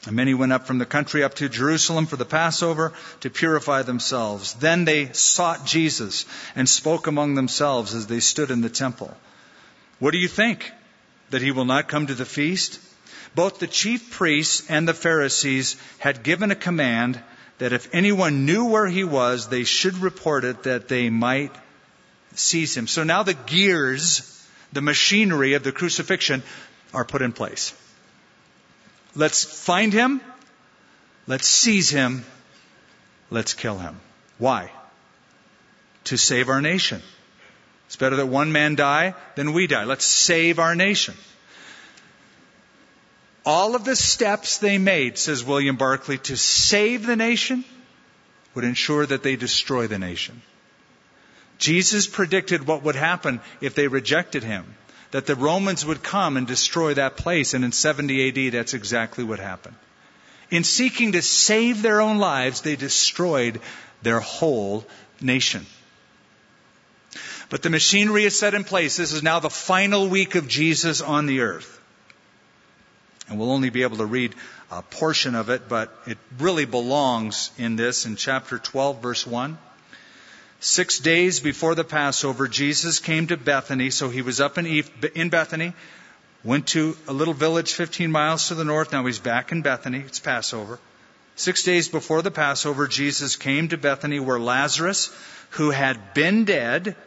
And 0.06 0.16
many 0.16 0.34
went 0.34 0.54
up 0.54 0.66
from 0.66 0.78
the 0.78 0.86
country 0.86 1.24
up 1.24 1.36
to 1.36 1.50
Jerusalem 1.50 2.06
for 2.06 2.16
the 2.16 2.26
Passover 2.26 2.94
to 3.22 3.30
purify 3.30 3.82
themselves. 3.82 4.54
Then 4.54 4.86
they 4.86 5.12
sought 5.12 5.66
Jesus 5.66 6.26
and 6.56 6.70
spoke 6.70 7.08
among 7.08 7.36
themselves 7.36 7.94
as 7.94 8.08
they 8.08 8.22
stood 8.22 8.50
in 8.50 8.62
the 8.62 8.70
temple. 8.70 9.16
What 10.00 10.12
do 10.12 10.18
you 10.18 10.30
think? 10.30 10.72
that 11.30 11.42
he 11.42 11.52
will 11.52 11.66
not 11.66 11.88
come 11.88 12.08
to 12.08 12.16
the 12.16 12.26
feast? 12.26 12.80
Both 13.36 13.60
the 13.60 13.68
chief 13.68 14.12
priests 14.12 14.70
and 14.70 14.88
the 14.88 14.94
Pharisees 14.94 15.76
had 16.00 16.24
given 16.24 16.52
a 16.52 16.56
command 16.56 17.22
that 17.60 17.74
if 17.74 17.94
anyone 17.94 18.46
knew 18.46 18.66
where 18.66 18.88
he 18.88 19.04
was, 19.04 19.48
they 19.48 19.64
should 19.64 19.98
report 19.98 20.46
it 20.46 20.64
that 20.64 20.88
they 20.88 21.10
might 21.10 21.54
seize 22.34 22.76
him. 22.76 22.88
So 22.88 23.04
now 23.04 23.24
the 23.24 23.34
gears, 23.34 24.48
the 24.74 24.82
machinery 24.82 25.54
of 25.54 25.64
the 25.64 25.72
crucifixion 25.72 26.42
are 26.94 27.06
put 27.06 27.22
in 27.22 27.34
place. 27.34 27.74
Let's 29.16 29.44
find 29.44 29.92
him. 29.92 30.22
Let's 31.28 31.48
seize 31.48 31.90
him. 31.90 32.26
Let's 33.30 33.54
kill 33.54 33.78
him. 33.78 34.00
Why? 34.38 34.72
To 36.06 36.18
save 36.18 36.50
our 36.50 36.62
nation. 36.62 37.02
It's 37.88 37.96
better 37.96 38.18
that 38.18 38.28
one 38.28 38.52
man 38.52 38.76
die 38.76 39.16
than 39.36 39.54
we 39.54 39.68
die. 39.68 39.84
Let's 39.84 40.06
save 40.06 40.60
our 40.60 40.76
nation. 40.76 41.16
All 43.46 43.76
of 43.76 43.84
the 43.84 43.96
steps 43.96 44.60
they 44.60 44.78
made, 44.78 45.18
says 45.18 45.44
William 45.44 45.76
Barclay, 45.76 46.18
to 46.18 46.38
save 46.38 47.06
the 47.06 47.16
nation 47.16 47.66
would 48.54 48.64
ensure 48.64 49.06
that 49.06 49.24
they 49.24 49.36
destroy 49.36 49.88
the 49.88 49.98
nation. 49.98 50.42
Jesus 51.58 52.08
predicted 52.08 52.68
what 52.68 52.84
would 52.84 52.96
happen 52.96 53.42
if 53.60 53.76
they 53.76 53.88
rejected 53.88 54.44
him, 54.44 54.66
that 55.12 55.26
the 55.26 55.36
Romans 55.36 55.86
would 55.86 56.04
come 56.04 56.38
and 56.38 56.46
destroy 56.46 56.94
that 56.94 57.18
place, 57.18 57.54
and 57.54 57.66
in 57.66 57.72
70 57.72 58.48
AD, 58.48 58.54
that's 58.54 58.74
exactly 58.74 59.24
what 59.24 59.40
happened. 59.40 59.76
In 60.52 60.64
seeking 60.64 61.14
to 61.14 61.22
save 61.22 61.82
their 61.82 62.02
own 62.02 62.18
lives, 62.18 62.62
they 62.62 62.76
destroyed 62.76 63.60
their 64.02 64.20
whole 64.20 64.86
nation. 65.22 65.66
But 67.50 67.64
the 67.64 67.70
machinery 67.70 68.26
is 68.26 68.38
set 68.38 68.54
in 68.54 68.64
place. 68.64 68.98
This 68.98 69.12
is 69.12 69.24
now 69.24 69.40
the 69.40 69.50
final 69.50 70.08
week 70.08 70.36
of 70.36 70.48
Jesus 70.48 71.02
on 71.02 71.26
the 71.26 71.42
earth. 71.42 71.80
And 73.28 73.40
we'll 73.40 73.52
only 73.52 73.70
be 73.70 73.84
able 73.84 73.98
to 73.98 74.06
read 74.06 74.36
a 74.72 74.82
portion 74.82 75.36
of 75.36 75.50
it, 75.50 75.68
but 75.68 75.96
it 76.06 76.18
really 76.38 76.66
belongs 76.66 77.52
in 77.58 77.76
this 77.76 78.06
in 78.06 78.16
chapter 78.16 78.60
12, 78.60 79.02
verse 79.02 79.26
1. 79.26 79.58
Six 80.60 81.00
days 81.00 81.40
before 81.40 81.76
the 81.76 81.84
Passover, 81.84 82.48
Jesus 82.48 83.00
came 83.00 83.28
to 83.28 83.38
Bethany, 83.38 83.90
so 83.90 84.10
he 84.10 84.22
was 84.22 84.42
up 84.42 84.58
in, 84.58 84.66
in 85.16 85.30
Bethany, 85.30 85.74
went 86.44 86.68
to 86.68 86.98
a 87.08 87.14
little 87.14 87.34
village 87.34 87.74
15 87.74 88.12
miles 88.12 88.50
to 88.50 88.56
the 88.56 88.66
north. 88.66 88.92
Now 88.92 89.06
he's 89.06 89.20
back 89.20 89.52
in 89.52 89.62
Bethany. 89.62 90.00
It's 90.00 90.20
Passover. 90.20 90.80
Six 91.36 91.64
days 91.64 91.88
before 91.88 92.22
the 92.22 92.32
Passover, 92.32 92.88
Jesus 92.88 93.38
came 93.38 93.70
to 93.70 93.78
Bethany 93.78 94.20
where 94.20 94.40
Lazarus, 94.40 95.16
who 95.52 95.72
had 95.72 96.14
been 96.14 96.44
dead, 96.44 96.98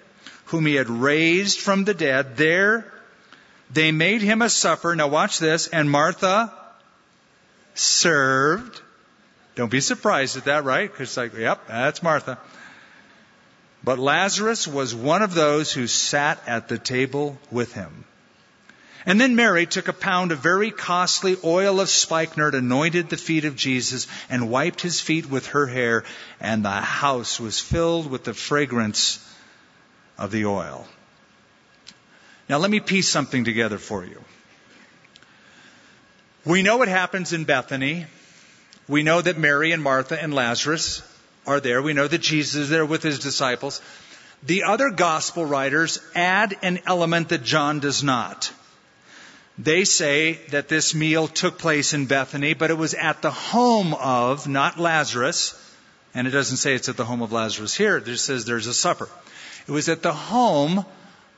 whom 0.46 0.64
he 0.64 0.74
had 0.74 0.88
raised 0.88 1.61
from 1.61 1.84
the 1.84 1.94
dead, 1.94 2.38
there 2.38 2.90
they 3.72 3.90
made 3.90 4.22
him 4.22 4.42
a 4.42 4.50
supper. 4.50 4.94
Now 4.94 5.09
watch 5.09 5.38
this. 5.38 5.66
And 5.66 5.90
Martha 5.90 6.53
served. 7.74 8.80
Don't 9.55 9.70
be 9.70 9.80
surprised 9.80 10.36
at 10.36 10.44
that, 10.44 10.64
right? 10.64 10.90
Because 10.90 11.09
it's 11.09 11.16
like, 11.16 11.34
yep, 11.34 11.66
that's 11.68 12.03
Martha. 12.03 12.38
But 13.85 13.99
Lazarus 13.99 14.68
was 14.68 14.95
one 14.95 15.22
of 15.22 15.35
those 15.35 15.72
who 15.72 15.87
sat 15.87 16.41
at 16.47 16.68
the 16.68 16.78
table 16.78 17.39
with 17.51 17.72
him. 17.72 18.05
And 19.05 19.20
then 19.20 19.35
Mary 19.35 19.66
took 19.66 19.89
a 19.89 19.93
pound 19.93 20.30
of 20.30 20.39
very 20.39 20.70
costly 20.70 21.37
oil 21.43 21.80
of 21.80 21.89
spikenard, 21.89 22.55
anointed 22.55 23.09
the 23.09 23.16
feet 23.16 23.45
of 23.45 23.57
Jesus, 23.57 24.07
and 24.30 24.49
wiped 24.49 24.80
his 24.80 25.01
feet 25.01 25.28
with 25.28 25.49
her 25.49 25.66
hair, 25.66 26.05
and 26.41 26.64
the 26.64 26.70
house 26.70 27.41
was 27.41 27.59
filled 27.59 28.09
with 28.09 28.22
the 28.22 28.35
fragrance 28.35 29.18
of 30.16 30.30
the 30.30 30.47
oil. 30.47 30.87
Now, 32.49 32.59
let 32.59 32.70
me 32.70 32.78
piece 32.78 33.09
something 33.09 33.45
together 33.45 33.78
for 33.78 34.05
you. 34.05 34.22
We 36.45 36.62
know 36.62 36.76
what 36.76 36.89
happens 36.89 37.33
in 37.33 37.45
Bethany. 37.45 38.07
We 38.87 39.03
know 39.03 39.20
that 39.20 39.39
Mary 39.39 39.72
and 39.72 39.83
Martha 39.83 40.20
and 40.20 40.35
Lazarus 40.35 41.03
are 41.47 41.61
there. 41.61 41.82
We 41.82 41.93
know 41.93 42.09
that 42.09 42.20
Jesus 42.20 42.55
is 42.55 42.68
there 42.68 42.86
with 42.86 43.03
his 43.03 43.18
disciples. 43.18 43.80
The 44.43 44.64
other 44.64 44.90
gospel 44.90 45.45
writers 45.45 46.01
add 46.14 46.57
an 46.62 46.80
element 46.86 47.28
that 47.28 47.45
John 47.45 47.80
does 47.80 48.03
not. 48.03 48.53
They 49.59 49.84
say 49.84 50.40
that 50.51 50.68
this 50.68 50.95
meal 50.95 51.28
took 51.28 51.59
place 51.59 51.93
in 51.93 52.07
Bethany, 52.07 52.55
but 52.55 52.70
it 52.70 52.78
was 52.78 52.95
at 52.95 53.22
the 53.22 53.30
home 53.30 53.95
of, 53.95 54.49
not 54.49 54.80
Lazarus, 54.80 55.55
and 56.14 56.26
it 56.26 56.30
doesn't 56.30 56.57
say 56.57 56.74
it's 56.74 56.88
at 56.88 56.97
the 56.97 57.05
home 57.05 57.22
of 57.22 57.32
Lazarus 57.32 57.74
here. 57.74 57.99
It 57.99 58.07
just 58.07 58.24
says 58.24 58.45
there's 58.45 58.66
a 58.66 58.74
supper. 58.74 59.09
It 59.68 59.70
was 59.70 59.88
at 59.88 60.03
the 60.03 60.12
home 60.12 60.84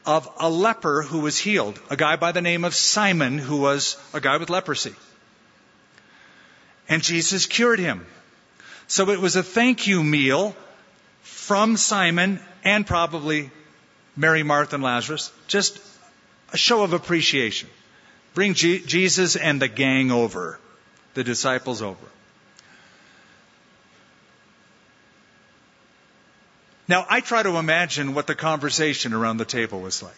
of 0.06 0.28
a 0.38 0.48
leper 0.48 1.02
who 1.02 1.20
was 1.20 1.38
healed, 1.38 1.80
a 1.90 1.96
guy 1.96 2.16
by 2.16 2.32
the 2.32 2.40
name 2.40 2.64
of 2.64 2.74
Simon 2.74 3.38
who 3.38 3.58
was 3.58 3.96
a 4.12 4.20
guy 4.20 4.36
with 4.36 4.50
leprosy. 4.50 4.94
And 6.88 7.02
Jesus 7.02 7.46
cured 7.46 7.78
him. 7.78 8.06
So 8.86 9.10
it 9.10 9.20
was 9.20 9.36
a 9.36 9.42
thank 9.42 9.86
you 9.86 10.02
meal 10.02 10.54
from 11.22 11.76
Simon 11.76 12.40
and 12.62 12.86
probably 12.86 13.50
Mary, 14.16 14.42
Martha, 14.42 14.76
and 14.76 14.84
Lazarus. 14.84 15.32
Just 15.48 15.80
a 16.52 16.56
show 16.56 16.82
of 16.82 16.92
appreciation. 16.92 17.68
Bring 18.34 18.54
G- 18.54 18.80
Jesus 18.84 19.36
and 19.36 19.60
the 19.60 19.68
gang 19.68 20.10
over, 20.10 20.58
the 21.14 21.24
disciples 21.24 21.82
over. 21.82 22.06
Now, 26.86 27.06
I 27.08 27.20
try 27.20 27.42
to 27.42 27.56
imagine 27.56 28.14
what 28.14 28.26
the 28.26 28.34
conversation 28.34 29.14
around 29.14 29.38
the 29.38 29.46
table 29.46 29.80
was 29.80 30.02
like. 30.02 30.12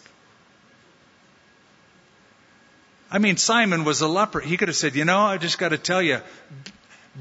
I 3.09 3.19
mean, 3.19 3.37
Simon 3.37 3.85
was 3.85 4.01
a 4.01 4.09
leper. 4.09 4.41
He 4.41 4.57
could 4.57 4.69
have 4.69 4.77
said, 4.77 4.97
You 4.97 5.05
know, 5.05 5.21
I 5.21 5.39
just 5.39 5.59
got 5.59 5.69
to 5.69 5.79
tell 5.79 6.03
you, 6.03 6.21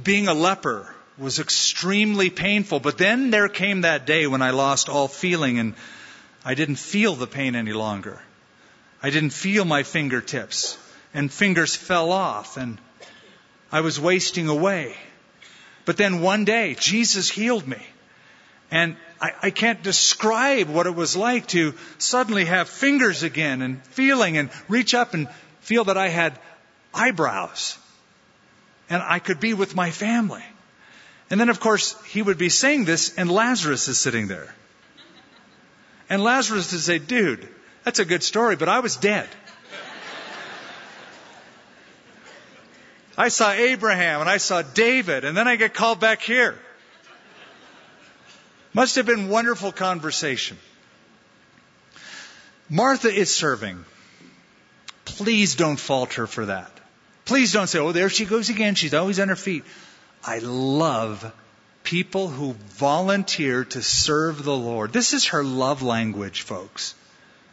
being 0.03 0.27
a 0.27 0.33
leper 0.33 0.91
was 1.17 1.39
extremely 1.39 2.29
painful. 2.29 2.79
But 2.79 2.97
then 2.97 3.29
there 3.31 3.47
came 3.47 3.81
that 3.81 4.05
day 4.05 4.27
when 4.27 4.41
I 4.41 4.51
lost 4.51 4.89
all 4.89 5.07
feeling 5.07 5.59
and 5.59 5.75
I 6.43 6.55
didn't 6.55 6.75
feel 6.75 7.15
the 7.15 7.27
pain 7.27 7.55
any 7.55 7.73
longer. 7.73 8.21
I 9.01 9.09
didn't 9.09 9.31
feel 9.31 9.65
my 9.65 9.83
fingertips 9.83 10.77
and 11.13 11.31
fingers 11.31 11.75
fell 11.75 12.11
off 12.11 12.57
and 12.57 12.77
I 13.71 13.81
was 13.81 13.99
wasting 13.99 14.47
away. 14.47 14.95
But 15.85 15.97
then 15.97 16.21
one 16.21 16.45
day, 16.45 16.75
Jesus 16.79 17.29
healed 17.29 17.67
me. 17.67 17.81
And 18.71 18.97
I, 19.21 19.33
I, 19.43 19.49
can't 19.51 19.83
describe 19.83 20.67
what 20.69 20.87
it 20.87 20.95
was 20.95 21.15
like 21.15 21.47
to 21.49 21.75
suddenly 21.99 22.45
have 22.45 22.67
fingers 22.67 23.21
again 23.21 23.61
and 23.61 23.85
feeling 23.87 24.37
and 24.37 24.49
reach 24.67 24.95
up 24.95 25.13
and 25.13 25.29
feel 25.61 25.83
that 25.85 25.97
I 25.97 26.09
had 26.09 26.37
eyebrows. 26.93 27.77
And 28.89 29.03
I 29.03 29.19
could 29.19 29.39
be 29.39 29.53
with 29.53 29.75
my 29.75 29.91
family. 29.91 30.43
And 31.29 31.39
then, 31.39 31.49
of 31.49 31.59
course, 31.59 32.01
he 32.03 32.21
would 32.21 32.37
be 32.37 32.49
saying 32.49 32.85
this, 32.85 33.15
and 33.17 33.31
Lazarus 33.31 33.87
is 33.87 33.97
sitting 33.97 34.27
there. 34.27 34.53
And 36.09 36.23
Lazarus 36.23 36.71
would 36.71 36.81
say, 36.81 36.99
Dude, 36.99 37.47
that's 37.83 37.99
a 37.99 38.05
good 38.05 38.23
story, 38.23 38.55
but 38.55 38.69
I 38.69 38.79
was 38.79 38.95
dead. 38.95 39.27
I 43.17 43.29
saw 43.29 43.51
Abraham 43.51 44.21
and 44.21 44.29
I 44.29 44.37
saw 44.37 44.61
David, 44.61 45.23
and 45.23 45.37
then 45.37 45.47
I 45.47 45.55
get 45.55 45.73
called 45.73 45.99
back 45.99 46.21
here. 46.21 46.57
Must 48.73 48.95
have 48.97 49.05
been 49.05 49.29
wonderful 49.29 49.71
conversation. 49.71 50.57
Martha 52.69 53.09
is 53.09 53.33
serving. 53.33 53.85
Please 55.05 55.55
don't 55.55 55.77
fault 55.77 56.15
her 56.15 56.27
for 56.27 56.47
that. 56.47 56.71
Please 57.23 57.53
don't 57.53 57.67
say, 57.67 57.79
oh, 57.79 57.93
there 57.93 58.09
she 58.09 58.25
goes 58.25 58.49
again. 58.49 58.75
She's 58.75 58.93
always 58.93 59.19
on 59.19 59.29
her 59.29 59.35
feet. 59.35 59.63
I 60.25 60.39
love 60.39 61.31
people 61.83 62.27
who 62.27 62.53
volunteer 62.53 63.63
to 63.63 63.81
serve 63.83 64.43
the 64.43 64.55
Lord. 64.55 64.91
This 64.91 65.13
is 65.13 65.27
her 65.27 65.43
love 65.43 65.83
language, 65.83 66.41
folks. 66.41 66.95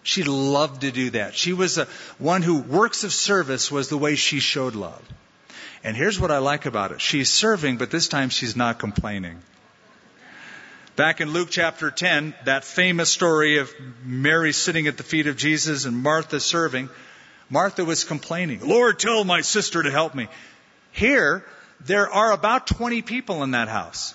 She 0.02 0.24
loved 0.24 0.80
to 0.80 0.90
do 0.90 1.10
that. 1.10 1.34
She 1.36 1.52
was 1.52 1.76
a, 1.76 1.86
one 2.18 2.42
who 2.42 2.58
works 2.58 3.04
of 3.04 3.12
service 3.12 3.70
was 3.70 3.88
the 3.88 3.98
way 3.98 4.16
she 4.16 4.40
showed 4.40 4.74
love. 4.74 5.02
And 5.84 5.96
here's 5.96 6.18
what 6.18 6.30
I 6.30 6.38
like 6.38 6.64
about 6.64 6.92
it. 6.92 7.00
She's 7.00 7.28
serving, 7.28 7.76
but 7.76 7.90
this 7.90 8.08
time 8.08 8.30
she's 8.30 8.56
not 8.56 8.78
complaining. 8.78 9.40
Back 10.96 11.20
in 11.20 11.32
Luke 11.32 11.48
chapter 11.50 11.90
10, 11.90 12.34
that 12.44 12.64
famous 12.64 13.10
story 13.10 13.58
of 13.58 13.72
Mary 14.04 14.52
sitting 14.52 14.86
at 14.86 14.96
the 14.96 15.02
feet 15.02 15.26
of 15.26 15.36
Jesus 15.36 15.84
and 15.84 15.96
Martha 15.96 16.40
serving, 16.40 16.88
Martha 17.50 17.84
was 17.84 18.04
complaining, 18.04 18.66
Lord, 18.66 18.98
tell 18.98 19.24
my 19.24 19.42
sister 19.42 19.82
to 19.82 19.90
help 19.90 20.14
me. 20.14 20.28
Here, 20.92 21.44
there 21.86 22.10
are 22.10 22.32
about 22.32 22.66
20 22.66 23.02
people 23.02 23.42
in 23.42 23.52
that 23.52 23.68
house. 23.68 24.14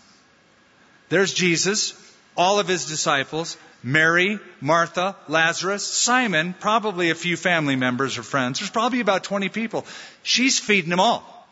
There's 1.09 1.33
Jesus, 1.33 1.93
all 2.35 2.59
of 2.59 2.67
his 2.67 2.85
disciples, 2.85 3.57
Mary, 3.83 4.39
Martha, 4.59 5.15
Lazarus, 5.27 5.85
Simon, 5.85 6.55
probably 6.59 7.09
a 7.09 7.15
few 7.15 7.37
family 7.37 7.75
members 7.75 8.17
or 8.17 8.23
friends. 8.23 8.59
There's 8.59 8.69
probably 8.69 8.99
about 8.99 9.23
20 9.23 9.49
people. 9.49 9.85
She's 10.23 10.59
feeding 10.59 10.89
them 10.89 10.99
all. 10.99 11.47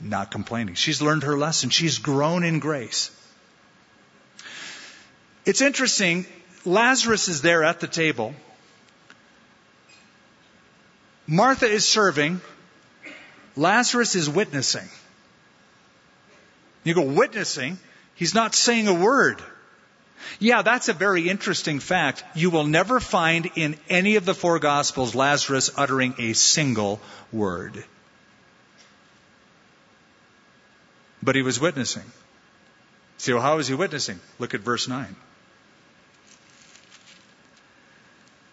Not 0.00 0.30
complaining. 0.30 0.74
She's 0.74 1.02
learned 1.02 1.24
her 1.24 1.36
lesson. 1.36 1.70
She's 1.70 1.98
grown 1.98 2.42
in 2.42 2.58
grace. 2.58 3.10
It's 5.44 5.60
interesting, 5.60 6.26
Lazarus 6.64 7.28
is 7.28 7.42
there 7.42 7.64
at 7.64 7.80
the 7.80 7.86
table. 7.86 8.34
Martha 11.26 11.66
is 11.66 11.86
serving, 11.86 12.40
Lazarus 13.56 14.14
is 14.14 14.28
witnessing. 14.28 14.88
You 16.84 16.94
go, 16.94 17.02
witnessing? 17.02 17.78
He's 18.14 18.34
not 18.34 18.54
saying 18.54 18.88
a 18.88 18.94
word. 18.94 19.42
Yeah, 20.38 20.62
that's 20.62 20.88
a 20.88 20.92
very 20.92 21.28
interesting 21.28 21.80
fact. 21.80 22.24
You 22.34 22.50
will 22.50 22.66
never 22.66 23.00
find 23.00 23.50
in 23.56 23.76
any 23.88 24.16
of 24.16 24.24
the 24.24 24.34
four 24.34 24.58
Gospels 24.58 25.14
Lazarus 25.14 25.70
uttering 25.76 26.14
a 26.18 26.32
single 26.34 27.00
word. 27.32 27.84
But 31.22 31.36
he 31.36 31.42
was 31.42 31.60
witnessing. 31.60 32.04
See, 33.18 33.32
well, 33.32 33.42
how 33.42 33.56
was 33.56 33.68
he 33.68 33.74
witnessing? 33.74 34.20
Look 34.38 34.54
at 34.54 34.60
verse 34.60 34.88
9. 34.88 35.14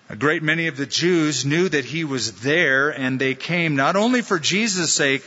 A 0.09 0.15
great 0.15 0.43
many 0.43 0.67
of 0.67 0.77
the 0.77 0.85
Jews 0.85 1.45
knew 1.45 1.67
that 1.67 1.85
he 1.85 2.03
was 2.05 2.39
there, 2.41 2.89
and 2.89 3.19
they 3.19 3.35
came 3.35 3.75
not 3.75 3.95
only 3.97 4.21
for 4.21 4.39
Jesus' 4.39 4.93
sake, 4.93 5.23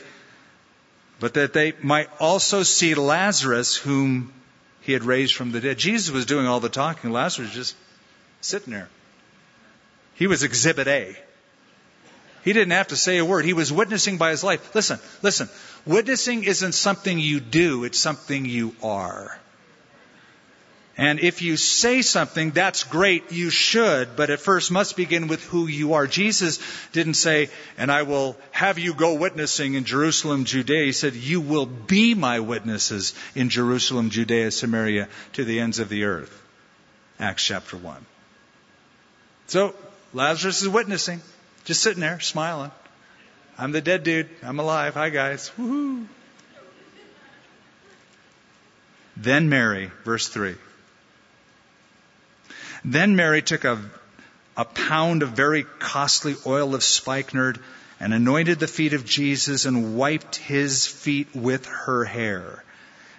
but 1.20 1.34
that 1.34 1.52
they 1.52 1.74
might 1.82 2.08
also 2.18 2.62
see 2.62 2.94
Lazarus, 2.94 3.76
whom 3.76 4.32
he 4.80 4.92
had 4.92 5.04
raised 5.04 5.34
from 5.34 5.52
the 5.52 5.60
dead. 5.60 5.78
Jesus 5.78 6.10
was 6.10 6.26
doing 6.26 6.46
all 6.46 6.60
the 6.60 6.70
talking. 6.70 7.12
Lazarus 7.12 7.48
was 7.48 7.54
just 7.54 7.76
sitting 8.40 8.72
there. 8.72 8.88
He 10.14 10.26
was 10.26 10.42
exhibit 10.42 10.88
A. 10.88 11.16
He 12.42 12.54
didn't 12.54 12.72
have 12.72 12.88
to 12.88 12.96
say 12.96 13.18
a 13.18 13.24
word. 13.24 13.44
He 13.44 13.52
was 13.52 13.70
witnessing 13.70 14.16
by 14.16 14.30
his 14.30 14.42
life. 14.42 14.74
Listen, 14.74 14.98
listen. 15.22 15.48
Witnessing 15.84 16.44
isn't 16.44 16.72
something 16.72 17.18
you 17.18 17.38
do, 17.38 17.84
it's 17.84 17.98
something 17.98 18.46
you 18.46 18.74
are. 18.82 19.38
And 21.00 21.18
if 21.18 21.40
you 21.40 21.56
say 21.56 22.02
something, 22.02 22.50
that's 22.50 22.84
great, 22.84 23.32
you 23.32 23.48
should, 23.48 24.16
but 24.16 24.28
it 24.28 24.38
first 24.38 24.70
must 24.70 24.98
begin 24.98 25.28
with 25.28 25.42
who 25.44 25.66
you 25.66 25.94
are. 25.94 26.06
Jesus 26.06 26.60
didn't 26.92 27.14
say, 27.14 27.48
and 27.78 27.90
I 27.90 28.02
will 28.02 28.36
have 28.50 28.78
you 28.78 28.92
go 28.92 29.14
witnessing 29.14 29.72
in 29.72 29.84
Jerusalem, 29.84 30.44
Judea. 30.44 30.84
He 30.84 30.92
said, 30.92 31.14
you 31.14 31.40
will 31.40 31.64
be 31.64 32.14
my 32.14 32.40
witnesses 32.40 33.14
in 33.34 33.48
Jerusalem, 33.48 34.10
Judea, 34.10 34.50
Samaria, 34.50 35.08
to 35.32 35.44
the 35.46 35.60
ends 35.60 35.78
of 35.78 35.88
the 35.88 36.04
earth. 36.04 36.38
Acts 37.18 37.46
chapter 37.46 37.78
1. 37.78 38.04
So, 39.46 39.74
Lazarus 40.12 40.60
is 40.60 40.68
witnessing, 40.68 41.22
just 41.64 41.82
sitting 41.82 42.02
there, 42.02 42.20
smiling. 42.20 42.72
I'm 43.56 43.72
the 43.72 43.80
dead 43.80 44.04
dude. 44.04 44.28
I'm 44.42 44.58
alive. 44.58 44.92
Hi, 44.92 45.08
guys. 45.08 45.50
Woohoo. 45.58 46.04
Then 49.16 49.48
Mary, 49.48 49.90
verse 50.04 50.28
3. 50.28 50.56
Then 52.84 53.16
Mary 53.16 53.42
took 53.42 53.64
a, 53.64 53.82
a 54.56 54.64
pound 54.64 55.22
of 55.22 55.30
very 55.30 55.64
costly 55.64 56.34
oil 56.46 56.74
of 56.74 56.82
spikenard 56.82 57.60
and 57.98 58.14
anointed 58.14 58.58
the 58.58 58.66
feet 58.66 58.94
of 58.94 59.04
Jesus 59.04 59.66
and 59.66 59.96
wiped 59.96 60.36
his 60.36 60.86
feet 60.86 61.34
with 61.34 61.66
her 61.66 62.04
hair. 62.04 62.64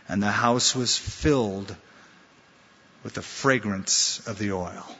And 0.10 0.22
the 0.22 0.32
house 0.32 0.76
was 0.76 0.98
filled 0.98 1.76
with 3.04 3.14
the 3.14 3.22
fragrance 3.22 4.26
of 4.28 4.38
the 4.38 4.52
oil. 4.52 4.96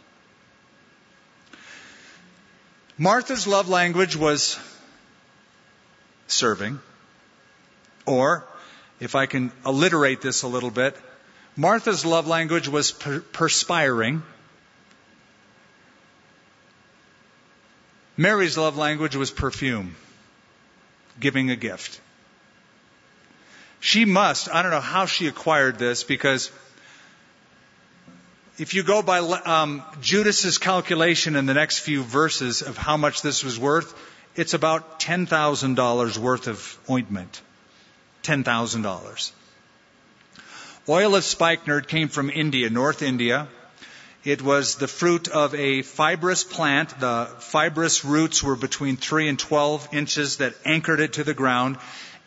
Martha's 2.98 3.48
love 3.48 3.68
language 3.68 4.16
was 4.16 4.60
serving. 6.28 6.80
Or, 8.06 8.46
if 9.00 9.16
I 9.16 9.26
can 9.26 9.52
alliterate 9.66 10.22
this 10.22 10.44
a 10.44 10.48
little 10.48 10.70
bit, 10.70 10.96
Martha's 11.56 12.06
love 12.06 12.28
language 12.28 12.68
was 12.68 12.92
per- 12.92 13.20
perspiring. 13.22 14.22
Mary's 18.22 18.56
love 18.56 18.78
language 18.78 19.16
was 19.16 19.32
perfume, 19.32 19.96
giving 21.20 21.50
a 21.50 21.56
gift. 21.56 22.00
She 23.80 24.06
must, 24.06 24.48
I 24.54 24.62
don't 24.62 24.70
know 24.70 24.80
how 24.80 25.08
she 25.08 25.26
acquired 25.26 25.80
this 25.80 26.04
because 26.04 26.52
if 28.60 28.76
you 28.76 28.84
go 28.84 29.02
by 29.02 29.18
um, 29.18 29.82
Judas's 30.02 30.60
calculation 30.60 31.36
in 31.36 31.48
the 31.48 31.56
next 31.56 31.80
few 31.80 32.04
verses 32.04 32.62
of 32.62 32.78
how 32.78 32.96
much 32.96 33.24
this 33.24 33.44
was 33.44 33.58
worth, 33.58 33.92
it's 34.36 34.54
about 34.54 35.00
$10,000 35.00 36.18
worth 36.20 36.48
of 36.48 36.78
ointment. 36.88 37.42
$10,000. 38.22 39.32
Oil 40.88 41.16
of 41.16 41.24
spikenard 41.24 41.88
came 41.88 42.08
from 42.08 42.30
India, 42.30 42.70
North 42.70 43.02
India. 43.02 43.48
It 44.24 44.44
was 44.44 44.76
the 44.76 44.88
fruit 44.88 45.30
of 45.30 45.56
a 45.56 45.82
fibrous 45.82 46.44
plant. 46.44 47.00
The 47.00 47.28
fibrous 47.40 48.06
roots 48.06 48.44
were 48.44 48.56
between 48.56 48.98
3 48.98 49.28
and 49.28 49.40
12 49.40 49.90
inches 49.94 50.38
that 50.38 50.54
anchored 50.64 51.00
it 51.00 51.14
to 51.14 51.24
the 51.24 51.34
ground. 51.34 51.78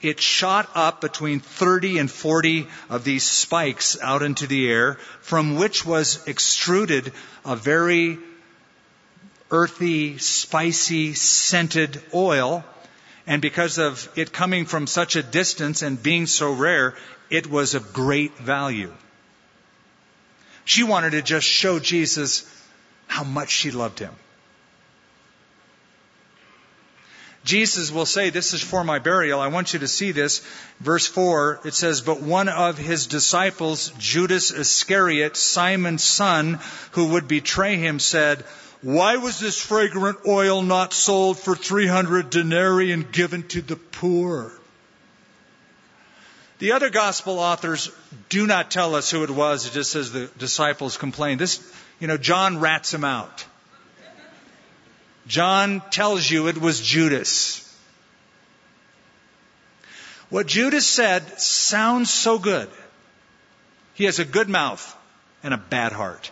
It 0.03 0.21
shot 0.21 0.69
up 0.75 1.01
between 1.01 1.39
30 1.39 1.99
and 1.99 2.11
40 2.11 2.67
of 2.91 3.05
these 3.05 3.23
spikes 3.23 3.97
out 4.03 4.23
into 4.23 4.49
the 4.49 4.69
air, 4.69 4.99
from 5.21 5.55
which 5.55 5.87
was 5.87 6.27
extruded 6.27 7.13
a 7.45 7.55
very 7.55 8.19
earthy, 9.53 10.19
spicy, 10.19 11.15
scented 11.15 12.03
oil. 12.13 12.65
And 13.25 13.41
because 13.41 13.79
of 13.79 14.09
it 14.17 14.33
coming 14.33 14.67
from 14.67 14.89
such 14.89 15.15
a 15.15 15.23
distance 15.23 15.83
and 15.83 16.03
being 16.03 16.27
so 16.27 16.53
rare, 16.53 16.97
it 17.31 17.47
was 17.47 17.75
of 17.75 17.93
great 17.93 18.37
value. 18.37 18.93
She 20.65 20.83
wanted 20.83 21.11
to 21.11 21.23
just 21.23 21.47
show 21.47 21.79
Jesus 21.79 22.51
how 23.07 23.25
much 23.25 23.51
she 23.51 23.71
loved 23.71 23.99
him. 23.99 24.15
Jesus 27.45 27.93
will 27.93 28.07
say, 28.07 28.31
This 28.31 28.55
is 28.55 28.63
for 28.63 28.83
my 28.83 28.99
burial. 28.99 29.39
I 29.39 29.49
want 29.49 29.75
you 29.75 29.81
to 29.81 29.89
see 29.89 30.13
this. 30.13 30.43
Verse 30.81 31.07
4, 31.07 31.61
it 31.67 31.75
says, 31.75 32.01
But 32.01 32.23
one 32.23 32.49
of 32.49 32.79
his 32.79 33.07
disciples, 33.07 33.93
Judas 33.99 34.51
Iscariot, 34.51 35.37
Simon's 35.37 36.03
son, 36.03 36.59
who 36.93 37.09
would 37.09 37.29
betray 37.29 37.77
him, 37.77 37.99
said, 37.99 38.45
Why 38.81 39.17
was 39.17 39.39
this 39.39 39.61
fragrant 39.61 40.21
oil 40.27 40.63
not 40.63 40.95
sold 40.95 41.39
for 41.39 41.55
300 41.55 42.31
denarii 42.31 42.93
and 42.93 43.13
given 43.13 43.43
to 43.49 43.61
the 43.61 43.77
poor? 43.77 44.51
The 46.59 46.73
other 46.73 46.91
gospel 46.91 47.39
authors 47.39 47.91
do 48.29 48.47
not 48.47 48.71
tell 48.71 48.95
us 48.95 49.11
who 49.11 49.25
it 49.25 49.31
was. 49.31 49.67
It 49.67 49.73
just 49.73 49.91
says 49.91 50.13
the 50.13 50.27
disciples 50.39 50.97
complained. 50.97 51.41
This, 51.41 51.61
you 51.99 52.07
know, 52.07 52.17
John 52.17 52.61
rats 52.61 52.95
him 52.95 53.05
out. 53.05 53.45
John 55.27 55.83
tells 55.91 56.31
you 56.31 56.49
it 56.49 56.59
was 56.59 56.81
Judas. 56.81 57.61
What 60.31 60.47
Judas 60.47 60.87
said 60.87 61.41
sounds 61.41 62.13
so 62.13 62.39
good. 62.39 62.69
He 63.95 64.05
has 64.05 64.19
a 64.19 64.25
good 64.25 64.49
mouth 64.49 64.97
and 65.43 65.55
a 65.55 65.59
bad 65.59 65.93
heart. 65.93 66.31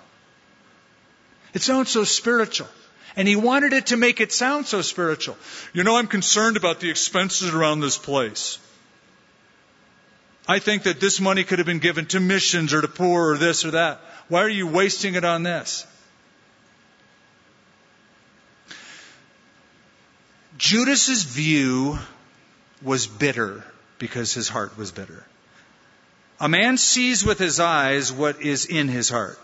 It 1.54 1.62
sounds 1.62 1.90
so 1.90 2.04
spiritual. 2.04 2.68
And 3.14 3.28
he 3.28 3.36
wanted 3.36 3.72
it 3.72 3.86
to 3.86 3.96
make 3.96 4.20
it 4.20 4.32
sound 4.32 4.66
so 4.66 4.82
spiritual. 4.82 5.36
You 5.72 5.84
know, 5.84 5.96
I'm 5.96 6.06
concerned 6.06 6.56
about 6.56 6.80
the 6.80 6.90
expenses 6.90 7.54
around 7.54 7.80
this 7.80 7.98
place. 7.98 8.58
I 10.48 10.58
think 10.58 10.84
that 10.84 11.00
this 11.00 11.20
money 11.20 11.44
could 11.44 11.58
have 11.58 11.66
been 11.66 11.78
given 11.78 12.06
to 12.06 12.20
missions 12.20 12.74
or 12.74 12.80
to 12.80 12.88
poor 12.88 13.32
or 13.32 13.38
this 13.38 13.64
or 13.64 13.72
that. 13.72 14.00
Why 14.28 14.42
are 14.42 14.48
you 14.48 14.66
wasting 14.66 15.14
it 15.14 15.24
on 15.24 15.42
this? 15.42 15.86
Judas's 20.58 21.24
view 21.24 21.98
was 22.82 23.06
bitter 23.06 23.64
because 23.98 24.32
his 24.32 24.48
heart 24.48 24.76
was 24.76 24.90
bitter. 24.90 25.24
A 26.40 26.48
man 26.48 26.76
sees 26.76 27.24
with 27.24 27.38
his 27.38 27.60
eyes 27.60 28.12
what 28.12 28.42
is 28.42 28.66
in 28.66 28.88
his 28.88 29.08
heart. 29.08 29.38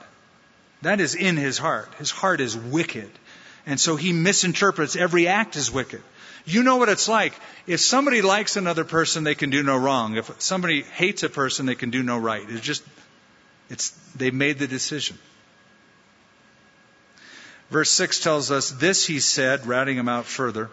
That 0.83 1.01
is 1.01 1.15
in 1.15 1.37
his 1.37 1.59
heart. 1.59 1.93
His 1.99 2.11
heart 2.11 2.41
is 2.41 2.57
wicked. 2.57 3.11
And 3.69 3.79
so 3.79 3.97
he 3.97 4.15
misinterprets 4.15 4.97
every 4.97 5.29
act 5.29 5.55
as 5.57 5.71
wicked. 5.71 6.01
You 6.47 6.63
know 6.63 6.79
what 6.79 6.89
it's 6.89 7.07
like. 7.07 7.35
If 7.67 7.81
somebody 7.81 8.23
likes 8.23 8.57
another 8.57 8.83
person, 8.83 9.25
they 9.25 9.35
can 9.35 9.51
do 9.51 9.63
no 9.63 9.77
wrong. 9.77 10.17
If 10.17 10.41
somebody 10.41 10.81
hates 10.81 11.23
a 11.23 11.29
person, 11.29 11.67
they 11.67 11.75
can 11.75 11.91
do 11.91 12.03
no 12.03 12.17
right. 12.17 12.43
It's 12.49 12.63
just, 12.63 12.83
it's, 13.69 13.91
they've 14.17 14.33
made 14.33 14.59
the 14.59 14.67
decision. 14.67 15.19
Verse 17.69 17.91
6 17.91 18.21
tells 18.21 18.51
us, 18.51 18.71
This 18.71 19.07
he 19.07 19.21
said, 19.21 19.67
routing 19.67 19.99
him 19.99 20.09
out 20.09 20.25
further. 20.25 20.71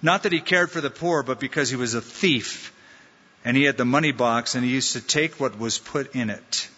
Not 0.00 0.22
that 0.22 0.32
he 0.32 0.40
cared 0.40 0.70
for 0.70 0.80
the 0.80 0.88
poor, 0.88 1.24
but 1.24 1.40
because 1.40 1.68
he 1.68 1.74
was 1.74 1.94
a 1.94 2.00
thief 2.00 2.72
and 3.44 3.56
he 3.56 3.64
had 3.64 3.76
the 3.76 3.84
money 3.84 4.12
box 4.12 4.54
and 4.54 4.64
he 4.64 4.70
used 4.70 4.92
to 4.92 5.00
take 5.00 5.40
what 5.40 5.58
was 5.58 5.80
put 5.80 6.14
in 6.14 6.30
it. 6.30 6.68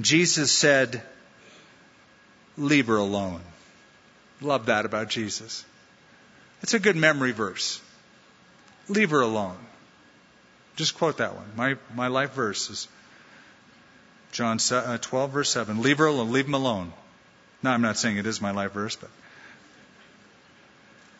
Jesus 0.00 0.52
said, 0.52 1.02
Leave 2.58 2.86
her 2.86 2.96
alone. 2.96 3.40
Love 4.40 4.66
that 4.66 4.84
about 4.84 5.08
Jesus. 5.08 5.64
It's 6.62 6.74
a 6.74 6.78
good 6.78 6.96
memory 6.96 7.32
verse. 7.32 7.80
Leave 8.88 9.10
her 9.10 9.20
alone. 9.20 9.56
Just 10.76 10.96
quote 10.96 11.18
that 11.18 11.34
one. 11.34 11.46
My, 11.56 11.76
my 11.94 12.08
life 12.08 12.32
verse 12.32 12.70
is 12.70 12.88
John 14.32 14.58
uh, 14.70 14.98
12, 14.98 15.30
verse 15.30 15.50
7. 15.50 15.82
Leave 15.82 15.98
her 15.98 16.06
alone. 16.06 16.32
Leave 16.32 16.46
him 16.46 16.54
alone. 16.54 16.92
Now, 17.62 17.72
I'm 17.72 17.82
not 17.82 17.96
saying 17.96 18.18
it 18.18 18.26
is 18.26 18.40
my 18.40 18.50
life 18.50 18.72
verse, 18.72 18.96
but 18.96 19.10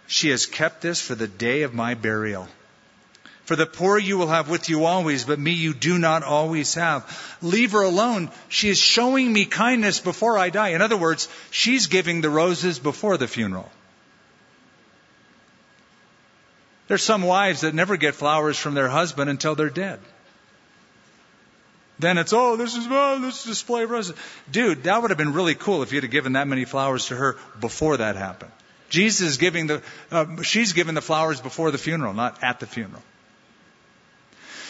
She 0.07 0.29
has 0.31 0.47
kept 0.47 0.83
this 0.83 1.01
for 1.01 1.15
the 1.15 1.27
day 1.27 1.63
of 1.63 1.75
my 1.75 1.95
burial. 1.95 2.49
For 3.47 3.55
the 3.55 3.65
poor 3.65 3.97
you 3.97 4.19
will 4.19 4.27
have 4.27 4.51
with 4.51 4.69
you 4.69 4.87
always, 4.87 5.25
but 5.25 5.39
me 5.39 5.53
you 5.53 5.73
do 5.73 5.99
not 5.99 6.25
always 6.25 6.75
have. 6.75 7.39
Leave 7.41 7.73
her 7.73 7.83
alone. 7.83 8.31
She 8.49 8.69
is 8.69 8.79
showing 8.79 9.33
me 9.33 9.45
kindness 9.45 10.01
before 10.01 10.37
I 10.37 10.51
die. 10.51 10.71
In 10.71 10.83
other 10.83 10.97
words, 10.97 11.29
she's 11.53 11.87
giving 11.87 12.21
the 12.21 12.29
roses 12.29 12.81
before 12.81 13.17
the 13.17 13.29
funeral. 13.29 13.71
There's 16.89 17.05
some 17.05 17.23
wives 17.23 17.61
that 17.61 17.73
never 17.73 17.97
get 17.97 18.17
flowers 18.17 18.59
from 18.59 18.75
their 18.75 18.89
husband 18.89 19.31
until 19.31 19.55
they're 19.55 19.71
dead. 19.71 20.01
Then 22.01 22.19
it's, 22.19 22.33
oh, 22.33 22.57
this 22.57 22.75
is, 22.75 22.87
oh, 22.91 23.21
this 23.21 23.45
display 23.45 23.85
of 23.85 23.91
roses. 23.91 24.17
Dude, 24.51 24.83
that 24.85 25.01
would 25.01 25.13
have 25.13 25.19
been 25.19 25.33
really 25.33 25.55
cool 25.55 25.85
if 25.85 25.93
you'd 25.93 26.03
have 26.03 26.11
given 26.11 26.33
that 26.33 26.49
many 26.49 26.65
flowers 26.65 27.07
to 27.07 27.17
her 27.17 27.37
before 27.61 27.97
that 27.97 28.17
happened. 28.17 28.51
Jesus 28.89 29.29
is 29.29 29.37
giving 29.37 29.69
the, 29.69 29.83
uh, 30.11 30.43
she's 30.43 30.73
giving 30.73 30.97
the 30.97 31.01
flowers 31.01 31.41
before 31.41 31.71
the 31.71 31.79
funeral, 31.79 32.13
not 32.13 32.43
at 32.43 32.59
the 32.59 32.67
funeral. 32.67 33.03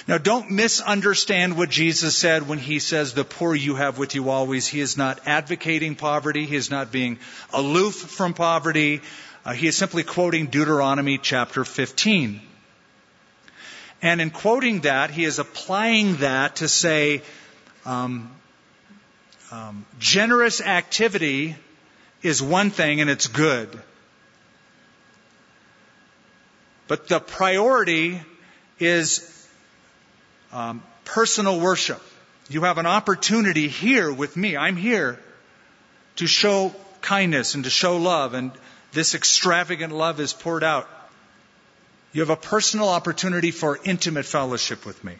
Now 0.06 0.18
don't 0.18 0.52
misunderstand 0.52 1.56
what 1.56 1.68
Jesus 1.68 2.16
said 2.16 2.46
when 2.46 2.58
he 2.58 2.78
says 2.78 3.12
the 3.12 3.24
poor 3.24 3.54
you 3.54 3.74
have 3.74 3.98
with 3.98 4.14
you 4.14 4.30
always. 4.30 4.66
He 4.66 4.80
is 4.80 4.96
not 4.96 5.20
advocating 5.26 5.96
poverty. 5.96 6.46
He 6.46 6.54
is 6.54 6.70
not 6.70 6.92
being 6.92 7.18
aloof 7.52 7.94
from 7.94 8.32
poverty. 8.32 9.00
Uh, 9.44 9.52
he 9.52 9.66
is 9.66 9.76
simply 9.76 10.04
quoting 10.04 10.46
Deuteronomy 10.46 11.18
chapter 11.18 11.64
15. 11.64 12.40
And 14.00 14.20
in 14.20 14.30
quoting 14.30 14.82
that, 14.82 15.10
he 15.10 15.24
is 15.24 15.40
applying 15.40 16.16
that 16.16 16.56
to 16.56 16.68
say, 16.68 17.22
um, 17.84 18.30
um, 19.50 19.86
generous 19.98 20.60
activity 20.60 21.56
is 22.22 22.40
one 22.40 22.70
thing 22.70 23.00
and 23.00 23.10
it's 23.10 23.26
good. 23.26 23.68
But 26.86 27.08
the 27.08 27.18
priority 27.18 28.20
is 28.78 29.32
um, 30.52 30.82
personal 31.04 31.60
worship. 31.60 32.02
You 32.48 32.62
have 32.62 32.78
an 32.78 32.86
opportunity 32.86 33.68
here 33.68 34.12
with 34.12 34.36
me. 34.36 34.56
I'm 34.56 34.76
here 34.76 35.18
to 36.16 36.26
show 36.26 36.74
kindness 37.00 37.54
and 37.54 37.64
to 37.64 37.70
show 37.70 37.96
love, 37.96 38.34
and 38.34 38.52
this 38.92 39.14
extravagant 39.14 39.92
love 39.92 40.20
is 40.20 40.32
poured 40.32 40.64
out. 40.64 40.88
You 42.12 42.20
have 42.22 42.30
a 42.30 42.36
personal 42.36 42.88
opportunity 42.88 43.50
for 43.50 43.78
intimate 43.84 44.24
fellowship 44.24 44.86
with 44.86 45.02
me. 45.04 45.16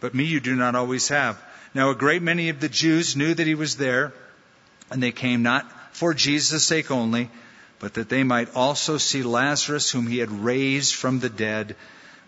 But 0.00 0.14
me 0.14 0.24
you 0.24 0.40
do 0.40 0.54
not 0.54 0.74
always 0.74 1.08
have. 1.08 1.40
Now 1.74 1.90
a 1.90 1.94
great 1.94 2.22
many 2.22 2.48
of 2.48 2.60
the 2.60 2.68
Jews 2.68 3.16
knew 3.16 3.32
that 3.32 3.46
he 3.46 3.54
was 3.54 3.76
there, 3.76 4.12
and 4.90 5.02
they 5.02 5.12
came 5.12 5.42
not 5.42 5.70
for 5.94 6.14
Jesus' 6.14 6.64
sake 6.66 6.90
only, 6.90 7.30
but 7.78 7.94
that 7.94 8.08
they 8.08 8.24
might 8.24 8.54
also 8.54 8.98
see 8.98 9.22
Lazarus, 9.22 9.90
whom 9.90 10.06
he 10.06 10.18
had 10.18 10.30
raised 10.30 10.94
from 10.94 11.20
the 11.20 11.30
dead. 11.30 11.76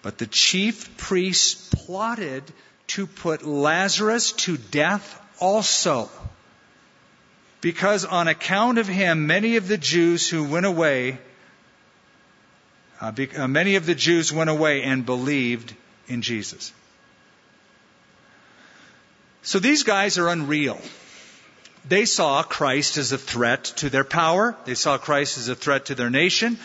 But 0.02 0.18
the 0.18 0.26
chief 0.26 0.96
priests 0.96 1.70
plotted 1.74 2.42
to 2.88 3.06
put 3.06 3.46
Lazarus 3.46 4.32
to 4.32 4.56
death 4.56 5.20
also. 5.38 6.10
Because 7.60 8.04
on 8.04 8.26
account 8.26 8.78
of 8.78 8.88
him, 8.88 9.28
many 9.28 9.56
of 9.56 9.68
the 9.68 9.78
Jews 9.78 10.28
who 10.28 10.42
went 10.42 10.66
away, 10.66 11.18
uh, 13.00 13.12
uh, 13.36 13.48
many 13.48 13.76
of 13.76 13.86
the 13.86 13.94
Jews 13.94 14.32
went 14.32 14.50
away 14.50 14.82
and 14.82 15.06
believed 15.06 15.74
in 16.08 16.22
Jesus. 16.22 16.72
So 19.42 19.58
these 19.58 19.84
guys 19.84 20.18
are 20.18 20.28
unreal. 20.28 20.80
They 21.88 22.04
saw 22.04 22.42
Christ 22.42 22.96
as 22.96 23.10
a 23.12 23.18
threat 23.18 23.64
to 23.76 23.90
their 23.90 24.04
power. 24.04 24.56
They 24.64 24.74
saw 24.74 24.98
Christ 24.98 25.38
as 25.38 25.48
a 25.48 25.56
threat 25.56 25.86
to 25.86 25.96
their 25.96 26.10
nation. 26.10 26.58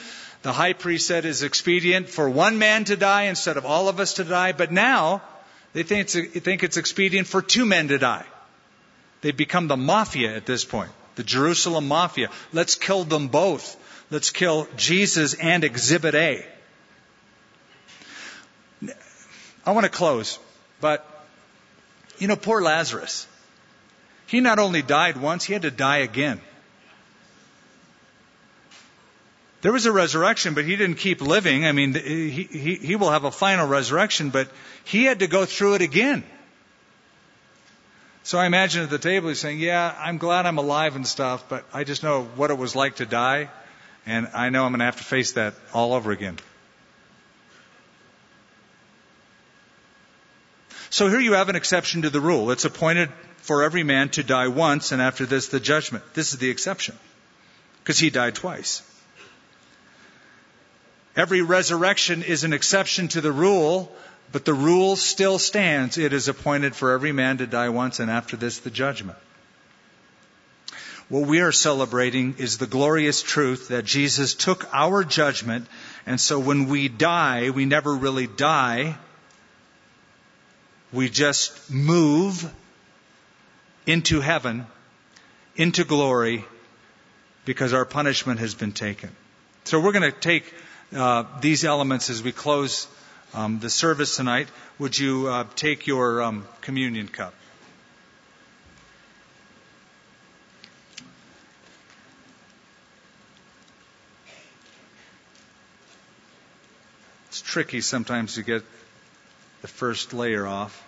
The 0.43 0.53
high 0.53 0.73
priest 0.73 1.07
said 1.07 1.25
it's 1.25 1.41
expedient 1.41 2.09
for 2.09 2.29
one 2.29 2.59
man 2.59 2.85
to 2.85 2.95
die 2.95 3.23
instead 3.23 3.57
of 3.57 3.65
all 3.65 3.89
of 3.89 3.99
us 3.99 4.13
to 4.13 4.23
die. 4.23 4.51
But 4.51 4.71
now 4.71 5.21
they 5.73 5.83
think 5.83 6.15
it's, 6.15 6.39
think 6.43 6.63
it's 6.63 6.77
expedient 6.77 7.27
for 7.27 7.41
two 7.41 7.65
men 7.65 7.89
to 7.89 7.97
die. 7.97 8.25
They've 9.21 9.35
become 9.35 9.67
the 9.67 9.77
mafia 9.77 10.35
at 10.35 10.45
this 10.45 10.63
point. 10.63 10.91
The 11.15 11.23
Jerusalem 11.23 11.87
mafia. 11.87 12.29
Let's 12.53 12.75
kill 12.75 13.03
them 13.03 13.27
both. 13.27 13.75
Let's 14.11 14.29
kill 14.29 14.67
Jesus 14.77 15.33
and 15.33 15.63
Exhibit 15.63 16.15
A. 16.15 16.45
I 19.65 19.71
want 19.71 19.83
to 19.83 19.89
close, 19.89 20.39
but 20.79 21.05
you 22.19 22.27
know, 22.27 22.37
poor 22.37 22.61
Lazarus. 22.61 23.27
He 24.27 24.39
not 24.39 24.59
only 24.59 24.81
died 24.81 25.17
once, 25.17 25.43
he 25.43 25.53
had 25.53 25.63
to 25.63 25.71
die 25.71 25.97
again. 25.97 26.39
There 29.67 29.73
was 29.73 29.85
a 29.85 29.91
resurrection, 29.91 30.53
but 30.53 30.63
he 30.63 30.77
didn't 30.77 30.95
keep 30.95 31.19
living. 31.19 31.65
I 31.65 31.73
mean, 31.73 31.93
he, 31.93 32.43
he, 32.43 32.75
he 32.75 32.95
will 32.95 33.09
have 33.09 33.25
a 33.25 33.31
final 33.31 33.67
resurrection, 33.67 34.29
but 34.29 34.49
he 34.85 35.03
had 35.03 35.19
to 35.19 35.27
go 35.27 35.43
through 35.43 35.73
it 35.73 35.81
again. 35.81 36.23
So 38.23 38.37
I 38.37 38.45
imagine 38.45 38.83
at 38.83 38.89
the 38.89 38.97
table 38.97 39.27
he's 39.27 39.41
saying, 39.41 39.59
Yeah, 39.59 39.93
I'm 39.99 40.19
glad 40.19 40.45
I'm 40.45 40.57
alive 40.57 40.95
and 40.95 41.05
stuff, 41.05 41.49
but 41.49 41.65
I 41.73 41.83
just 41.83 42.01
know 42.01 42.23
what 42.37 42.49
it 42.49 42.57
was 42.57 42.77
like 42.77 42.95
to 43.03 43.05
die, 43.05 43.49
and 44.05 44.29
I 44.33 44.51
know 44.51 44.63
I'm 44.63 44.71
going 44.71 44.79
to 44.79 44.85
have 44.85 44.99
to 44.99 45.03
face 45.03 45.33
that 45.33 45.53
all 45.73 45.91
over 45.91 46.13
again. 46.13 46.37
So 50.89 51.09
here 51.09 51.19
you 51.19 51.33
have 51.33 51.49
an 51.49 51.57
exception 51.57 52.03
to 52.03 52.09
the 52.09 52.21
rule. 52.21 52.51
It's 52.51 52.63
appointed 52.63 53.09
for 53.39 53.63
every 53.63 53.83
man 53.83 54.07
to 54.11 54.23
die 54.23 54.47
once, 54.47 54.93
and 54.93 55.01
after 55.01 55.25
this, 55.25 55.49
the 55.49 55.59
judgment. 55.59 56.05
This 56.13 56.31
is 56.31 56.39
the 56.39 56.49
exception, 56.49 56.97
because 57.83 57.99
he 57.99 58.09
died 58.09 58.35
twice. 58.35 58.81
Every 61.17 61.41
resurrection 61.41 62.21
is 62.21 62.43
an 62.43 62.53
exception 62.53 63.07
to 63.09 63.21
the 63.21 63.31
rule, 63.31 63.91
but 64.31 64.45
the 64.45 64.53
rule 64.53 64.95
still 64.95 65.39
stands. 65.39 65.97
It 65.97 66.13
is 66.13 66.27
appointed 66.27 66.75
for 66.75 66.91
every 66.91 67.11
man 67.11 67.39
to 67.39 67.47
die 67.47 67.69
once, 67.69 67.99
and 67.99 68.11
after 68.11 68.37
this, 68.37 68.59
the 68.59 68.69
judgment. 68.69 69.17
What 71.09 71.27
we 71.27 71.39
are 71.39 71.51
celebrating 71.51 72.35
is 72.37 72.59
the 72.59 72.67
glorious 72.67 73.23
truth 73.23 73.69
that 73.69 73.83
Jesus 73.83 74.35
took 74.35 74.71
our 74.71 75.03
judgment, 75.03 75.65
and 76.05 76.21
so 76.21 76.37
when 76.37 76.67
we 76.67 76.87
die, 76.87 77.49
we 77.49 77.65
never 77.65 77.95
really 77.95 78.27
die. 78.27 78.95
We 80.93 81.09
just 81.09 81.71
move 81.71 82.53
into 83.87 84.21
heaven, 84.21 84.67
into 85.55 85.83
glory, 85.83 86.45
because 87.45 87.73
our 87.73 87.85
punishment 87.85 88.39
has 88.39 88.53
been 88.53 88.73
taken. 88.73 89.09
So 89.63 89.79
we're 89.79 89.93
going 89.93 90.11
to 90.11 90.19
take 90.19 90.53
uh, 90.95 91.23
these 91.41 91.65
elements 91.65 92.09
as 92.09 92.23
we 92.23 92.31
close 92.31 92.87
um, 93.33 93.59
the 93.59 93.69
service 93.69 94.15
tonight. 94.15 94.47
Would 94.79 94.97
you 94.97 95.27
uh, 95.27 95.45
take 95.55 95.87
your 95.87 96.21
um, 96.21 96.47
communion 96.61 97.07
cup? 97.07 97.33
It's 107.27 107.41
tricky 107.41 107.81
sometimes 107.81 108.35
to 108.35 108.43
get 108.43 108.63
the 109.61 109.67
first 109.67 110.13
layer 110.13 110.47
off, 110.47 110.83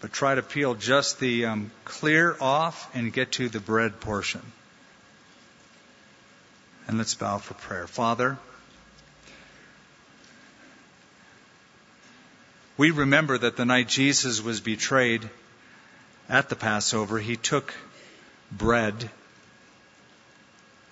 but 0.00 0.12
try 0.12 0.34
to 0.34 0.42
peel 0.42 0.74
just 0.74 1.20
the 1.20 1.46
um, 1.46 1.70
clear 1.84 2.36
off 2.40 2.94
and 2.94 3.12
get 3.12 3.32
to 3.32 3.48
the 3.48 3.60
bread 3.60 4.00
portion. 4.00 4.42
And 6.86 6.98
let's 6.98 7.14
bow 7.14 7.38
for 7.38 7.54
prayer. 7.54 7.86
Father, 7.86 8.36
We 12.76 12.90
remember 12.90 13.38
that 13.38 13.56
the 13.56 13.64
night 13.64 13.88
Jesus 13.88 14.42
was 14.42 14.60
betrayed 14.60 15.28
at 16.28 16.48
the 16.48 16.56
Passover, 16.56 17.18
he 17.18 17.36
took 17.36 17.72
bread 18.50 19.10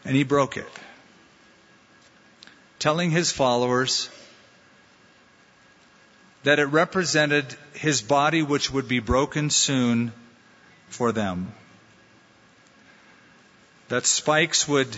and 0.05 0.15
he 0.15 0.25
broke 0.25 0.57
it, 0.57 0.69
telling 2.79 3.11
his 3.11 3.33
followers 3.33 4.09
that 6.45 6.59
it 6.59 6.67
represented 6.67 7.47
his 7.75 8.03
body, 8.03 8.43
which 8.43 8.71
would 8.71 8.89
be 8.89 8.99
broken 8.99 9.51
soon 9.51 10.13
for 10.89 11.13
them. 11.13 11.53
That 13.89 14.07
spikes 14.07 14.67
would 14.67 14.89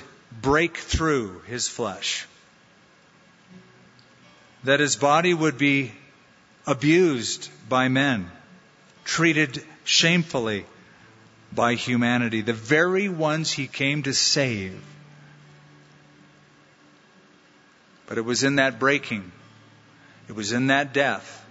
break 0.41 0.76
through 0.76 1.41
his 1.47 1.68
flesh. 1.68 2.26
That 4.64 4.80
his 4.80 4.97
body 4.97 5.35
would 5.35 5.59
be 5.59 5.93
abused 6.67 7.51
by 7.69 7.89
men, 7.89 8.31
treated 9.05 9.62
shamefully 9.85 10.65
by 11.53 11.75
humanity, 11.75 12.41
the 12.41 12.53
very 12.53 13.09
ones 13.09 13.53
he 13.53 13.67
came 13.67 14.03
to 14.03 14.12
save. 14.12 14.83
But 18.07 18.19
it 18.19 18.25
was 18.25 18.43
in 18.43 18.57
that 18.57 18.79
breaking, 18.79 19.31
it 20.29 20.35
was 20.35 20.53
in 20.53 20.69
that 20.69 20.93
death, 20.93 21.45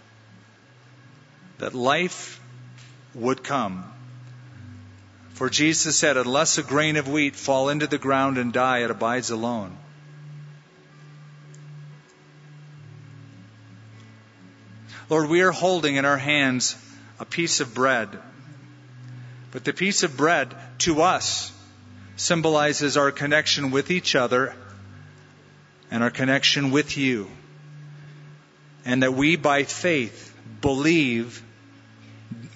that 1.59 1.73
life 1.73 2.39
would 3.13 3.43
come. 3.43 3.89
For 5.33 5.49
Jesus 5.49 5.97
said, 5.97 6.17
Unless 6.17 6.57
a 6.57 6.63
grain 6.63 6.95
of 6.95 7.07
wheat 7.07 7.35
fall 7.35 7.69
into 7.69 7.87
the 7.87 7.97
ground 7.97 8.37
and 8.37 8.53
die, 8.53 8.79
it 8.79 8.91
abides 8.91 9.31
alone. 9.31 9.75
Lord, 15.09 15.29
we 15.29 15.41
are 15.41 15.51
holding 15.51 15.95
in 15.95 16.05
our 16.05 16.17
hands 16.17 16.75
a 17.19 17.25
piece 17.25 17.59
of 17.59 17.73
bread. 17.73 18.09
But 19.51 19.63
the 19.63 19.73
piece 19.73 20.03
of 20.03 20.17
bread 20.17 20.53
to 20.79 21.01
us 21.01 21.51
symbolizes 22.15 22.97
our 22.97 23.11
connection 23.11 23.71
with 23.71 23.91
each 23.91 24.15
other 24.15 24.55
and 25.91 26.03
our 26.03 26.09
connection 26.09 26.71
with 26.71 26.97
you. 26.97 27.29
And 28.85 29.03
that 29.03 29.13
we, 29.13 29.35
by 29.35 29.63
faith, 29.63 30.35
believe, 30.61 31.43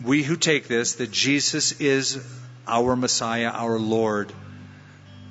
we 0.04 0.24
who 0.24 0.36
take 0.36 0.68
this, 0.68 0.96
that 0.96 1.12
Jesus 1.12 1.80
is 1.80 2.26
our 2.68 2.96
Messiah, 2.96 3.50
our 3.50 3.80
Lord, 3.80 4.34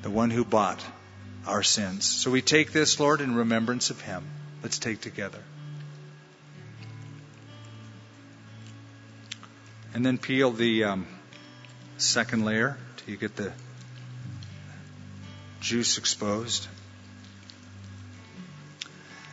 the 0.03 0.11
one 0.11 0.31
who 0.31 0.45
bought 0.45 0.83
our 1.47 1.63
sins. 1.63 2.07
So 2.07 2.31
we 2.31 2.43
take 2.43 2.73
this, 2.73 2.99
Lord, 2.99 3.21
in 3.21 3.35
remembrance 3.35 3.91
of 3.91 4.01
Him. 4.01 4.25
Let's 4.63 4.79
take 4.79 5.01
together. 5.01 5.43
And 9.97 10.05
then 10.05 10.19
peel 10.19 10.51
the 10.51 10.85
um, 10.85 11.07
second 11.97 12.45
layer 12.45 12.77
till 12.99 13.13
you 13.13 13.17
get 13.17 13.35
the 13.35 13.51
juice 15.61 15.97
exposed. 15.97 16.69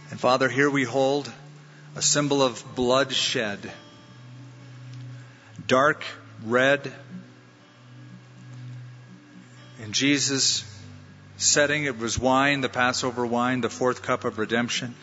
And 0.09 0.17
Father, 0.17 0.47
here 0.47 0.69
we 0.69 0.85
hold 0.85 1.29
a 1.97 2.01
symbol 2.01 2.41
of 2.41 2.63
bloodshed. 2.75 3.73
Dark 5.67 6.05
red. 6.45 6.93
In 9.83 9.91
Jesus' 9.91 10.63
setting, 11.35 11.83
it 11.83 11.99
was 11.99 12.17
wine, 12.17 12.61
the 12.61 12.69
Passover 12.69 13.25
wine, 13.25 13.59
the 13.59 13.69
fourth 13.69 14.01
cup 14.01 14.23
of 14.23 14.37
redemption. 14.37 14.95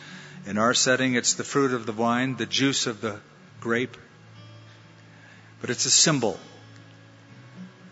In 0.46 0.56
our 0.56 0.72
setting, 0.72 1.16
it's 1.16 1.34
the 1.34 1.44
fruit 1.44 1.74
of 1.74 1.84
the 1.84 1.92
vine, 1.92 2.36
the 2.36 2.46
juice 2.46 2.86
of 2.86 3.02
the 3.02 3.20
grape. 3.60 3.98
But 5.60 5.70
it's 5.70 5.84
a 5.86 5.90
symbol 5.90 6.38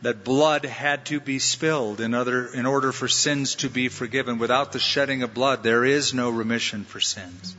that 0.02 0.24
blood 0.24 0.64
had 0.64 1.06
to 1.06 1.20
be 1.20 1.38
spilled 1.38 2.00
in, 2.00 2.14
other, 2.14 2.46
in 2.46 2.66
order 2.66 2.92
for 2.92 3.08
sins 3.08 3.56
to 3.56 3.68
be 3.68 3.88
forgiven. 3.88 4.38
Without 4.38 4.72
the 4.72 4.78
shedding 4.78 5.22
of 5.22 5.34
blood, 5.34 5.62
there 5.62 5.84
is 5.84 6.14
no 6.14 6.30
remission 6.30 6.84
for 6.84 7.00
sins. 7.00 7.56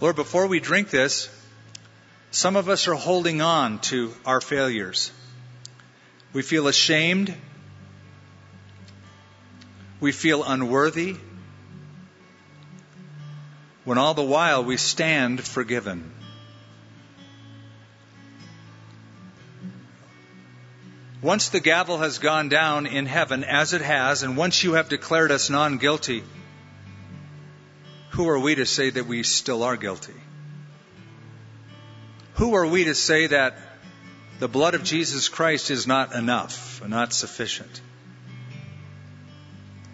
Lord, 0.00 0.14
before 0.14 0.46
we 0.46 0.60
drink 0.60 0.90
this, 0.90 1.30
some 2.30 2.56
of 2.56 2.68
us 2.68 2.86
are 2.86 2.94
holding 2.94 3.40
on 3.40 3.78
to 3.80 4.12
our 4.26 4.42
failures. 4.42 5.10
We 6.34 6.42
feel 6.42 6.68
ashamed. 6.68 7.34
We 10.00 10.12
feel 10.12 10.44
unworthy. 10.44 11.16
When 13.86 13.98
all 13.98 14.14
the 14.14 14.22
while 14.22 14.64
we 14.64 14.78
stand 14.78 15.42
forgiven. 15.44 16.12
Once 21.22 21.50
the 21.50 21.60
gavel 21.60 21.98
has 21.98 22.18
gone 22.18 22.48
down 22.48 22.86
in 22.86 23.06
heaven, 23.06 23.44
as 23.44 23.74
it 23.74 23.80
has, 23.82 24.24
and 24.24 24.36
once 24.36 24.64
you 24.64 24.72
have 24.72 24.88
declared 24.88 25.30
us 25.30 25.50
non 25.50 25.78
guilty, 25.78 26.24
who 28.10 28.28
are 28.28 28.40
we 28.40 28.56
to 28.56 28.66
say 28.66 28.90
that 28.90 29.06
we 29.06 29.22
still 29.22 29.62
are 29.62 29.76
guilty? 29.76 30.20
Who 32.34 32.56
are 32.56 32.66
we 32.66 32.84
to 32.84 32.94
say 32.96 33.28
that 33.28 33.56
the 34.40 34.48
blood 34.48 34.74
of 34.74 34.82
Jesus 34.82 35.28
Christ 35.28 35.70
is 35.70 35.86
not 35.86 36.12
enough, 36.12 36.82
not 36.84 37.12
sufficient? 37.12 37.80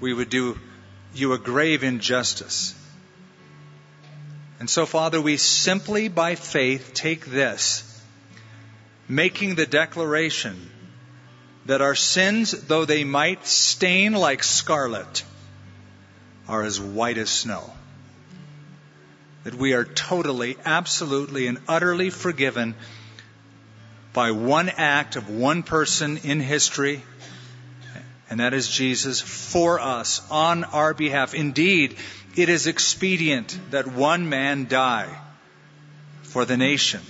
We 0.01 0.15
would 0.15 0.31
do 0.31 0.59
you 1.13 1.35
a 1.35 1.39
grave 1.39 1.85
injustice. 1.85 2.75
And 4.63 4.71
so, 4.71 4.87
Father, 4.87 5.21
we 5.21 5.39
simply 5.39 6.07
by 6.07 6.37
faith 6.37 6.93
take 6.95 7.27
this, 7.27 8.01
making 9.09 9.57
the 9.57 9.67
declaration 9.67 10.71
that 11.67 11.81
our 11.81 11.97
sins, 11.97 12.53
though 12.53 12.85
they 12.85 13.03
might 13.03 13.45
stain 13.45 14.13
like 14.13 14.45
scarlet, 14.45 15.25
are 16.47 16.63
as 16.63 16.79
white 16.81 17.19
as 17.19 17.29
snow. 17.29 17.73
That 19.43 19.57
we 19.57 19.73
are 19.73 19.85
totally, 19.85 20.57
absolutely, 20.65 21.49
and 21.49 21.59
utterly 21.67 22.11
forgiven 22.11 22.77
by 24.13 24.31
one 24.31 24.69
act 24.69 25.17
of 25.17 25.29
one 25.29 25.65
person 25.65 26.19
in 26.19 26.39
history, 26.39 27.03
and 28.31 28.39
that 28.39 28.55
is 28.55 28.69
Jesus 28.69 29.21
for 29.21 29.81
us 29.81 30.23
on 30.31 30.63
our 30.63 30.95
behalf. 30.95 31.35
Indeed, 31.35 31.97
it 32.37 32.49
is 32.49 32.67
expedient 32.67 33.59
that 33.71 33.87
one 33.87 34.29
man 34.29 34.67
die 34.67 35.19
for 36.23 36.45
the 36.45 36.57
nation, 36.57 37.01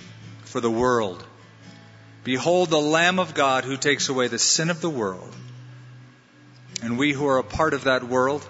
for 0.43 0.59
the 0.59 0.71
world. 0.71 1.25
Behold 2.23 2.69
the 2.69 2.79
Lamb 2.79 3.19
of 3.19 3.33
God 3.33 3.63
who 3.63 3.77
takes 3.77 4.09
away 4.09 4.27
the 4.27 4.39
sin 4.39 4.69
of 4.69 4.81
the 4.81 4.89
world. 4.89 5.33
And 6.81 6.97
we 6.97 7.13
who 7.13 7.27
are 7.27 7.37
a 7.37 7.43
part 7.43 7.73
of 7.73 7.85
that 7.85 8.03
world, 8.03 8.47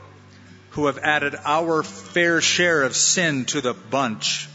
who 0.71 0.87
have 0.87 0.97
added 0.97 1.35
our 1.45 1.83
fair 1.83 2.41
share 2.41 2.81
of 2.81 2.95
sin 2.95 3.45
to 3.45 3.61
the 3.61 3.73
bunch, 3.73 4.49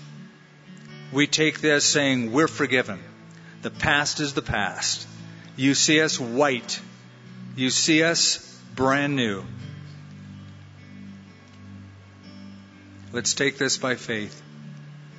we 1.12 1.26
take 1.26 1.60
this 1.60 1.84
saying, 1.84 2.32
We're 2.32 2.48
forgiven. 2.48 3.00
The 3.62 3.70
past 3.70 4.20
is 4.20 4.34
the 4.34 4.42
past. 4.42 5.06
You 5.56 5.74
see 5.74 6.00
us 6.00 6.18
white. 6.18 6.80
You 7.56 7.70
see 7.70 8.02
us 8.02 8.60
brand 8.74 9.16
new. 9.16 9.44
Let's 13.12 13.34
take 13.34 13.56
this 13.56 13.78
by 13.78 13.94
faith 13.94 14.42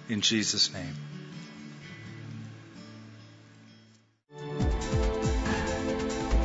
in 0.09 0.19
Jesus' 0.21 0.73
name. 0.73 0.95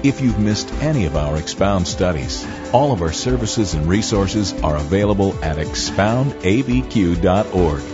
If 0.03 0.21
you've 0.21 0.39
missed 0.39 0.71
any 0.75 1.07
of 1.07 1.17
our 1.17 1.39
Expound 1.39 1.89
studies, 1.89 2.47
all 2.73 2.93
of 2.93 3.01
our 3.01 3.13
services 3.13 3.73
and 3.73 3.87
resources 3.87 4.53
are 4.63 4.77
available 4.77 5.33
at 5.43 5.57
expoundabq.org. 5.57 7.94